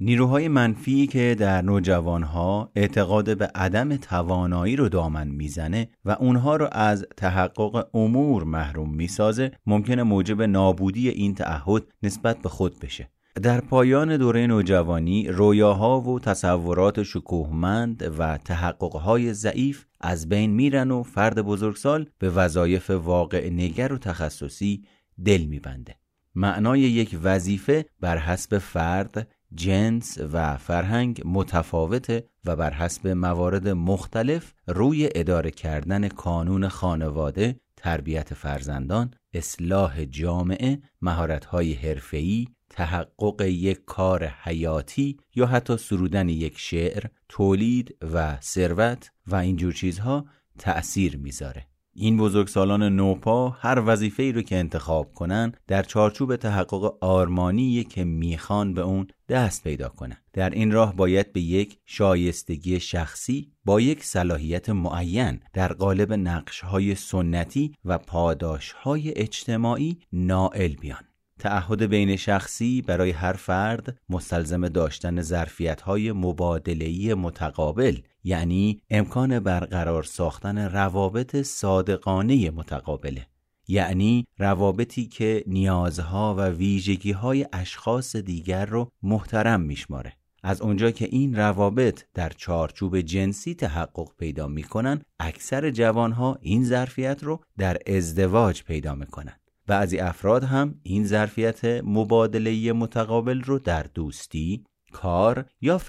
نیروهای 0.00 0.48
منفی 0.48 1.06
که 1.06 1.36
در 1.38 1.62
نوجوانها 1.62 2.72
اعتقاد 2.76 3.38
به 3.38 3.50
عدم 3.54 3.96
توانایی 3.96 4.76
رو 4.76 4.88
دامن 4.88 5.28
می‌زنه 5.28 5.88
و 6.04 6.10
اونها 6.10 6.56
رو 6.56 6.68
از 6.72 7.06
تحقق 7.16 7.96
امور 7.96 8.44
محروم 8.44 8.94
می‌سازه 8.94 9.52
ممکنه 9.66 10.02
موجب 10.02 10.42
نابودی 10.42 11.08
این 11.08 11.34
تعهد 11.34 11.82
نسبت 12.02 12.38
به 12.38 12.48
خود 12.48 12.78
بشه. 12.80 13.10
در 13.42 13.60
پایان 13.60 14.16
دوره 14.16 14.46
نوجوانی 14.46 15.28
رویاها 15.28 16.00
و 16.00 16.20
تصورات 16.20 17.02
شکوهمند 17.02 18.14
و 18.18 18.38
تحققهای 18.38 19.32
ضعیف 19.32 19.84
از 20.00 20.28
بین 20.28 20.50
میرن 20.50 20.90
و 20.90 21.02
فرد 21.02 21.42
بزرگسال 21.42 22.06
به 22.18 22.30
وظایف 22.30 22.90
واقع 22.90 23.50
نگر 23.50 23.92
و 23.92 23.98
تخصصی 23.98 24.84
دل 25.24 25.44
میبنده. 25.44 25.96
معنای 26.34 26.80
یک 26.80 27.18
وظیفه 27.22 27.86
بر 28.00 28.18
حسب 28.18 28.58
فرد 28.58 29.28
جنس 29.54 30.18
و 30.32 30.56
فرهنگ 30.56 31.22
متفاوته 31.24 32.28
و 32.44 32.56
بر 32.56 32.72
حسب 32.72 33.08
موارد 33.08 33.68
مختلف 33.68 34.52
روی 34.66 35.08
اداره 35.14 35.50
کردن 35.50 36.08
کانون 36.08 36.68
خانواده، 36.68 37.60
تربیت 37.76 38.34
فرزندان، 38.34 39.14
اصلاح 39.32 40.04
جامعه، 40.04 40.78
مهارت‌های 41.02 41.72
حرفه‌ای، 41.72 42.46
تحقق 42.74 43.40
یک 43.40 43.84
کار 43.84 44.24
حیاتی 44.26 45.16
یا 45.34 45.46
حتی 45.46 45.76
سرودن 45.76 46.28
یک 46.28 46.58
شعر 46.58 47.04
تولید 47.28 47.96
و 48.12 48.40
ثروت 48.40 49.10
و 49.26 49.36
اینجور 49.36 49.72
چیزها 49.72 50.24
تأثیر 50.58 51.16
می‌ذاره. 51.16 51.66
این 51.96 52.16
بزرگسالان 52.16 52.82
نوپا 52.82 53.48
هر 53.48 53.82
وظیفه 53.86 54.22
ای 54.22 54.32
رو 54.32 54.42
که 54.42 54.56
انتخاب 54.56 55.12
کنن 55.12 55.52
در 55.66 55.82
چارچوب 55.82 56.36
تحقق 56.36 57.04
آرمانی 57.04 57.84
که 57.84 58.04
می‌خوان 58.04 58.74
به 58.74 58.80
اون 58.80 59.06
دست 59.28 59.64
پیدا 59.64 59.88
کنن. 59.88 60.16
در 60.32 60.50
این 60.50 60.72
راه 60.72 60.96
باید 60.96 61.32
به 61.32 61.40
یک 61.40 61.78
شایستگی 61.84 62.80
شخصی 62.80 63.52
با 63.64 63.80
یک 63.80 64.04
صلاحیت 64.04 64.70
معین 64.70 65.40
در 65.52 65.72
قالب 65.72 66.12
نقش 66.12 66.60
های 66.60 66.94
سنتی 66.94 67.74
و 67.84 67.98
پاداش 67.98 68.72
های 68.72 69.18
اجتماعی 69.18 69.98
نائل 70.12 70.74
بیان. 70.74 71.04
تعهد 71.38 71.82
بین 71.82 72.16
شخصی 72.16 72.82
برای 72.82 73.10
هر 73.10 73.32
فرد 73.32 73.98
مستلزم 74.08 74.68
داشتن 74.68 75.22
ظرفیت‌های 75.22 76.12
مبادله‌ای 76.12 77.14
متقابل 77.14 77.98
یعنی 78.24 78.82
امکان 78.90 79.40
برقرار 79.40 80.02
ساختن 80.02 80.58
روابط 80.58 81.42
صادقانه 81.42 82.50
متقابله. 82.50 83.26
یعنی 83.68 84.26
روابطی 84.38 85.06
که 85.06 85.44
نیازها 85.46 86.34
و 86.34 86.48
ویژگی‌های 86.48 87.46
اشخاص 87.52 88.16
دیگر 88.16 88.66
رو 88.66 88.90
محترم 89.02 89.60
میشماره. 89.60 90.12
از 90.42 90.60
اونجا 90.60 90.90
که 90.90 91.04
این 91.04 91.34
روابط 91.34 92.04
در 92.14 92.28
چارچوب 92.28 93.00
جنسی 93.00 93.54
تحقق 93.54 94.08
پیدا 94.18 94.48
می‌کنن 94.48 95.02
اکثر 95.20 95.70
جوانها 95.70 96.38
این 96.40 96.64
ظرفیت 96.64 97.24
رو 97.24 97.40
در 97.58 97.78
ازدواج 97.86 98.62
پیدا 98.62 98.94
می‌کنن. 98.94 99.32
بعضی 99.66 99.98
افراد 99.98 100.44
هم 100.44 100.74
این 100.82 101.04
ظرفیت 101.04 101.64
مبادله 101.84 102.72
متقابل 102.72 103.42
رو 103.42 103.58
در 103.58 103.82
دوستی، 103.82 104.64
کار 104.92 105.44
یا 105.60 105.80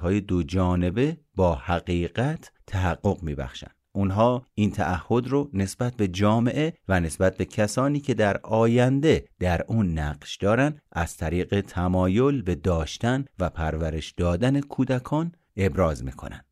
های 0.00 0.20
دو 0.20 0.42
جانبه 0.42 1.16
با 1.34 1.54
حقیقت 1.54 2.52
تحقق 2.66 3.22
میبخشن. 3.22 3.70
اونها 3.92 4.46
این 4.54 4.70
تعهد 4.70 5.28
رو 5.28 5.50
نسبت 5.52 5.96
به 5.96 6.08
جامعه 6.08 6.74
و 6.88 7.00
نسبت 7.00 7.36
به 7.36 7.44
کسانی 7.44 8.00
که 8.00 8.14
در 8.14 8.40
آینده 8.42 9.24
در 9.40 9.64
اون 9.68 9.98
نقش 9.98 10.36
دارن 10.36 10.80
از 10.92 11.16
طریق 11.16 11.60
تمایل 11.60 12.42
به 12.42 12.54
داشتن 12.54 13.24
و 13.38 13.50
پرورش 13.50 14.10
دادن 14.12 14.60
کودکان 14.60 15.32
ابراز 15.56 16.04
می‌کنن. 16.04 16.44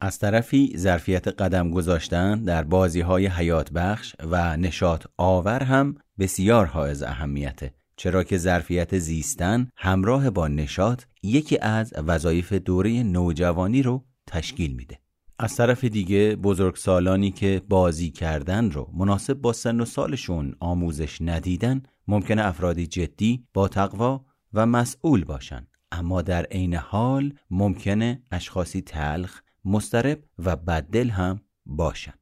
از 0.00 0.18
طرفی 0.18 0.74
ظرفیت 0.76 1.28
قدم 1.28 1.70
گذاشتن 1.70 2.44
در 2.44 2.62
بازی 2.64 3.00
های 3.00 3.26
حیات 3.26 3.72
بخش 3.72 4.14
و 4.30 4.56
نشاط 4.56 5.06
آور 5.16 5.62
هم 5.62 5.94
بسیار 6.18 6.66
حائز 6.66 7.02
اهمیته 7.02 7.74
چرا 7.96 8.24
که 8.24 8.38
ظرفیت 8.38 8.98
زیستن 8.98 9.68
همراه 9.76 10.30
با 10.30 10.48
نشاط 10.48 11.02
یکی 11.22 11.58
از 11.58 11.92
وظایف 12.06 12.52
دوره 12.52 13.02
نوجوانی 13.02 13.82
رو 13.82 14.04
تشکیل 14.26 14.74
میده. 14.74 14.98
از 15.38 15.56
طرف 15.56 15.84
دیگه 15.84 16.36
بزرگسالانی 16.36 17.30
که 17.30 17.62
بازی 17.68 18.10
کردن 18.10 18.70
رو 18.70 18.90
مناسب 18.94 19.34
با 19.34 19.52
سن 19.52 19.80
و 19.80 19.84
سالشون 19.84 20.54
آموزش 20.60 21.18
ندیدن 21.20 21.82
ممکنه 22.08 22.46
افرادی 22.46 22.86
جدی 22.86 23.46
با 23.54 23.68
تقوا 23.68 24.24
و 24.52 24.66
مسئول 24.66 25.24
باشن. 25.24 25.66
اما 25.92 26.22
در 26.22 26.44
عین 26.44 26.74
حال 26.74 27.32
ممکنه 27.50 28.22
اشخاصی 28.32 28.82
تلخ 28.82 29.40
مسترب 29.64 30.22
و 30.38 30.56
بددل 30.56 31.08
هم 31.08 31.40
باشن. 31.66 32.17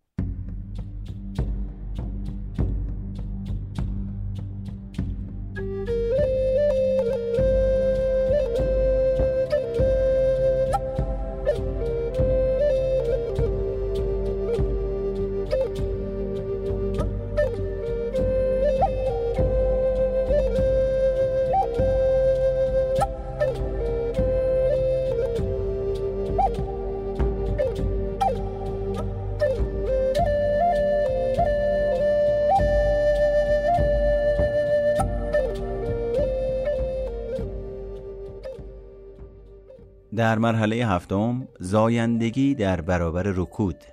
در 40.26 40.38
مرحله 40.38 40.76
هفتم 40.76 41.48
زایندگی 41.60 42.54
در 42.54 42.80
برابر 42.80 43.22
رکود. 43.22 43.84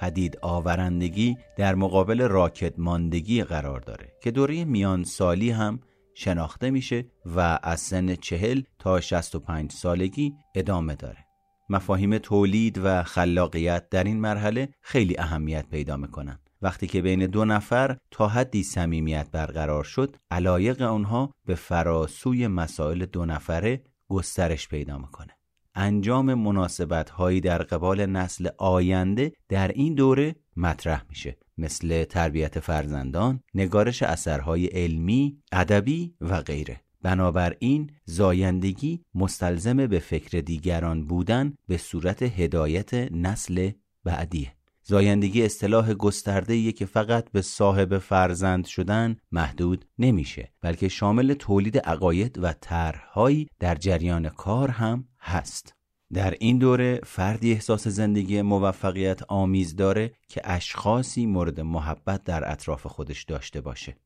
پدید 0.00 0.38
آورندگی 0.42 1.36
در 1.56 1.74
مقابل 1.74 2.28
راکت 2.28 2.78
ماندگی 2.78 3.44
قرار 3.44 3.80
داره 3.80 4.12
که 4.22 4.30
دوره 4.30 4.64
میان 4.64 5.04
سالی 5.04 5.50
هم 5.50 5.80
شناخته 6.14 6.70
میشه 6.70 7.06
و 7.36 7.58
از 7.62 7.80
سن 7.80 8.14
چهل 8.14 8.62
تا 8.78 9.00
65 9.00 9.72
سالگی 9.72 10.34
ادامه 10.54 10.94
داره. 10.94 11.26
مفاهیم 11.68 12.18
تولید 12.18 12.80
و 12.84 13.02
خلاقیت 13.02 13.88
در 13.88 14.04
این 14.04 14.20
مرحله 14.20 14.68
خیلی 14.80 15.18
اهمیت 15.18 15.68
پیدا 15.68 15.96
می‌کنن. 15.96 16.38
وقتی 16.62 16.86
که 16.86 17.02
بین 17.02 17.26
دو 17.26 17.44
نفر 17.44 17.96
تا 18.10 18.28
حدی 18.28 18.62
صمیمیت 18.62 19.30
برقرار 19.32 19.84
شد 19.84 20.16
علایق 20.30 20.82
آنها 20.82 21.32
به 21.44 21.54
فراسوی 21.54 22.46
مسائل 22.46 23.06
دو 23.06 23.24
نفره 23.24 23.82
گسترش 24.08 24.68
پیدا 24.68 24.98
می‌کنه. 24.98 25.35
انجام 25.76 26.34
مناسبت 26.34 27.10
هایی 27.10 27.40
در 27.40 27.58
قبال 27.58 28.06
نسل 28.06 28.48
آینده 28.58 29.32
در 29.48 29.68
این 29.68 29.94
دوره 29.94 30.36
مطرح 30.56 31.04
میشه 31.08 31.36
مثل 31.58 32.04
تربیت 32.04 32.60
فرزندان، 32.60 33.40
نگارش 33.54 34.02
اثرهای 34.02 34.66
علمی، 34.66 35.38
ادبی 35.52 36.14
و 36.20 36.40
غیره. 36.40 36.80
بنابراین 37.02 37.90
زایندگی 38.04 39.04
مستلزم 39.14 39.86
به 39.86 39.98
فکر 39.98 40.40
دیگران 40.40 41.06
بودن 41.06 41.54
به 41.68 41.76
صورت 41.76 42.22
هدایت 42.22 42.94
نسل 42.94 43.70
بعدیه. 44.04 44.55
زایندگی 44.88 45.44
اصطلاح 45.44 45.94
گسترده 45.94 46.72
که 46.72 46.86
فقط 46.86 47.30
به 47.30 47.42
صاحب 47.42 47.98
فرزند 47.98 48.66
شدن 48.66 49.16
محدود 49.32 49.84
نمیشه 49.98 50.52
بلکه 50.60 50.88
شامل 50.88 51.34
تولید 51.34 51.78
عقاید 51.78 52.38
و 52.42 52.52
طرحهایی 52.52 53.48
در 53.58 53.74
جریان 53.74 54.28
کار 54.28 54.70
هم 54.70 55.08
هست. 55.20 55.74
در 56.12 56.34
این 56.40 56.58
دوره 56.58 57.00
فردی 57.04 57.52
احساس 57.52 57.88
زندگی 57.88 58.42
موفقیت 58.42 59.22
آمیز 59.28 59.76
داره 59.76 60.12
که 60.28 60.40
اشخاصی 60.44 61.26
مورد 61.26 61.60
محبت 61.60 62.24
در 62.24 62.52
اطراف 62.52 62.86
خودش 62.86 63.22
داشته 63.24 63.60
باشه 63.60 63.96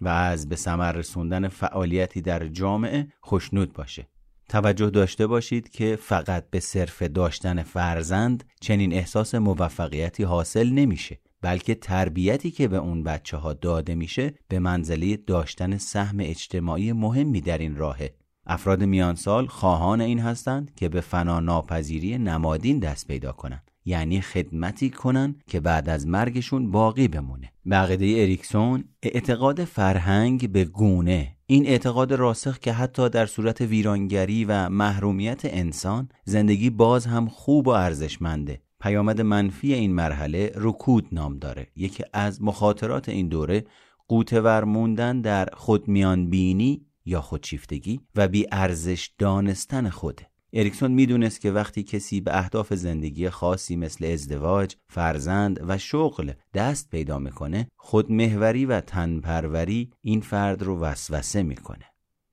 و 0.00 0.08
از 0.08 0.48
به 0.48 0.56
ثمر 0.56 0.92
رسوندن 0.92 1.48
فعالیتی 1.48 2.20
در 2.20 2.46
جامعه 2.46 3.08
خوشنود 3.20 3.72
باشه. 3.72 4.08
توجه 4.50 4.90
داشته 4.90 5.26
باشید 5.26 5.68
که 5.68 5.96
فقط 5.96 6.50
به 6.50 6.60
صرف 6.60 7.02
داشتن 7.02 7.62
فرزند 7.62 8.44
چنین 8.60 8.92
احساس 8.92 9.34
موفقیتی 9.34 10.22
حاصل 10.22 10.68
نمیشه 10.68 11.18
بلکه 11.42 11.74
تربیتی 11.74 12.50
که 12.50 12.68
به 12.68 12.76
اون 12.76 13.02
بچه 13.02 13.36
ها 13.36 13.52
داده 13.52 13.94
میشه 13.94 14.34
به 14.48 14.58
منزله 14.58 15.16
داشتن 15.16 15.78
سهم 15.78 16.16
اجتماعی 16.20 16.92
مهمی 16.92 17.40
در 17.40 17.58
این 17.58 17.76
راهه. 17.76 18.14
افراد 18.46 18.84
میانسال 18.84 19.46
خواهان 19.46 20.00
این 20.00 20.18
هستند 20.18 20.74
که 20.76 20.88
به 20.88 21.00
فنا 21.00 21.40
ناپذیری 21.40 22.18
نمادین 22.18 22.78
دست 22.78 23.06
پیدا 23.06 23.32
کنند 23.32 23.70
یعنی 23.84 24.20
خدمتی 24.20 24.90
کنن 24.90 25.34
که 25.46 25.60
بعد 25.60 25.88
از 25.88 26.06
مرگشون 26.06 26.70
باقی 26.70 27.08
بمونه. 27.08 27.52
بقیده 27.70 28.22
اریکسون 28.22 28.84
اعتقاد 29.02 29.64
فرهنگ 29.64 30.52
به 30.52 30.64
گونه 30.64 31.36
این 31.50 31.66
اعتقاد 31.66 32.12
راسخ 32.12 32.58
که 32.58 32.72
حتی 32.72 33.08
در 33.08 33.26
صورت 33.26 33.60
ویرانگری 33.60 34.44
و 34.44 34.68
محرومیت 34.68 35.40
انسان 35.44 36.08
زندگی 36.24 36.70
باز 36.70 37.06
هم 37.06 37.28
خوب 37.28 37.66
و 37.66 37.70
ارزشمنده. 37.70 38.62
پیامد 38.80 39.20
منفی 39.20 39.74
این 39.74 39.94
مرحله 39.94 40.52
رکود 40.54 41.06
نام 41.12 41.38
داره. 41.38 41.66
یکی 41.76 42.04
از 42.12 42.42
مخاطرات 42.42 43.08
این 43.08 43.28
دوره 43.28 43.64
قوتور 44.08 44.64
موندن 44.64 45.20
در 45.20 45.48
خودمیان 45.52 46.30
بینی 46.30 46.86
یا 47.04 47.20
خودشیفتگی 47.20 48.00
و 48.16 48.28
بی 48.28 48.46
ارزش 48.52 49.10
دانستن 49.18 49.90
خوده 49.90 50.29
اریکسون 50.52 50.90
می‌دونست 50.90 51.40
که 51.40 51.50
وقتی 51.50 51.82
کسی 51.82 52.20
به 52.20 52.38
اهداف 52.38 52.74
زندگی 52.74 53.30
خاصی 53.30 53.76
مثل 53.76 54.04
ازدواج، 54.04 54.74
فرزند 54.88 55.60
و 55.68 55.78
شغل 55.78 56.32
دست 56.54 56.90
پیدا 56.90 57.18
می‌کنه 57.18 57.68
خودمهوری 57.76 58.66
و 58.66 58.80
تنپروری 58.80 59.90
این 60.02 60.20
فرد 60.20 60.62
رو 60.62 60.80
وسوسه 60.80 61.42
می‌کنه. 61.42 61.84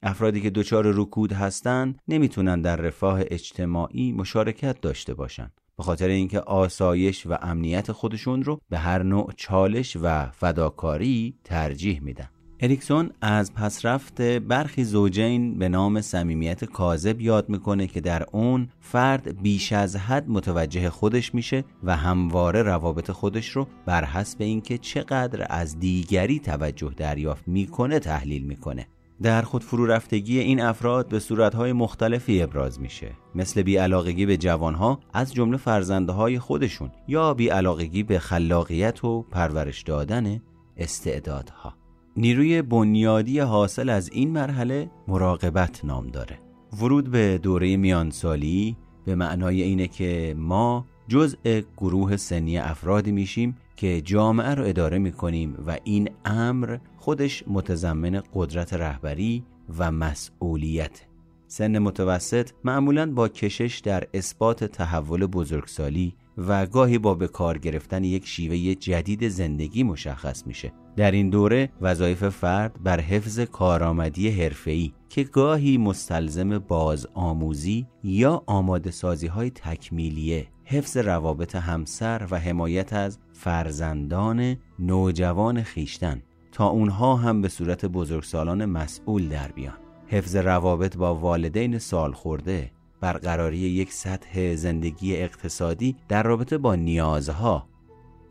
افرادی 0.04 0.42
که 0.42 0.50
دچار 0.50 0.84
رکود 0.88 1.34
هستند 1.34 2.00
نمی‌تونن 2.08 2.62
در 2.62 2.76
رفاه 2.76 3.22
اجتماعی 3.26 4.12
مشارکت 4.12 4.82
داشته 4.82 5.14
باشن. 5.14 5.52
به 5.78 5.84
خاطر 5.84 6.08
اینکه 6.08 6.40
آسایش 6.40 7.26
و 7.26 7.38
امنیت 7.42 7.92
خودشون 7.92 8.44
رو 8.44 8.62
به 8.70 8.78
هر 8.78 9.04
نوع 9.04 9.32
چالش 9.36 9.98
و 10.02 10.30
فداکاری 10.32 11.36
ترجیح 11.44 12.02
میدن. 12.02 12.30
اریکسون 12.60 13.10
از 13.22 13.54
پسرفت 13.54 14.22
برخی 14.22 14.84
زوجین 14.84 15.58
به 15.60 15.70
نام 15.70 16.02
صمیمیت 16.02 16.66
کاذب 16.66 17.22
یاد 17.22 17.50
می‌کنه 17.50 17.88
که 17.88 18.02
در 18.02 18.26
اون 18.32 18.70
فرد 18.80 19.42
بیش 19.42 19.74
از 19.74 19.96
حد 19.96 20.30
متوجه 20.30 20.90
خودش 20.90 21.36
میشه 21.36 21.64
و 21.84 21.96
همواره 21.96 22.62
روابط 22.62 23.12
خودش 23.12 23.50
رو 23.50 23.68
بر 23.86 24.06
حسب 24.06 24.42
اینکه 24.42 24.78
چقدر 24.78 25.48
از 25.50 25.80
دیگری 25.80 26.40
توجه 26.40 26.94
دریافت 26.98 27.48
می‌کنه 27.48 28.00
تحلیل 28.00 28.44
می‌کنه. 28.44 28.88
در 29.22 29.42
خود 29.42 29.64
فرو 29.64 29.86
رفتگی 29.86 30.40
این 30.40 30.62
افراد 30.62 31.08
به 31.08 31.20
صورتهای 31.20 31.74
مختلفی 31.74 32.42
ابراز 32.42 32.82
میشه. 32.82 33.12
مثل 33.36 33.62
بیعلاقگی 33.62 34.26
به 34.26 34.38
جوانها 34.38 35.00
از 35.14 35.34
جمله 35.34 35.58
فرزندهای 35.58 36.40
خودشون 36.40 36.92
یا 37.08 37.34
بیعلاقگی 37.34 38.04
به 38.04 38.20
خلاقیت 38.20 39.04
و 39.04 39.22
پرورش 39.22 39.82
دادن 39.82 40.42
استعدادها. 40.78 41.87
نیروی 42.18 42.62
بنیادی 42.62 43.40
حاصل 43.40 43.90
از 43.90 44.10
این 44.10 44.32
مرحله 44.32 44.90
مراقبت 45.08 45.86
نام 45.86 46.08
داره. 46.08 46.40
ورود 46.82 47.12
به 47.12 47.38
دوره 47.38 47.78
میانسالی 47.78 48.78
به 49.06 49.16
معنای 49.16 49.62
اینه 49.62 49.88
که 49.88 50.36
ما 50.38 50.86
جزء 51.08 51.62
گروه 51.78 52.18
سنی 52.18 52.58
افرادی 52.58 53.12
میشیم 53.12 53.58
که 53.76 54.02
جامعه 54.02 54.56
رو 54.56 54.64
اداره 54.66 54.98
می‌کنیم 54.98 55.64
و 55.68 55.78
این 55.84 56.10
امر 56.26 56.78
خودش 56.98 57.44
متضمن 57.48 58.24
قدرت 58.34 58.74
رهبری 58.74 59.44
و 59.78 59.92
مسئولیت. 59.92 61.06
سن 61.48 61.78
متوسط 61.78 62.50
معمولا 62.64 63.12
با 63.12 63.28
کشش 63.28 63.82
در 63.84 64.04
اثبات 64.14 64.64
تحول 64.64 65.26
بزرگسالی 65.26 66.16
و 66.38 66.66
گاهی 66.66 66.98
با 66.98 67.14
به 67.14 67.28
کار 67.28 67.58
گرفتن 67.58 68.04
یک 68.04 68.28
شیوه 68.28 68.76
جدید 68.76 69.28
زندگی 69.28 69.84
مشخص 69.84 70.48
میشه. 70.48 70.74
در 70.98 71.12
این 71.12 71.30
دوره 71.30 71.70
وظایف 71.82 72.30
فرد 72.30 72.84
بر 72.84 73.00
حفظ 73.00 73.40
کارآمدی 73.40 74.30
حرفه‌ای 74.30 74.94
که 75.10 75.24
گاهی 75.24 75.78
مستلزم 75.78 76.60
باز 76.60 77.08
آموزی 77.14 77.88
یا 78.04 78.44
آماده 78.46 78.92
سازی 78.92 79.28
های 79.28 79.50
تکمیلیه 79.50 80.48
حفظ 80.66 80.98
روابط 80.98 81.56
همسر 81.56 82.28
و 82.32 82.40
حمایت 82.40 82.94
از 82.94 83.20
فرزندان 83.34 84.58
نوجوان 84.80 85.64
خیشتن 85.64 86.22
تا 86.52 86.68
اونها 86.68 87.16
هم 87.16 87.42
به 87.42 87.50
صورت 87.50 87.86
بزرگسالان 87.86 88.66
مسئول 88.66 89.30
در 89.30 89.52
بیان. 89.52 89.78
حفظ 90.08 90.36
روابط 90.36 90.98
با 90.98 91.16
والدین 91.16 91.80
سال 91.80 92.12
خورده 92.12 92.72
برقراری 93.02 93.58
یک 93.58 93.94
سطح 93.94 94.56
زندگی 94.56 95.16
اقتصادی 95.16 95.96
در 96.08 96.24
رابطه 96.24 96.58
با 96.58 96.76
نیازها 96.76 97.68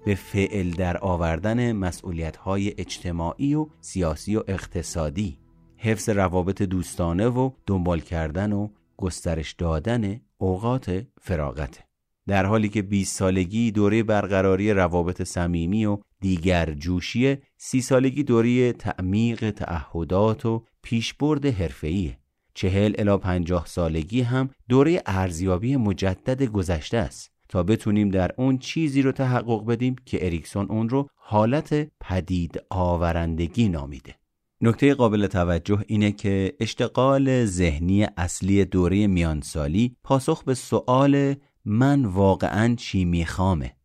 به 0.06 0.14
فعل 0.14 0.70
در 0.70 0.96
آوردن 0.96 1.72
مسئولیت‌های 1.72 2.74
اجتماعی 2.78 3.54
و 3.54 3.66
سیاسی 3.80 4.36
و 4.36 4.42
اقتصادی 4.48 5.38
حفظ 5.76 6.08
روابط 6.08 6.62
دوستانه 6.62 7.28
و 7.28 7.50
دنبال 7.66 8.00
کردن 8.00 8.52
و 8.52 8.68
گسترش 8.96 9.52
دادن 9.52 10.20
اوقات 10.38 11.06
فراغت. 11.20 11.82
در 12.26 12.46
حالی 12.46 12.68
که 12.68 12.82
20 12.82 13.18
سالگی 13.18 13.70
دوره 13.70 14.02
برقراری 14.02 14.72
روابط 14.72 15.22
صمیمی 15.22 15.86
و 15.86 15.98
دیگر 16.20 16.72
جوشی 16.72 17.36
سی 17.56 17.80
سالگی 17.80 18.22
دوره 18.22 18.72
تعمیق 18.72 19.50
تعهدات 19.50 20.46
و 20.46 20.64
پیشبرد 20.82 21.46
حرفه‌ایه 21.46 22.18
چهل 22.54 22.94
الا 22.98 23.18
پنجاه 23.18 23.66
سالگی 23.66 24.20
هم 24.20 24.50
دوره 24.68 25.02
ارزیابی 25.06 25.76
مجدد 25.76 26.42
گذشته 26.42 26.96
است. 26.96 27.35
تا 27.48 27.62
بتونیم 27.62 28.08
در 28.08 28.30
اون 28.36 28.58
چیزی 28.58 29.02
رو 29.02 29.12
تحقق 29.12 29.66
بدیم 29.66 29.96
که 30.04 30.26
اریکسون 30.26 30.66
اون 30.70 30.88
رو 30.88 31.08
حالت 31.14 31.88
پدید 32.00 32.60
آورندگی 32.70 33.68
نامیده. 33.68 34.14
نکته 34.60 34.94
قابل 34.94 35.26
توجه 35.26 35.84
اینه 35.86 36.12
که 36.12 36.56
اشتغال 36.60 37.44
ذهنی 37.44 38.06
اصلی 38.16 38.64
دوره 38.64 39.06
میانسالی 39.06 39.96
پاسخ 40.04 40.44
به 40.44 40.54
سؤال 40.54 41.34
من 41.64 42.04
واقعا 42.04 42.74
چی 42.74 43.04
میخوامه؟ 43.04 43.76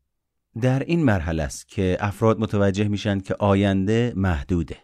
در 0.61 0.83
این 0.83 1.03
مرحله 1.03 1.43
است 1.43 1.67
که 1.67 1.97
افراد 1.99 2.39
متوجه 2.39 2.87
میشن 2.87 3.19
که 3.19 3.35
آینده 3.39 4.13
محدوده. 4.15 4.77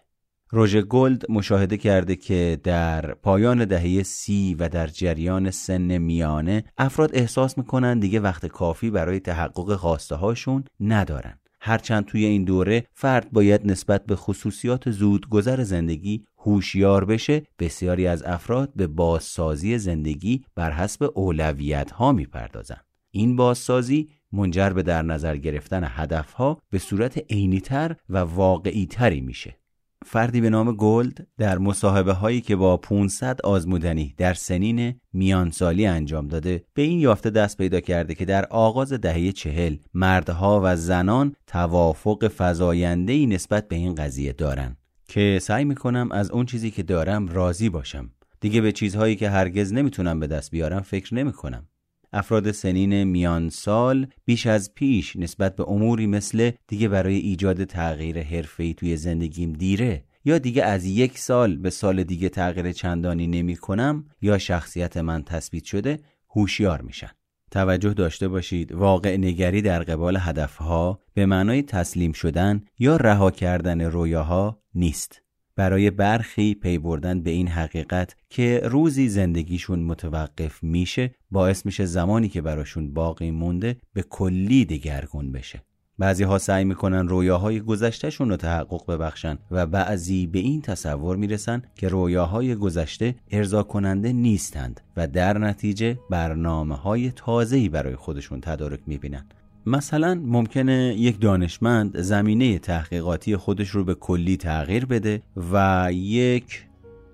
روژه 0.50 0.82
گولد 0.82 1.32
مشاهده 1.32 1.78
کرده 1.78 2.16
که 2.16 2.60
در 2.64 3.14
پایان 3.14 3.66
دهه 3.66 4.04
سی 4.04 4.56
و 4.60 4.70
در 4.70 4.88
جریان 4.88 5.52
سن 5.52 5.98
میانه 5.98 6.64
افراد 6.78 7.10
احساس 7.14 7.58
می‌کنن 7.58 8.00
دیگه 8.00 8.20
وقت 8.20 8.46
کافی 8.46 8.90
برای 8.90 9.20
تحقق 9.20 9.76
خواسته 9.76 10.16
هاشون 10.16 10.64
ندارن. 10.80 11.40
هرچند 11.62 12.06
توی 12.06 12.26
این 12.26 12.44
دوره 12.44 12.88
فرد 12.94 13.32
باید 13.32 13.72
نسبت 13.72 14.06
به 14.06 14.16
خصوصیات 14.16 14.92
زودگذر 14.92 15.64
زندگی 15.64 16.26
هوشیار 16.38 17.06
بشه 17.06 17.44
بسیاری 17.60 18.08
از 18.08 18.24
افراد 18.24 18.74
به 18.76 18.88
بازسازی 18.88 19.78
زندگی 19.78 20.44
بر 20.56 20.72
حسب 20.72 21.12
اولویت 21.16 21.92
ها 21.92 22.12
می‌پردازن 22.12 22.78
این 23.12 23.36
بازسازی 23.36 24.10
منجر 24.32 24.70
به 24.70 24.84
در 24.84 25.02
نظر 25.02 25.38
گرفتن 25.38 25.84
هدفها 25.88 26.62
به 26.70 26.80
صورت 26.80 27.18
عینیتر 27.32 27.96
و 28.10 28.18
واقعیتری 28.18 29.22
میشه. 29.22 29.58
فردی 30.06 30.42
به 30.42 30.50
نام 30.50 30.76
گلد 30.76 31.28
در 31.38 31.58
مصاحبه 31.58 32.14
هایی 32.14 32.42
که 32.42 32.56
با 32.56 32.78
500 32.78 33.42
آزمودنی 33.42 34.14
در 34.18 34.34
سنین 34.34 35.00
میانسالی 35.14 35.86
انجام 35.86 36.28
داده 36.28 36.64
به 36.74 36.82
این 36.82 37.00
یافته 37.00 37.30
دست 37.30 37.58
پیدا 37.58 37.80
کرده 37.80 38.16
که 38.16 38.26
در 38.26 38.46
آغاز 38.46 38.94
دهه 38.94 39.32
چهل 39.32 39.76
مردها 39.94 40.62
و 40.64 40.76
زنان 40.76 41.36
توافق 41.48 42.28
فضاینده 42.28 43.26
نسبت 43.26 43.68
به 43.68 43.76
این 43.76 43.96
قضیه 43.96 44.34
دارن. 44.34 44.78
که 45.08 45.40
سعی 45.42 45.66
می‌کنم 45.66 46.12
از 46.12 46.32
اون 46.32 46.46
چیزی 46.46 46.72
که 46.72 46.84
دارم 46.84 47.28
راضی 47.28 47.70
باشم. 47.70 48.12
دیگه 48.40 48.62
به 48.62 48.72
چیزهایی 48.72 49.16
که 49.16 49.30
هرگز 49.30 49.74
نمی‌تونم 49.74 50.20
به 50.20 50.28
دست 50.28 50.52
بیارم 50.52 50.82
فکر 50.82 51.16
نمی‌کنم. 51.16 51.68
افراد 52.14 52.52
سنین 52.52 53.04
میان 53.04 53.50
سال 53.50 54.08
بیش 54.26 54.48
از 54.48 54.74
پیش 54.74 55.16
نسبت 55.16 55.56
به 55.56 55.70
اموری 55.70 56.08
مثل 56.08 56.52
دیگه 56.68 56.88
برای 56.88 57.16
ایجاد 57.16 57.64
تغییر 57.64 58.24
حرفه‌ای 58.24 58.74
توی 58.74 58.98
زندگیم 58.98 59.54
دیره 59.54 60.04
یا 60.26 60.38
دیگه 60.38 60.64
از 60.64 60.86
یک 60.86 61.18
سال 61.18 61.58
به 61.58 61.70
سال 61.70 62.04
دیگه 62.04 62.30
تغییر 62.30 62.72
چندانی 62.72 63.28
نمی 63.28 63.56
کنم 63.56 64.06
یا 64.22 64.38
شخصیت 64.38 64.98
من 64.98 65.24
تثبیت 65.24 65.64
شده 65.64 66.00
هوشیار 66.30 66.82
میشن. 66.82 67.12
توجه 67.52 67.94
داشته 67.94 68.28
باشید 68.28 68.72
واقع 68.72 69.18
نگری 69.18 69.62
در 69.62 69.84
قبال 69.84 70.18
هدفها 70.20 71.00
به 71.14 71.26
معنای 71.26 71.62
تسلیم 71.62 72.12
شدن 72.12 72.64
یا 72.80 72.96
رها 72.96 73.32
کردن 73.32 73.82
رویاها 73.82 74.62
نیست. 74.76 75.22
برای 75.58 75.92
برخی 75.92 76.56
پی 76.56 76.78
بردن 76.78 77.22
به 77.22 77.30
این 77.30 77.48
حقیقت 77.48 78.16
که 78.30 78.62
روزی 78.64 79.10
زندگیشون 79.10 79.80
متوقف 79.80 80.64
میشه 80.64 81.12
باعث 81.32 81.66
میشه 81.66 81.86
زمانی 81.86 82.30
که 82.30 82.42
براشون 82.42 82.94
باقی 82.94 83.32
مونده 83.32 83.78
به 83.94 84.02
کلی 84.02 84.66
دگرگون 84.66 85.32
بشه. 85.32 85.62
بعضی 86.00 86.24
ها 86.24 86.38
سعی 86.38 86.64
می‌کنن 86.64 87.08
رویاهای 87.08 87.60
گذشتهشون 87.60 88.30
رو 88.30 88.38
تحقق 88.38 88.92
ببخشن 88.92 89.38
و 89.52 89.66
بعضی 89.66 90.28
به 90.28 90.40
این 90.40 90.62
تصور 90.62 91.16
می‌رسن 91.16 91.62
که 91.76 91.88
رویاهای 91.88 92.56
گذشته 92.56 93.16
ارضا 93.32 93.64
کننده 93.64 94.14
نیستند 94.14 94.82
و 94.98 95.08
در 95.08 95.38
نتیجه 95.38 96.00
برنامه 96.10 96.76
های 96.76 97.12
تازه‌ای 97.12 97.70
برای 97.70 97.96
خودشون 97.96 98.42
تدارک 98.42 98.80
می‌بینن. 98.88 99.26
مثلا 99.68 100.22
ممکنه 100.26 100.96
یک 100.98 101.22
دانشمند 101.22 102.02
زمینه 102.02 102.60
تحقیقاتی 102.60 103.38
خودش 103.38 103.70
رو 103.70 103.84
به 103.84 103.96
کلی 103.96 104.38
تغییر 104.38 104.86
بده 104.86 105.22
و 105.52 105.90
یک 105.94 106.66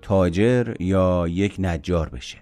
تاجر 0.02 0.74
یا 0.80 1.28
یک 1.28 1.56
نجار 1.58 2.08
بشه. 2.08 2.38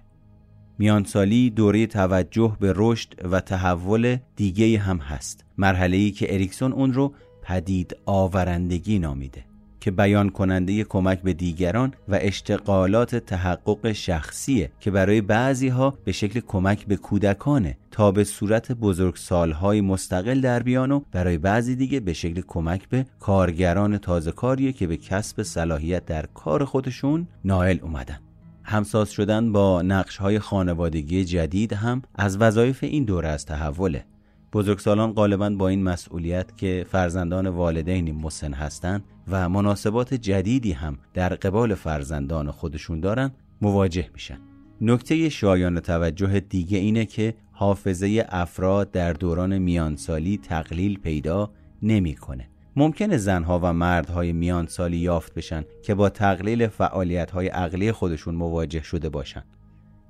میانسالی 0.78 1.50
دوره 1.50 1.86
توجه 1.86 2.56
به 2.60 2.72
رشد 2.76 3.14
و 3.30 3.40
تحول 3.40 4.16
دیگه 4.36 4.78
هم 4.78 4.98
هست. 4.98 5.44
مرحله 5.58 6.10
که 6.10 6.34
اریکسون 6.34 6.72
اون 6.72 6.92
رو 6.92 7.14
پدید 7.42 7.96
آورندگی 8.06 8.98
نامیده. 8.98 9.51
که 9.82 9.90
بیان 9.90 10.30
کننده 10.30 10.84
کمک 10.84 11.22
به 11.22 11.32
دیگران 11.32 11.94
و 12.08 12.18
اشتغالات 12.20 13.16
تحقق 13.16 13.92
شخصیه 13.92 14.72
که 14.80 14.90
برای 14.90 15.20
بعضی 15.20 15.68
ها 15.68 15.98
به 16.04 16.12
شکل 16.12 16.40
کمک 16.40 16.86
به 16.86 16.96
کودکانه 16.96 17.78
تا 17.90 18.12
به 18.12 18.24
صورت 18.24 18.72
بزرگ 18.72 19.16
سالهای 19.16 19.80
مستقل 19.80 20.40
در 20.40 20.62
بیان 20.62 20.90
و 20.90 21.00
برای 21.12 21.38
بعضی 21.38 21.76
دیگه 21.76 22.00
به 22.00 22.12
شکل 22.12 22.42
کمک 22.46 22.88
به 22.88 23.06
کارگران 23.20 23.98
تازه 23.98 24.32
کاریه 24.32 24.72
که 24.72 24.86
به 24.86 24.96
کسب 24.96 25.42
صلاحیت 25.42 26.04
در 26.04 26.26
کار 26.26 26.64
خودشون 26.64 27.28
نائل 27.44 27.78
اومدن. 27.82 28.18
همساز 28.64 29.10
شدن 29.10 29.52
با 29.52 29.82
نقش 29.82 30.16
های 30.16 30.38
خانوادگی 30.38 31.24
جدید 31.24 31.72
هم 31.72 32.02
از 32.14 32.36
وظایف 32.36 32.84
این 32.84 33.04
دوره 33.04 33.28
از 33.28 33.46
تحوله. 33.46 34.04
بزرگسالان 34.52 35.12
غالبا 35.12 35.50
با 35.50 35.68
این 35.68 35.82
مسئولیت 35.82 36.56
که 36.56 36.86
فرزندان 36.90 37.46
والدینی 37.46 38.12
مسن 38.12 38.52
هستند 38.52 39.04
و 39.28 39.48
مناسبات 39.48 40.14
جدیدی 40.14 40.72
هم 40.72 40.98
در 41.14 41.28
قبال 41.28 41.74
فرزندان 41.74 42.50
خودشون 42.50 43.00
دارن 43.00 43.30
مواجه 43.60 44.10
میشن. 44.12 44.38
نکته 44.80 45.28
شایان 45.28 45.80
توجه 45.80 46.40
دیگه 46.40 46.78
اینه 46.78 47.04
که 47.04 47.34
حافظه 47.52 48.26
افراد 48.28 48.90
در 48.90 49.12
دوران 49.12 49.58
میانسالی 49.58 50.38
تقلیل 50.38 50.98
پیدا 50.98 51.50
نمی‌کنه. 51.82 52.48
ممکنه 52.76 53.16
زنها 53.16 53.60
و 53.62 53.72
مردهای 53.72 54.32
میانسالی 54.32 54.96
یافت 54.96 55.34
بشن 55.34 55.64
که 55.82 55.94
با 55.94 56.08
تقلیل 56.08 56.66
فعالیتهای 56.66 57.48
عقلی 57.48 57.92
خودشون 57.92 58.34
مواجه 58.34 58.82
شده 58.82 59.08
باشن. 59.08 59.44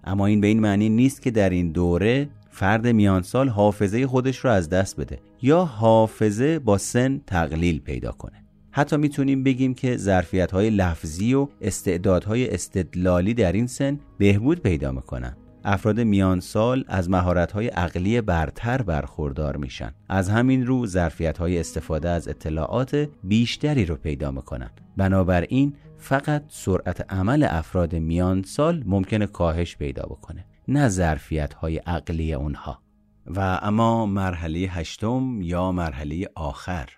اما 0.05 0.27
این 0.27 0.41
به 0.41 0.47
این 0.47 0.61
معنی 0.61 0.89
نیست 0.89 1.23
که 1.23 1.31
در 1.31 1.51
این 1.51 1.73
دوره 1.73 2.29
فرد 2.51 2.87
میانسال 2.87 3.49
حافظه 3.49 4.07
خودش 4.07 4.39
رو 4.39 4.51
از 4.51 4.69
دست 4.69 5.01
بده 5.01 5.19
یا 5.43 5.65
حافظه 5.65 6.59
با 6.59 6.79
سن 6.79 7.21
تقلیل 7.27 7.81
پیدا 7.81 8.13
کنه. 8.13 8.42
حتی 8.75 8.97
می‌تونیم 8.97 9.43
بگیم 9.43 9.75
که 9.75 9.97
ظرفیت 9.97 10.53
های 10.53 10.71
لفظی 10.71 11.35
و 11.35 11.49
استعدادهای 11.61 12.55
استدلالی 12.55 13.35
در 13.35 13.53
این 13.53 13.67
سن 13.67 14.01
بهبود 14.19 14.61
پیدا 14.61 14.93
می‌کنن. 14.93 15.37
افراد 15.65 16.01
میان 16.01 16.41
سال 16.41 16.85
از 16.89 17.11
مهارت 17.11 17.53
های 17.53 17.69
عقلی 17.69 18.21
برتر 18.21 18.83
برخوردار 18.83 19.57
میشن. 19.57 19.95
از 20.09 20.31
همین 20.31 20.67
رو 20.67 20.87
ظرفیت 20.87 21.39
های 21.39 21.59
استفاده 21.59 22.09
از 22.09 22.29
اطلاعات 22.29 23.09
بیشتری 23.25 23.85
رو 23.85 23.97
پیدا 23.97 24.31
می‌کنن. 24.31 24.71
بنابراین 24.97 25.75
فقط 25.99 26.45
سرعت 26.49 27.13
عمل 27.13 27.47
افراد 27.51 27.95
میان 27.95 28.43
سال 28.43 28.83
ممکنه 28.87 29.27
کاهش 29.27 29.77
پیدا 29.77 30.03
بکنه 30.03 30.45
نه 30.69 30.89
ظرفیت 30.89 31.55
های 31.55 31.77
عقلی 31.77 32.35
اونها. 32.35 32.83
و 33.27 33.59
اما 33.63 34.07
مرحله 34.07 34.59
هشتم 34.59 35.39
یا 35.43 35.73
مرحله 35.73 36.29
آخر. 36.35 36.89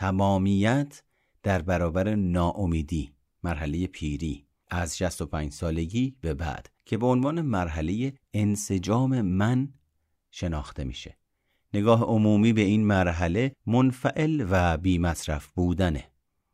تمامیت 0.00 1.02
در 1.42 1.62
برابر 1.62 2.14
ناامیدی 2.14 3.12
مرحله 3.42 3.86
پیری 3.86 4.44
از 4.68 4.98
65 4.98 5.52
سالگی 5.52 6.16
به 6.20 6.34
بعد 6.34 6.70
که 6.84 6.98
به 6.98 7.06
عنوان 7.06 7.40
مرحله 7.40 8.12
انسجام 8.34 9.20
من 9.20 9.68
شناخته 10.30 10.84
میشه. 10.84 11.16
نگاه 11.74 12.02
عمومی 12.02 12.52
به 12.52 12.60
این 12.60 12.86
مرحله 12.86 13.52
منفعل 13.66 14.46
و 14.50 14.76
بی 14.76 14.98
مصرف 14.98 15.46
بودنه. 15.46 16.10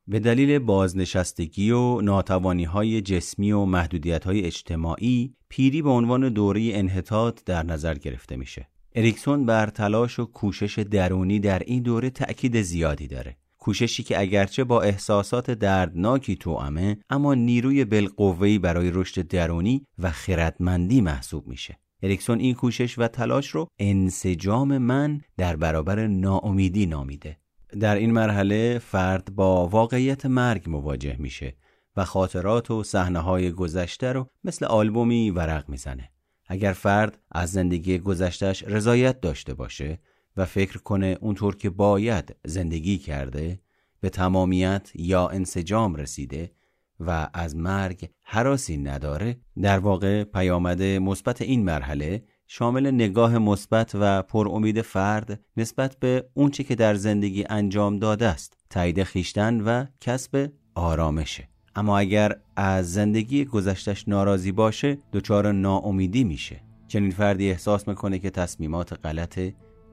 به 0.09 0.20
دلیل 0.20 0.59
بازنشستگی 0.59 1.70
و 1.70 2.01
ناتوانی 2.01 2.64
های 2.64 3.01
جسمی 3.01 3.53
و 3.53 3.64
محدودیت 3.64 4.24
های 4.24 4.44
اجتماعی 4.44 5.34
پیری 5.49 5.82
به 5.82 5.90
عنوان 5.90 6.28
دوره 6.28 6.70
انحطاط 6.74 7.44
در 7.44 7.62
نظر 7.62 7.94
گرفته 7.94 8.36
میشه. 8.36 8.68
اریکسون 8.99 9.47
بر 9.47 9.66
تلاش 9.66 10.18
و 10.18 10.24
کوشش 10.24 10.78
درونی 10.78 11.38
در 11.38 11.59
این 11.59 11.82
دوره 11.82 12.11
تأکید 12.11 12.62
زیادی 12.62 13.07
داره. 13.07 13.36
کوششی 13.59 14.03
که 14.03 14.20
اگرچه 14.20 14.64
با 14.64 14.82
احساسات 14.82 15.51
دردناکی 15.51 16.36
توامه 16.36 16.97
اما 17.11 17.34
نیروی 17.34 17.84
بالقوه‌ای 17.84 18.59
برای 18.59 18.90
رشد 18.90 19.28
درونی 19.28 19.86
و 19.99 20.11
خردمندی 20.11 21.01
محسوب 21.01 21.47
میشه. 21.47 21.78
اریکسون 22.03 22.38
این 22.40 22.55
کوشش 22.55 22.99
و 22.99 23.09
تلاش 23.09 23.49
رو 23.49 23.68
انسجام 23.78 24.78
من 24.78 25.20
در 25.36 25.57
برابر 25.57 26.07
ناامیدی 26.07 26.86
نامیده. 26.86 27.36
در 27.80 27.97
این 27.97 28.12
مرحله 28.12 28.78
فرد 28.78 29.34
با 29.34 29.68
واقعیت 29.68 30.26
مرگ 30.26 30.70
مواجه 30.70 31.16
میشه 31.18 31.57
و 31.97 32.05
خاطرات 32.05 32.70
و 32.70 32.82
صحنه 32.84 33.18
های 33.18 33.51
گذشته 33.51 34.12
رو 34.12 34.30
مثل 34.44 34.66
آلبومی 34.66 35.30
ورق 35.30 35.68
می‌زنه. 35.68 36.11
اگر 36.49 36.72
فرد 36.72 37.18
از 37.32 37.53
زندگی 37.53 37.99
گذشتش 37.99 38.62
رضایت 38.62 39.20
داشته 39.20 39.55
باشه 39.55 39.99
و 40.36 40.44
فکر 40.44 40.78
کنه 40.78 41.18
اونطور 41.20 41.57
که 41.57 41.70
باید 41.70 42.36
زندگی 42.44 42.99
کرده 42.99 43.61
به 44.01 44.11
تمامیت 44.11 44.90
یا 44.94 45.28
انسجام 45.28 45.94
رسیده 45.94 46.51
و 47.01 47.28
از 47.34 47.57
مرگ 47.57 48.11
حراسی 48.22 48.76
نداره 48.76 49.36
در 49.62 49.78
واقع 49.78 50.24
پیامد 50.24 50.82
مثبت 50.82 51.42
این 51.42 51.64
مرحله 51.64 52.24
شامل 52.47 52.90
نگاه 52.90 53.38
مثبت 53.38 53.90
و 53.94 54.22
پر 54.22 54.49
امید 54.49 54.82
فرد 54.82 55.40
نسبت 55.57 55.97
به 55.97 56.28
اونچه 56.34 56.64
که 56.64 56.74
در 56.74 56.94
زندگی 56.94 57.44
انجام 57.49 57.99
داده 57.99 58.26
است 58.26 58.57
تایید 58.70 59.03
خیشتن 59.03 59.61
و 59.61 59.84
کسب 60.01 60.53
آرامشه. 60.74 61.55
اما 61.77 61.99
اگر 61.99 62.37
از 62.57 62.93
زندگی 62.93 63.45
گذشتش 63.45 64.09
ناراضی 64.09 64.53
باشه 64.53 64.99
دچار 65.12 65.53
ناامیدی 65.53 66.24
میشه. 66.24 66.61
چنین 66.89 67.11
فردی 67.11 67.51
احساس 67.51 67.89
می‌کنه 67.89 68.18
که 68.18 68.31
تصمیمات 68.31 69.07
غلط 69.07 69.41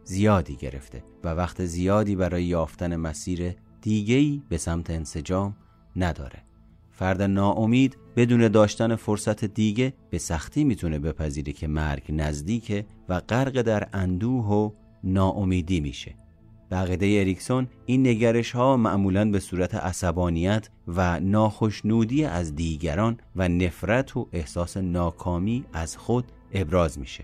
زیادی 0.03 0.55
گرفته 0.55 1.03
و 1.23 1.29
وقت 1.29 1.65
زیادی 1.65 2.15
برای 2.15 2.43
یافتن 2.43 2.95
مسیر 2.95 3.55
دیگهی 3.81 4.41
به 4.49 4.57
سمت 4.57 4.89
انسجام 4.89 5.55
نداره. 5.95 6.39
فرد 6.91 7.21
ناامید 7.21 7.97
بدون 8.15 8.47
داشتن 8.47 8.95
فرصت 8.95 9.45
دیگه 9.45 9.93
به 10.09 10.17
سختی 10.17 10.63
می‌تونه 10.63 10.99
بپذیره 10.99 11.53
که 11.53 11.67
مرگ 11.67 12.03
نزدیکه 12.09 12.85
و 13.09 13.19
غرق 13.19 13.61
در 13.61 13.87
اندوه 13.93 14.45
و 14.45 14.71
ناامیدی 15.03 15.79
میشه. 15.79 16.15
به 16.73 17.19
اریکسون 17.19 17.67
این 17.85 18.07
نگرش 18.07 18.51
ها 18.51 18.77
معمولا 18.77 19.31
به 19.31 19.39
صورت 19.39 19.75
عصبانیت 19.75 20.69
و 20.87 21.19
ناخشنودی 21.19 22.25
از 22.25 22.55
دیگران 22.55 23.17
و 23.35 23.49
نفرت 23.49 24.17
و 24.17 24.27
احساس 24.33 24.77
ناکامی 24.77 25.65
از 25.73 25.97
خود 25.97 26.25
ابراز 26.53 26.99
میشه. 26.99 27.23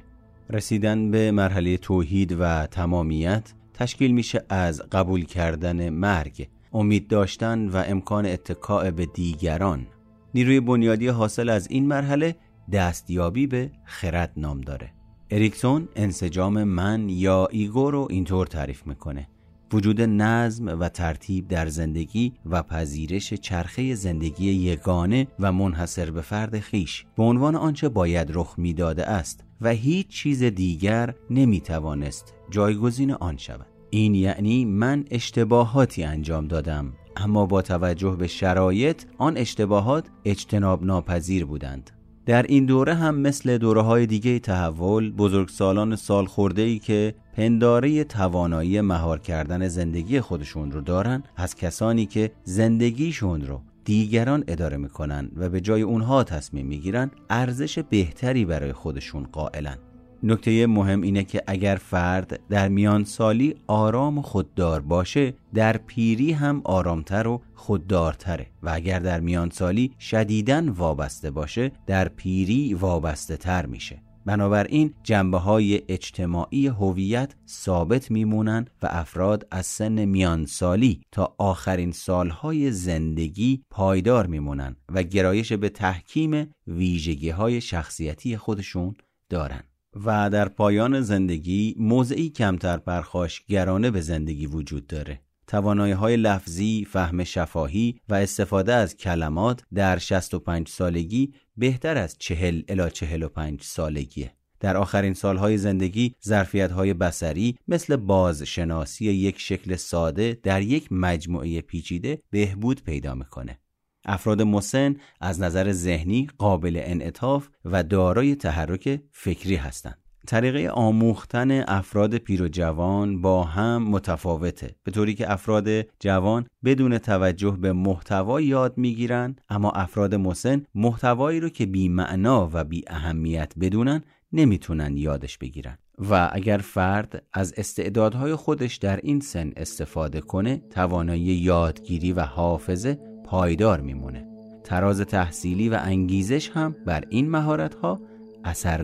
رسیدن 0.50 1.12
به 1.12 1.32
مرحله 1.32 1.78
توحید 1.78 2.36
و 2.40 2.68
تمامیت 2.68 3.54
تشکیل 3.74 4.12
میشه 4.12 4.46
از 4.50 4.82
قبول 4.92 5.26
کردن 5.26 5.90
مرگ 5.90 6.48
امید 6.74 7.08
داشتن 7.08 7.70
و 7.70 7.84
امکان 7.88 8.26
اتکاء 8.26 8.92
به 8.92 9.06
دیگران. 9.06 9.88
نیروی 10.34 10.60
بنیادی 10.60 11.08
حاصل 11.08 11.50
از 11.50 11.68
این 11.72 11.88
مرحله 11.88 12.36
دستیابی 12.72 13.48
به 13.48 13.72
خرد 13.86 14.34
نام 14.38 14.62
داره. 14.62 14.92
اریکسون 15.32 15.88
انسجام 15.96 16.64
من 16.64 17.10
یا 17.10 17.48
ایگو 17.52 17.92
رو 17.92 18.08
اینطور 18.10 18.48
تعریف 18.48 18.88
می‌کنه. 18.88 19.28
وجود 19.74 20.02
نظم 20.02 20.80
و 20.80 20.90
ترتیب 20.90 21.48
در 21.48 21.68
زندگی 21.68 22.34
و 22.46 22.64
پذیرش 22.64 23.34
چرخه 23.34 23.96
زندگی 23.96 24.52
یگانه 24.52 25.28
و 25.40 25.52
منحصر 25.52 26.12
به 26.12 26.22
فرد 26.22 26.60
خویش 26.60 27.06
به 27.18 27.24
عنوان 27.24 27.56
آنچه 27.56 27.90
باید 27.90 28.32
رخ 28.34 28.56
می‌داده 28.58 29.06
است 29.06 29.44
و 29.62 29.70
هیچ 29.70 30.08
چیز 30.08 30.44
دیگر 30.44 31.14
نمی‌توانست 31.30 32.34
جایگزین 32.50 33.12
آن 33.12 33.38
شود. 33.38 33.68
این 33.90 34.16
یعنی 34.16 34.66
من 34.66 35.06
اشتباهاتی 35.12 36.04
انجام 36.04 36.48
دادم 36.48 36.94
اما 37.18 37.46
با 37.46 37.62
توجه 37.62 38.16
به 38.16 38.28
شرایط 38.28 39.04
آن 39.18 39.38
اشتباهات 39.38 40.08
اجتناب 40.26 40.86
ناپذیر 40.86 41.46
بودند. 41.46 41.92
در 42.26 42.44
این 42.44 42.66
دوره 42.66 42.94
هم 42.94 43.16
مثل 43.16 43.58
دوره 43.58 43.82
های 43.82 44.06
دیگه 44.06 44.40
تحول 44.40 45.12
بزرگسالان 45.12 45.96
سال 45.96 46.26
خورده 46.26 46.62
ای 46.62 46.80
که 46.80 47.16
پنداره 47.40 48.04
توانایی 48.04 48.82
مهار 48.82 49.20
کردن 49.20 49.68
زندگی 49.68 50.22
خودشون 50.22 50.72
رو 50.72 50.82
دارن 50.82 51.24
از 51.36 51.56
کسانی 51.56 52.06
که 52.06 52.32
زندگیشون 52.44 53.42
رو 53.42 53.62
دیگران 53.86 54.44
اداره 54.48 54.78
می‌کنن 54.78 55.32
و 55.36 55.50
به 55.50 55.62
جای 55.62 55.82
اونها 55.82 56.24
تصمیم 56.24 56.66
می‌گیرن 56.66 57.12
ارزش 57.30 57.80
بهتری 57.80 58.46
برای 58.46 58.74
خودشون 58.74 59.24
قائلن. 59.32 59.78
نکته 60.24 60.68
مهم 60.68 61.02
اینه 61.02 61.24
که 61.24 61.44
اگر 61.48 61.76
فرد 61.76 62.40
در 62.50 62.68
میان 62.68 63.04
سالی 63.04 63.56
آرام 63.68 64.18
و 64.18 64.22
خوددار 64.22 64.82
باشه 64.82 65.34
در 65.54 65.78
پیری 65.78 66.32
هم 66.32 66.62
آرامتر 66.64 67.28
و 67.28 67.42
خوددارتره. 67.56 68.48
و 68.64 68.70
اگر 68.74 69.00
در 69.00 69.20
میان 69.20 69.50
سالی 69.50 69.92
شدیدن 70.00 70.70
وابسته 70.70 71.32
باشه 71.32 71.72
در 71.88 72.08
پیری 72.08 72.74
وابسته 72.74 73.38
تر 73.38 73.66
میشه. 73.66 74.09
بنابراین 74.26 74.94
جنبه 75.04 75.38
های 75.38 75.82
اجتماعی 75.88 76.68
هویت 76.68 77.36
ثابت 77.48 78.12
میمونن 78.12 78.66
و 78.82 78.88
افراد 78.92 79.48
از 79.52 79.66
سن 79.66 80.06
میانسالی 80.06 81.02
تا 81.12 81.36
آخرین 81.38 81.92
سالهای 81.92 82.72
زندگی 82.72 83.64
پایدار 83.70 84.28
میمونن 84.28 84.76
و 84.90 85.04
گرایش 85.04 85.54
به 85.54 85.70
تحکیم 85.70 86.54
ویژگی 86.68 87.30
های 87.30 87.62
شخصیتی 87.62 88.38
خودشون 88.38 88.96
دارن. 89.30 89.64
و 90.06 90.30
در 90.30 90.50
پایان 90.50 91.02
زندگی 91.02 91.76
موضعی 91.80 92.30
کمتر 92.30 92.78
پرخاشگرانه 92.78 93.92
به 93.92 94.02
زندگی 94.02 94.46
وجود 94.46 94.88
داره. 94.88 95.22
توانایی 95.48 95.94
های 95.94 96.18
لفظی، 96.18 96.88
فهم 96.90 97.24
شفاهی 97.24 98.00
و 98.10 98.16
استفاده 98.16 98.74
از 98.74 98.98
کلمات 98.98 99.64
در 99.74 99.98
65 99.98 100.68
سالگی 100.68 101.34
بهتر 101.60 101.98
از 101.98 102.16
40 102.20 102.62
الی 102.68 102.92
45 102.92 103.64
سالگیه. 103.64 104.34
در 104.60 104.78
آخرین 104.78 105.14
سالهای 105.14 105.58
زندگی 105.58 106.16
ظرفیت 106.26 106.72
های 106.72 106.94
بسری 106.94 107.58
مثل 107.68 107.96
بازشناسی 107.96 109.06
یک 109.06 109.40
شکل 109.40 109.76
ساده 109.76 110.40
در 110.44 110.62
یک 110.62 110.92
مجموعه 110.92 111.62
پیچیده 111.62 112.22
بهبود 112.30 112.84
پیدا 112.84 113.16
می‌کنه. 113.16 113.60
افراد 114.06 114.42
مسن 114.42 114.96
از 115.22 115.40
نظر 115.42 115.72
ذهنی 115.72 116.28
قابل 116.38 116.82
انعطاف 116.84 117.48
و 117.66 117.84
دارای 117.84 118.36
تحرک 118.36 119.02
فکری 119.12 119.56
هستند. 119.56 120.09
طریقه 120.30 120.70
آموختن 120.70 121.64
افراد 121.68 122.18
پیر 122.18 122.44
و 122.44 122.48
جوان 122.48 123.22
با 123.22 123.44
هم 123.44 123.84
متفاوته. 123.84 124.76
به 124.84 124.92
طوری 124.92 125.14
که 125.14 125.32
افراد 125.32 125.68
جوان 126.00 126.46
بدون 126.66 126.98
توجه 126.98 127.52
به 127.52 127.74
محتوا 127.74 128.42
یاد 128.42 128.78
می‌گیرن 128.78 129.36
اما 129.50 129.72
افراد 129.72 130.16
مسن 130.16 130.64
محتوایی 130.76 131.40
رو 131.40 131.50
که 131.50 131.66
بی 131.66 131.90
معنا 131.90 132.50
و 132.54 132.64
بی 132.64 132.84
اهمیت 132.88 133.54
بدونن 133.62 134.04
نمی‌تونن 134.34 134.98
یادش 134.98 135.38
بگیرن. 135.38 135.78
و 136.10 136.30
اگر 136.34 136.58
فرد 136.58 137.24
از 137.34 137.54
استعدادهای 137.58 138.36
خودش 138.36 138.76
در 138.76 139.00
این 139.04 139.20
سن 139.20 139.52
استفاده 139.58 140.22
کنه 140.22 140.62
توانایی 140.70 141.24
یادگیری 141.24 142.14
و 142.14 142.22
حافظه 142.22 143.00
پایدار 143.26 143.82
میمونه. 143.82 144.28
تراز 144.64 145.02
تحصیلی 145.02 145.70
و 145.70 145.80
انگیزش 145.82 146.50
هم 146.50 146.76
بر 146.86 147.04
این 147.10 147.30
مهارت 147.30 147.76
ها 147.76 148.00
اثر 148.44 148.84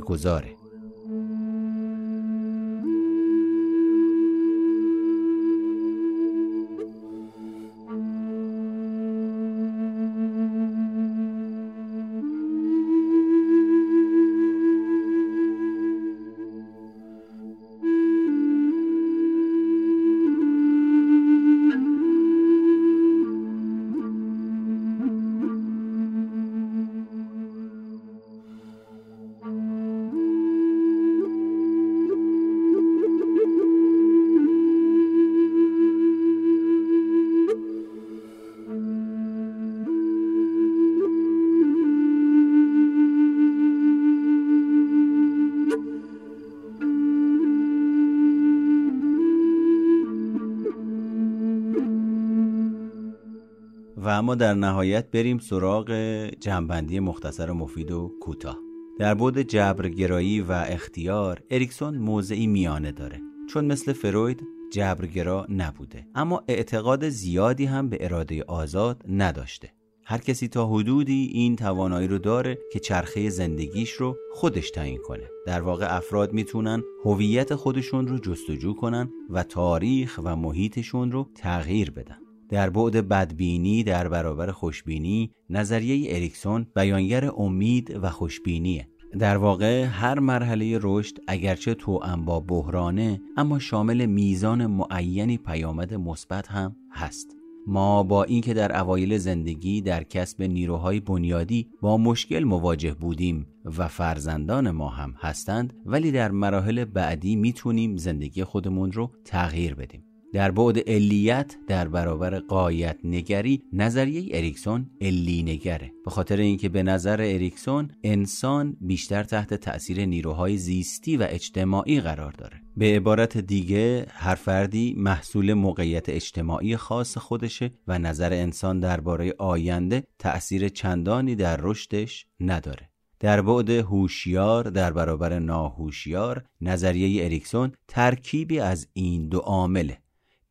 اما 54.25 54.35
در 54.35 54.53
نهایت 54.53 55.11
بریم 55.11 55.37
سراغ 55.37 55.91
جنبندی 56.39 56.99
مختصر 56.99 57.51
مفید 57.51 57.91
و 57.91 58.11
کوتاه. 58.21 58.57
در 58.99 59.13
بود 59.13 59.37
جبرگرایی 59.37 60.41
و 60.41 60.51
اختیار 60.51 61.41
اریکسون 61.51 61.97
موضعی 61.97 62.47
میانه 62.47 62.91
داره. 62.91 63.21
چون 63.49 63.65
مثل 63.65 63.93
فروید 63.93 64.43
جبرگرا 64.71 65.45
نبوده. 65.49 66.07
اما 66.15 66.43
اعتقاد 66.47 67.09
زیادی 67.09 67.65
هم 67.65 67.89
به 67.89 67.97
اراده 68.01 68.43
آزاد 68.43 69.03
نداشته. 69.09 69.69
هر 70.05 70.17
کسی 70.17 70.47
تا 70.47 70.67
حدودی 70.67 71.29
این 71.33 71.55
توانایی 71.55 72.07
رو 72.07 72.17
داره 72.17 72.57
که 72.73 72.79
چرخه 72.79 73.29
زندگیش 73.29 73.91
رو 73.91 74.15
خودش 74.33 74.71
تعیین 74.71 74.99
کنه. 75.07 75.29
در 75.45 75.61
واقع 75.61 75.95
افراد 75.97 76.33
می‌تونن 76.33 76.83
هویت 77.03 77.55
خودشون 77.55 78.07
رو 78.07 78.19
جستجو 78.19 78.73
کنن 78.73 79.09
و 79.29 79.43
تاریخ 79.43 80.19
و 80.23 80.35
محیطشون 80.35 81.11
رو 81.11 81.27
تغییر 81.35 81.91
بدن. 81.91 82.24
در 82.49 82.69
بعد 82.69 83.07
بدبینی 83.07 83.83
در 83.83 84.07
برابر 84.07 84.51
خوشبینی 84.51 85.31
نظریه 85.49 86.15
اریکسون 86.15 86.67
بیانگر 86.75 87.31
امید 87.37 87.99
و 88.01 88.09
خوشبینیه. 88.09 88.87
در 89.19 89.37
واقع 89.37 89.83
هر 89.83 90.19
مرحله 90.19 90.79
رشد 90.81 91.17
اگرچه 91.27 91.73
توأم 91.73 92.25
با 92.25 92.39
بحرانه 92.39 93.21
اما 93.37 93.59
شامل 93.59 94.05
میزان 94.05 94.65
معینی 94.65 95.37
پیامد 95.37 95.93
مثبت 95.93 96.47
هم 96.47 96.75
هست. 96.91 97.27
ما 97.67 98.03
با 98.03 98.23
اینکه 98.23 98.53
در 98.53 98.79
اوایل 98.81 99.17
زندگی 99.17 99.81
در 99.81 100.03
کسب 100.03 100.43
نیروهای 100.43 100.99
بنیادی 100.99 101.69
با 101.81 101.97
مشکل 101.97 102.43
مواجه 102.43 102.93
بودیم 102.93 103.47
و 103.77 103.87
فرزندان 103.87 104.71
ما 104.71 104.89
هم 104.89 105.13
هستند 105.17 105.73
ولی 105.85 106.11
در 106.11 106.31
مراحل 106.31 106.85
بعدی 106.85 107.35
می‌تونیم 107.35 107.97
زندگی 107.97 108.43
خودمون 108.43 108.91
رو 108.91 109.11
تغییر 109.25 109.75
بدیم. 109.75 110.04
در 110.35 110.51
بعد 110.51 110.89
علیت 110.89 111.55
در 111.67 111.87
برابر 111.87 112.39
قایت 112.39 112.97
نگری 113.03 113.63
نظریه 113.73 114.37
اریکسون 114.37 114.89
علی 115.01 115.43
نگره. 115.43 115.91
به 116.05 116.11
خاطر 116.11 116.37
اینکه 116.37 116.69
به 116.69 116.83
نظر 116.83 117.21
اریکسون 117.21 117.91
انسان 118.03 118.77
بیشتر 118.81 119.23
تحت 119.23 119.53
تأثیر 119.53 120.05
نیروهای 120.05 120.57
زیستی 120.57 121.17
و 121.17 121.27
اجتماعی 121.29 122.01
قرار 122.01 122.31
داره. 122.31 122.61
به 122.77 122.85
عبارت 122.95 123.37
دیگه 123.37 124.05
هر 124.09 124.35
فردی 124.35 124.95
محصول 124.97 125.53
موقعیت 125.53 126.09
اجتماعی 126.09 126.77
خاص 126.77 127.17
خودشه 127.17 127.73
و 127.87 127.99
نظر 127.99 128.33
انسان 128.33 128.79
درباره 128.79 129.33
آینده 129.39 130.03
تأثیر 130.19 130.69
چندانی 130.69 131.35
در 131.35 131.57
رشدش 131.61 132.25
نداره. 132.39 132.89
در 133.19 133.41
بعد 133.41 133.69
هوشیار 133.69 134.63
در 134.63 134.93
برابر 134.93 135.39
ناهوشیار 135.39 136.45
نظریه 136.61 137.25
اریکسون 137.25 137.71
ترکیبی 137.87 138.59
از 138.59 138.87
این 138.93 139.29
دو 139.29 139.39
عامله. 139.39 140.04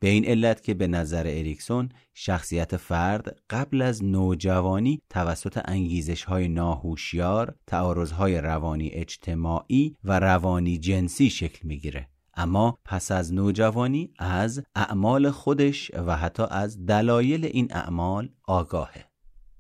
به 0.05 0.11
این 0.11 0.25
علت 0.25 0.63
که 0.63 0.75
به 0.75 0.87
نظر 0.87 1.27
اریکسون 1.27 1.89
شخصیت 2.15 2.77
فرد 2.77 3.39
قبل 3.51 3.83
از 3.83 4.05
نوجوانی 4.05 5.01
توسط 5.11 5.61
انگیزش 5.65 6.25
های 6.25 6.49
ناهوشیار، 6.49 7.55
تعارض 7.67 8.13
های 8.13 8.41
روانی 8.41 8.89
اجتماعی 8.89 9.97
و 10.05 10.21
روانی 10.21 10.79
جنسی 10.79 11.31
شکل 11.31 11.69
می‌گیره. 11.69 12.09
اما 12.35 12.79
پس 12.85 13.13
از 13.13 13.35
نوجوانی 13.35 14.11
از 14.19 14.63
اعمال 14.75 15.31
خودش 15.31 15.91
و 15.95 16.17
حتی 16.17 16.43
از 16.51 16.87
دلایل 16.87 17.45
این 17.45 17.69
اعمال 17.71 18.29
آگاهه 18.47 19.05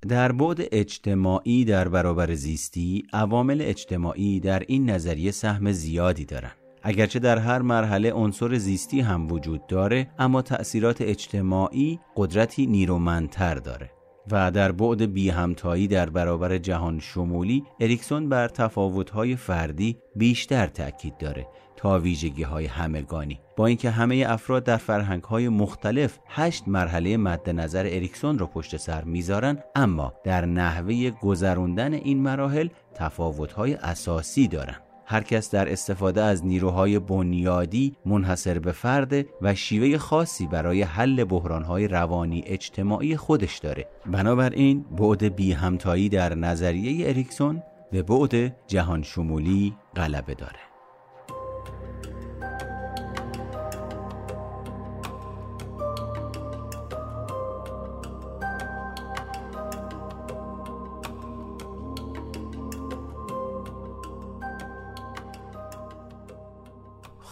در 0.08 0.32
بعد 0.32 0.58
اجتماعی 0.72 1.64
در 1.64 1.88
برابر 1.88 2.34
زیستی 2.34 3.02
عوامل 3.12 3.62
اجتماعی 3.62 4.40
در 4.40 4.62
این 4.68 4.90
نظریه 4.90 5.30
سهم 5.30 5.72
زیادی 5.72 6.24
دارند 6.24 6.63
اگرچه 6.86 7.18
در 7.18 7.38
هر 7.38 7.62
مرحله 7.62 8.12
عنصر 8.12 8.54
زیستی 8.54 9.00
هم 9.00 9.32
وجود 9.32 9.66
داره 9.66 10.06
اما 10.18 10.42
تأثیرات 10.42 11.00
اجتماعی 11.00 12.00
قدرتی 12.16 12.66
نیرومندتر 12.66 13.54
داره. 13.54 13.90
و 14.30 14.50
در 14.50 14.72
بعد 14.72 15.02
بی 15.02 15.30
همتایی 15.30 15.88
در 15.88 16.10
برابر 16.10 16.58
جهان 16.58 16.98
شمولی 17.00 17.64
اریکسون 17.80 18.28
بر 18.28 18.48
تفاوت‌های 18.48 19.36
فردی 19.36 19.98
بیشتر 20.16 20.66
تأکید 20.66 21.18
داره 21.18 21.46
تا 21.76 21.98
ویژگی 21.98 22.42
های 22.42 22.66
همگانی. 22.66 23.40
با 23.56 23.66
اینکه 23.66 23.90
همه 23.90 24.24
افراد 24.28 24.64
در 24.64 24.76
فرهنگ 24.76 25.22
های 25.22 25.48
مختلف 25.48 26.18
هشت 26.28 26.68
مرحله 26.68 27.16
مد 27.16 27.50
نظر 27.50 27.86
اریکسون 27.86 28.38
رو 28.38 28.46
پشت 28.46 28.76
سر 28.76 29.04
می‌ذارن 29.04 29.58
اما 29.74 30.12
در 30.24 30.46
نحوه 30.46 31.10
گذروندن 31.10 31.92
این 31.94 32.22
مراحل 32.22 32.68
تفاوت 32.94 33.52
های 33.52 33.74
اساسی 33.74 34.48
دارن. 34.48 34.76
هر 35.06 35.22
کس 35.22 35.50
در 35.50 35.72
استفاده 35.72 36.22
از 36.22 36.46
نیروهای 36.46 36.98
بنیادی 36.98 37.96
منحصر 38.06 38.58
به 38.58 38.72
فرد 38.72 39.26
و 39.42 39.54
شیوه 39.54 39.98
خاصی 39.98 40.46
برای 40.46 40.82
حل 40.82 41.24
بحرانهای 41.24 41.88
روانی 41.88 42.42
اجتماعی 42.46 43.16
خودش 43.16 43.58
داره. 43.58 43.88
بنابراین 44.06 44.82
بعد 44.82 45.36
بی 45.36 45.52
همتایی 45.52 46.08
در 46.08 46.34
نظریه 46.34 47.08
اریکسون 47.08 47.62
به 47.92 48.02
بعد 48.02 48.56
جهان 48.66 49.02
شمولی 49.02 49.74
غلبه 49.96 50.34
داره. 50.34 50.73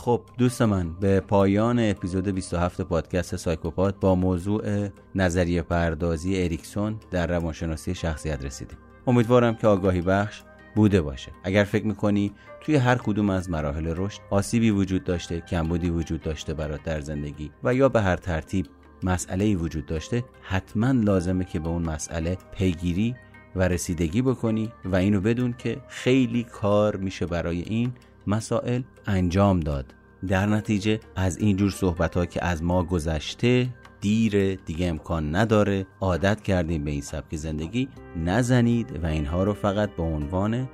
خب 0.03 0.23
دوست 0.39 0.63
من 0.63 0.93
به 1.01 1.21
پایان 1.21 1.79
اپیزود 1.79 2.29
27 2.29 2.81
پادکست 2.81 3.37
سایکوپات 3.37 3.95
با 4.01 4.15
موضوع 4.15 4.89
نظریه 5.15 5.63
پردازی 5.63 6.43
اریکسون 6.43 6.97
در 7.11 7.27
روانشناسی 7.27 7.95
شخصیت 7.95 8.45
رسیدیم. 8.45 8.79
امیدوارم 9.07 9.55
که 9.55 9.67
آگاهی 9.67 10.01
بخش 10.01 10.43
بوده 10.75 11.03
باشه. 11.03 11.33
اگر 11.45 11.65
فکر 11.65 11.87
می‌کنی 11.87 12.33
توی 12.61 12.77
هر 12.77 12.97
کدوم 12.97 13.31
از 13.31 13.51
مراحل 13.51 13.95
رشد 13.97 14.21
آسیبی 14.31 14.71
وجود 14.71 15.05
داشته 15.05 15.41
کمبودی 15.41 15.91
وجود 15.91 16.23
داشته 16.23 16.55
برات 16.55 16.83
در 16.83 17.01
زندگی 17.01 17.51
و 17.65 17.75
یا 17.75 17.89
به 17.89 18.01
هر 18.03 18.17
ترتیب 18.17 18.67
مسئله 19.03 19.55
وجود 19.57 19.87
داشته 19.87 20.25
حتما 20.43 20.91
لازمه 20.91 21.45
که 21.45 21.61
به 21.61 21.69
اون 21.69 21.83
مسئله 21.83 22.39
پیگیری 22.55 23.15
و 23.57 23.69
رسیدگی 23.69 24.23
بکنی 24.23 24.73
و 24.85 24.97
اینو 24.97 25.21
بدون 25.21 25.55
که 25.59 25.81
خیلی 25.89 26.45
کار 26.45 26.97
میشه 26.97 27.27
برای 27.27 27.63
این 27.63 27.93
مسائل 28.27 28.83
انجام 29.07 29.61
داد. 29.61 29.95
در 30.29 30.47
نتیجه 30.47 31.01
از 31.17 31.39
اینجور 31.39 31.71
صحبت 31.71 32.17
ها 32.17 32.27
که 32.27 32.45
از 32.45 32.63
ما 32.63 32.85
گذشته 32.85 33.69
دیر 34.01 34.55
دیگه 34.55 34.87
امکان 34.87 35.37
نداره. 35.37 35.87
عادت 36.01 36.41
کردیم 36.41 36.85
به 36.85 36.91
این 36.91 37.01
سبک 37.01 37.37
زندگی 37.37 37.89
نزنید 38.17 39.05
و 39.05 39.07
اینها 39.07 39.45
رو 39.45 39.55
فقط 39.55 39.91
به 39.97 40.03
عنوان 40.03 40.69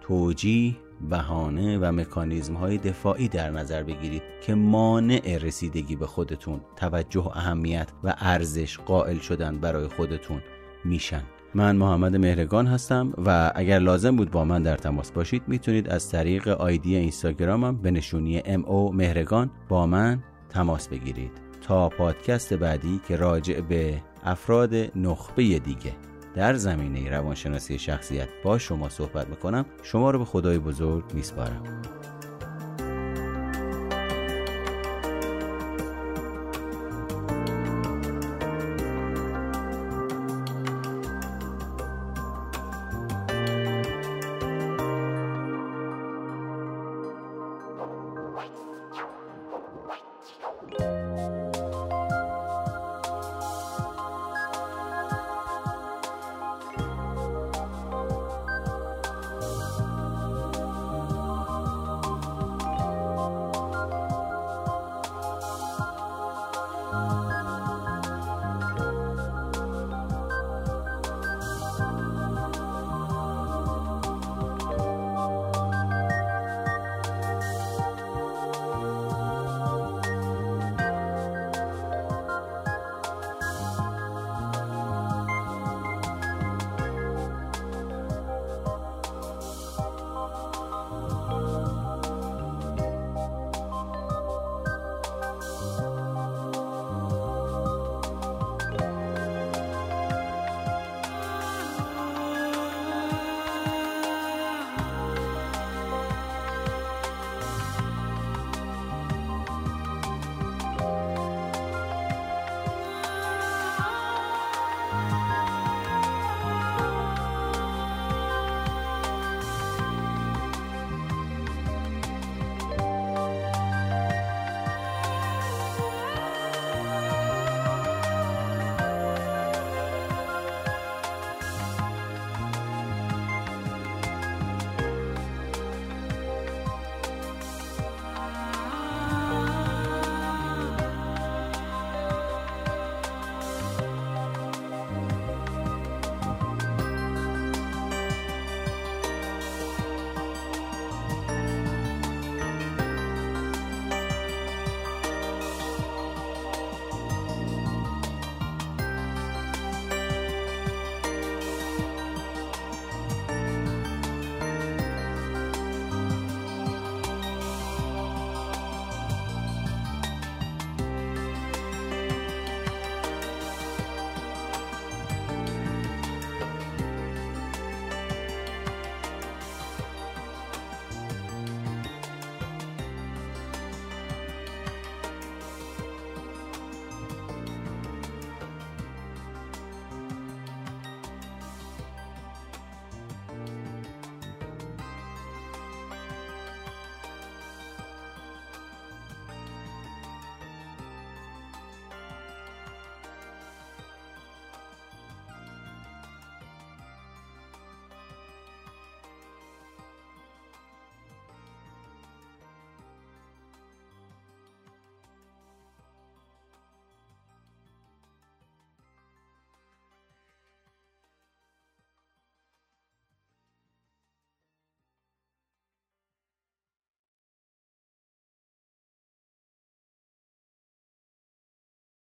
توجیه 0.00 0.76
بهانه 1.10 1.78
و 1.78 1.92
مکانیزم 1.92 2.54
های 2.54 2.78
دفاعی 2.78 3.28
در 3.28 3.50
نظر 3.50 3.82
بگیرید 3.82 4.22
که 4.42 4.54
مانع 4.54 5.38
رسیدگی 5.42 5.96
به 5.96 6.06
خودتون 6.06 6.60
توجه 6.76 7.26
اهمیت 7.26 7.88
و 8.04 8.14
ارزش 8.18 8.78
قائل 8.78 9.18
شدن 9.18 9.58
برای 9.58 9.88
خودتون 9.88 10.40
میشن. 10.84 11.22
من 11.56 11.76
محمد 11.76 12.16
مهرگان 12.16 12.66
هستم 12.66 13.12
و 13.26 13.52
اگر 13.54 13.78
لازم 13.78 14.16
بود 14.16 14.30
با 14.30 14.44
من 14.44 14.62
در 14.62 14.76
تماس 14.76 15.12
باشید 15.12 15.42
می‌تونید 15.46 15.88
از 15.88 16.10
طریق 16.10 16.48
آیدی 16.48 16.96
اینستاگرامم 16.96 17.76
به 17.76 17.90
نشونی 17.90 18.42
او 18.66 18.92
مهرگان 18.92 19.50
با 19.68 19.86
من 19.86 20.22
تماس 20.48 20.88
بگیرید. 20.88 21.30
تا 21.62 21.88
پادکست 21.88 22.54
بعدی 22.54 23.00
که 23.08 23.16
راجع 23.16 23.60
به 23.60 24.02
افراد 24.24 24.74
نخبه 24.96 25.42
دیگه 25.58 25.92
در 26.34 26.54
زمینه 26.54 27.10
روانشناسی 27.10 27.78
شخصیت 27.78 28.28
با 28.44 28.58
شما 28.58 28.88
صحبت 28.88 29.28
می‌کنم 29.28 29.64
شما 29.82 30.10
رو 30.10 30.18
به 30.18 30.24
خدای 30.24 30.58
بزرگ 30.58 31.04
میسپارم. 31.14 31.62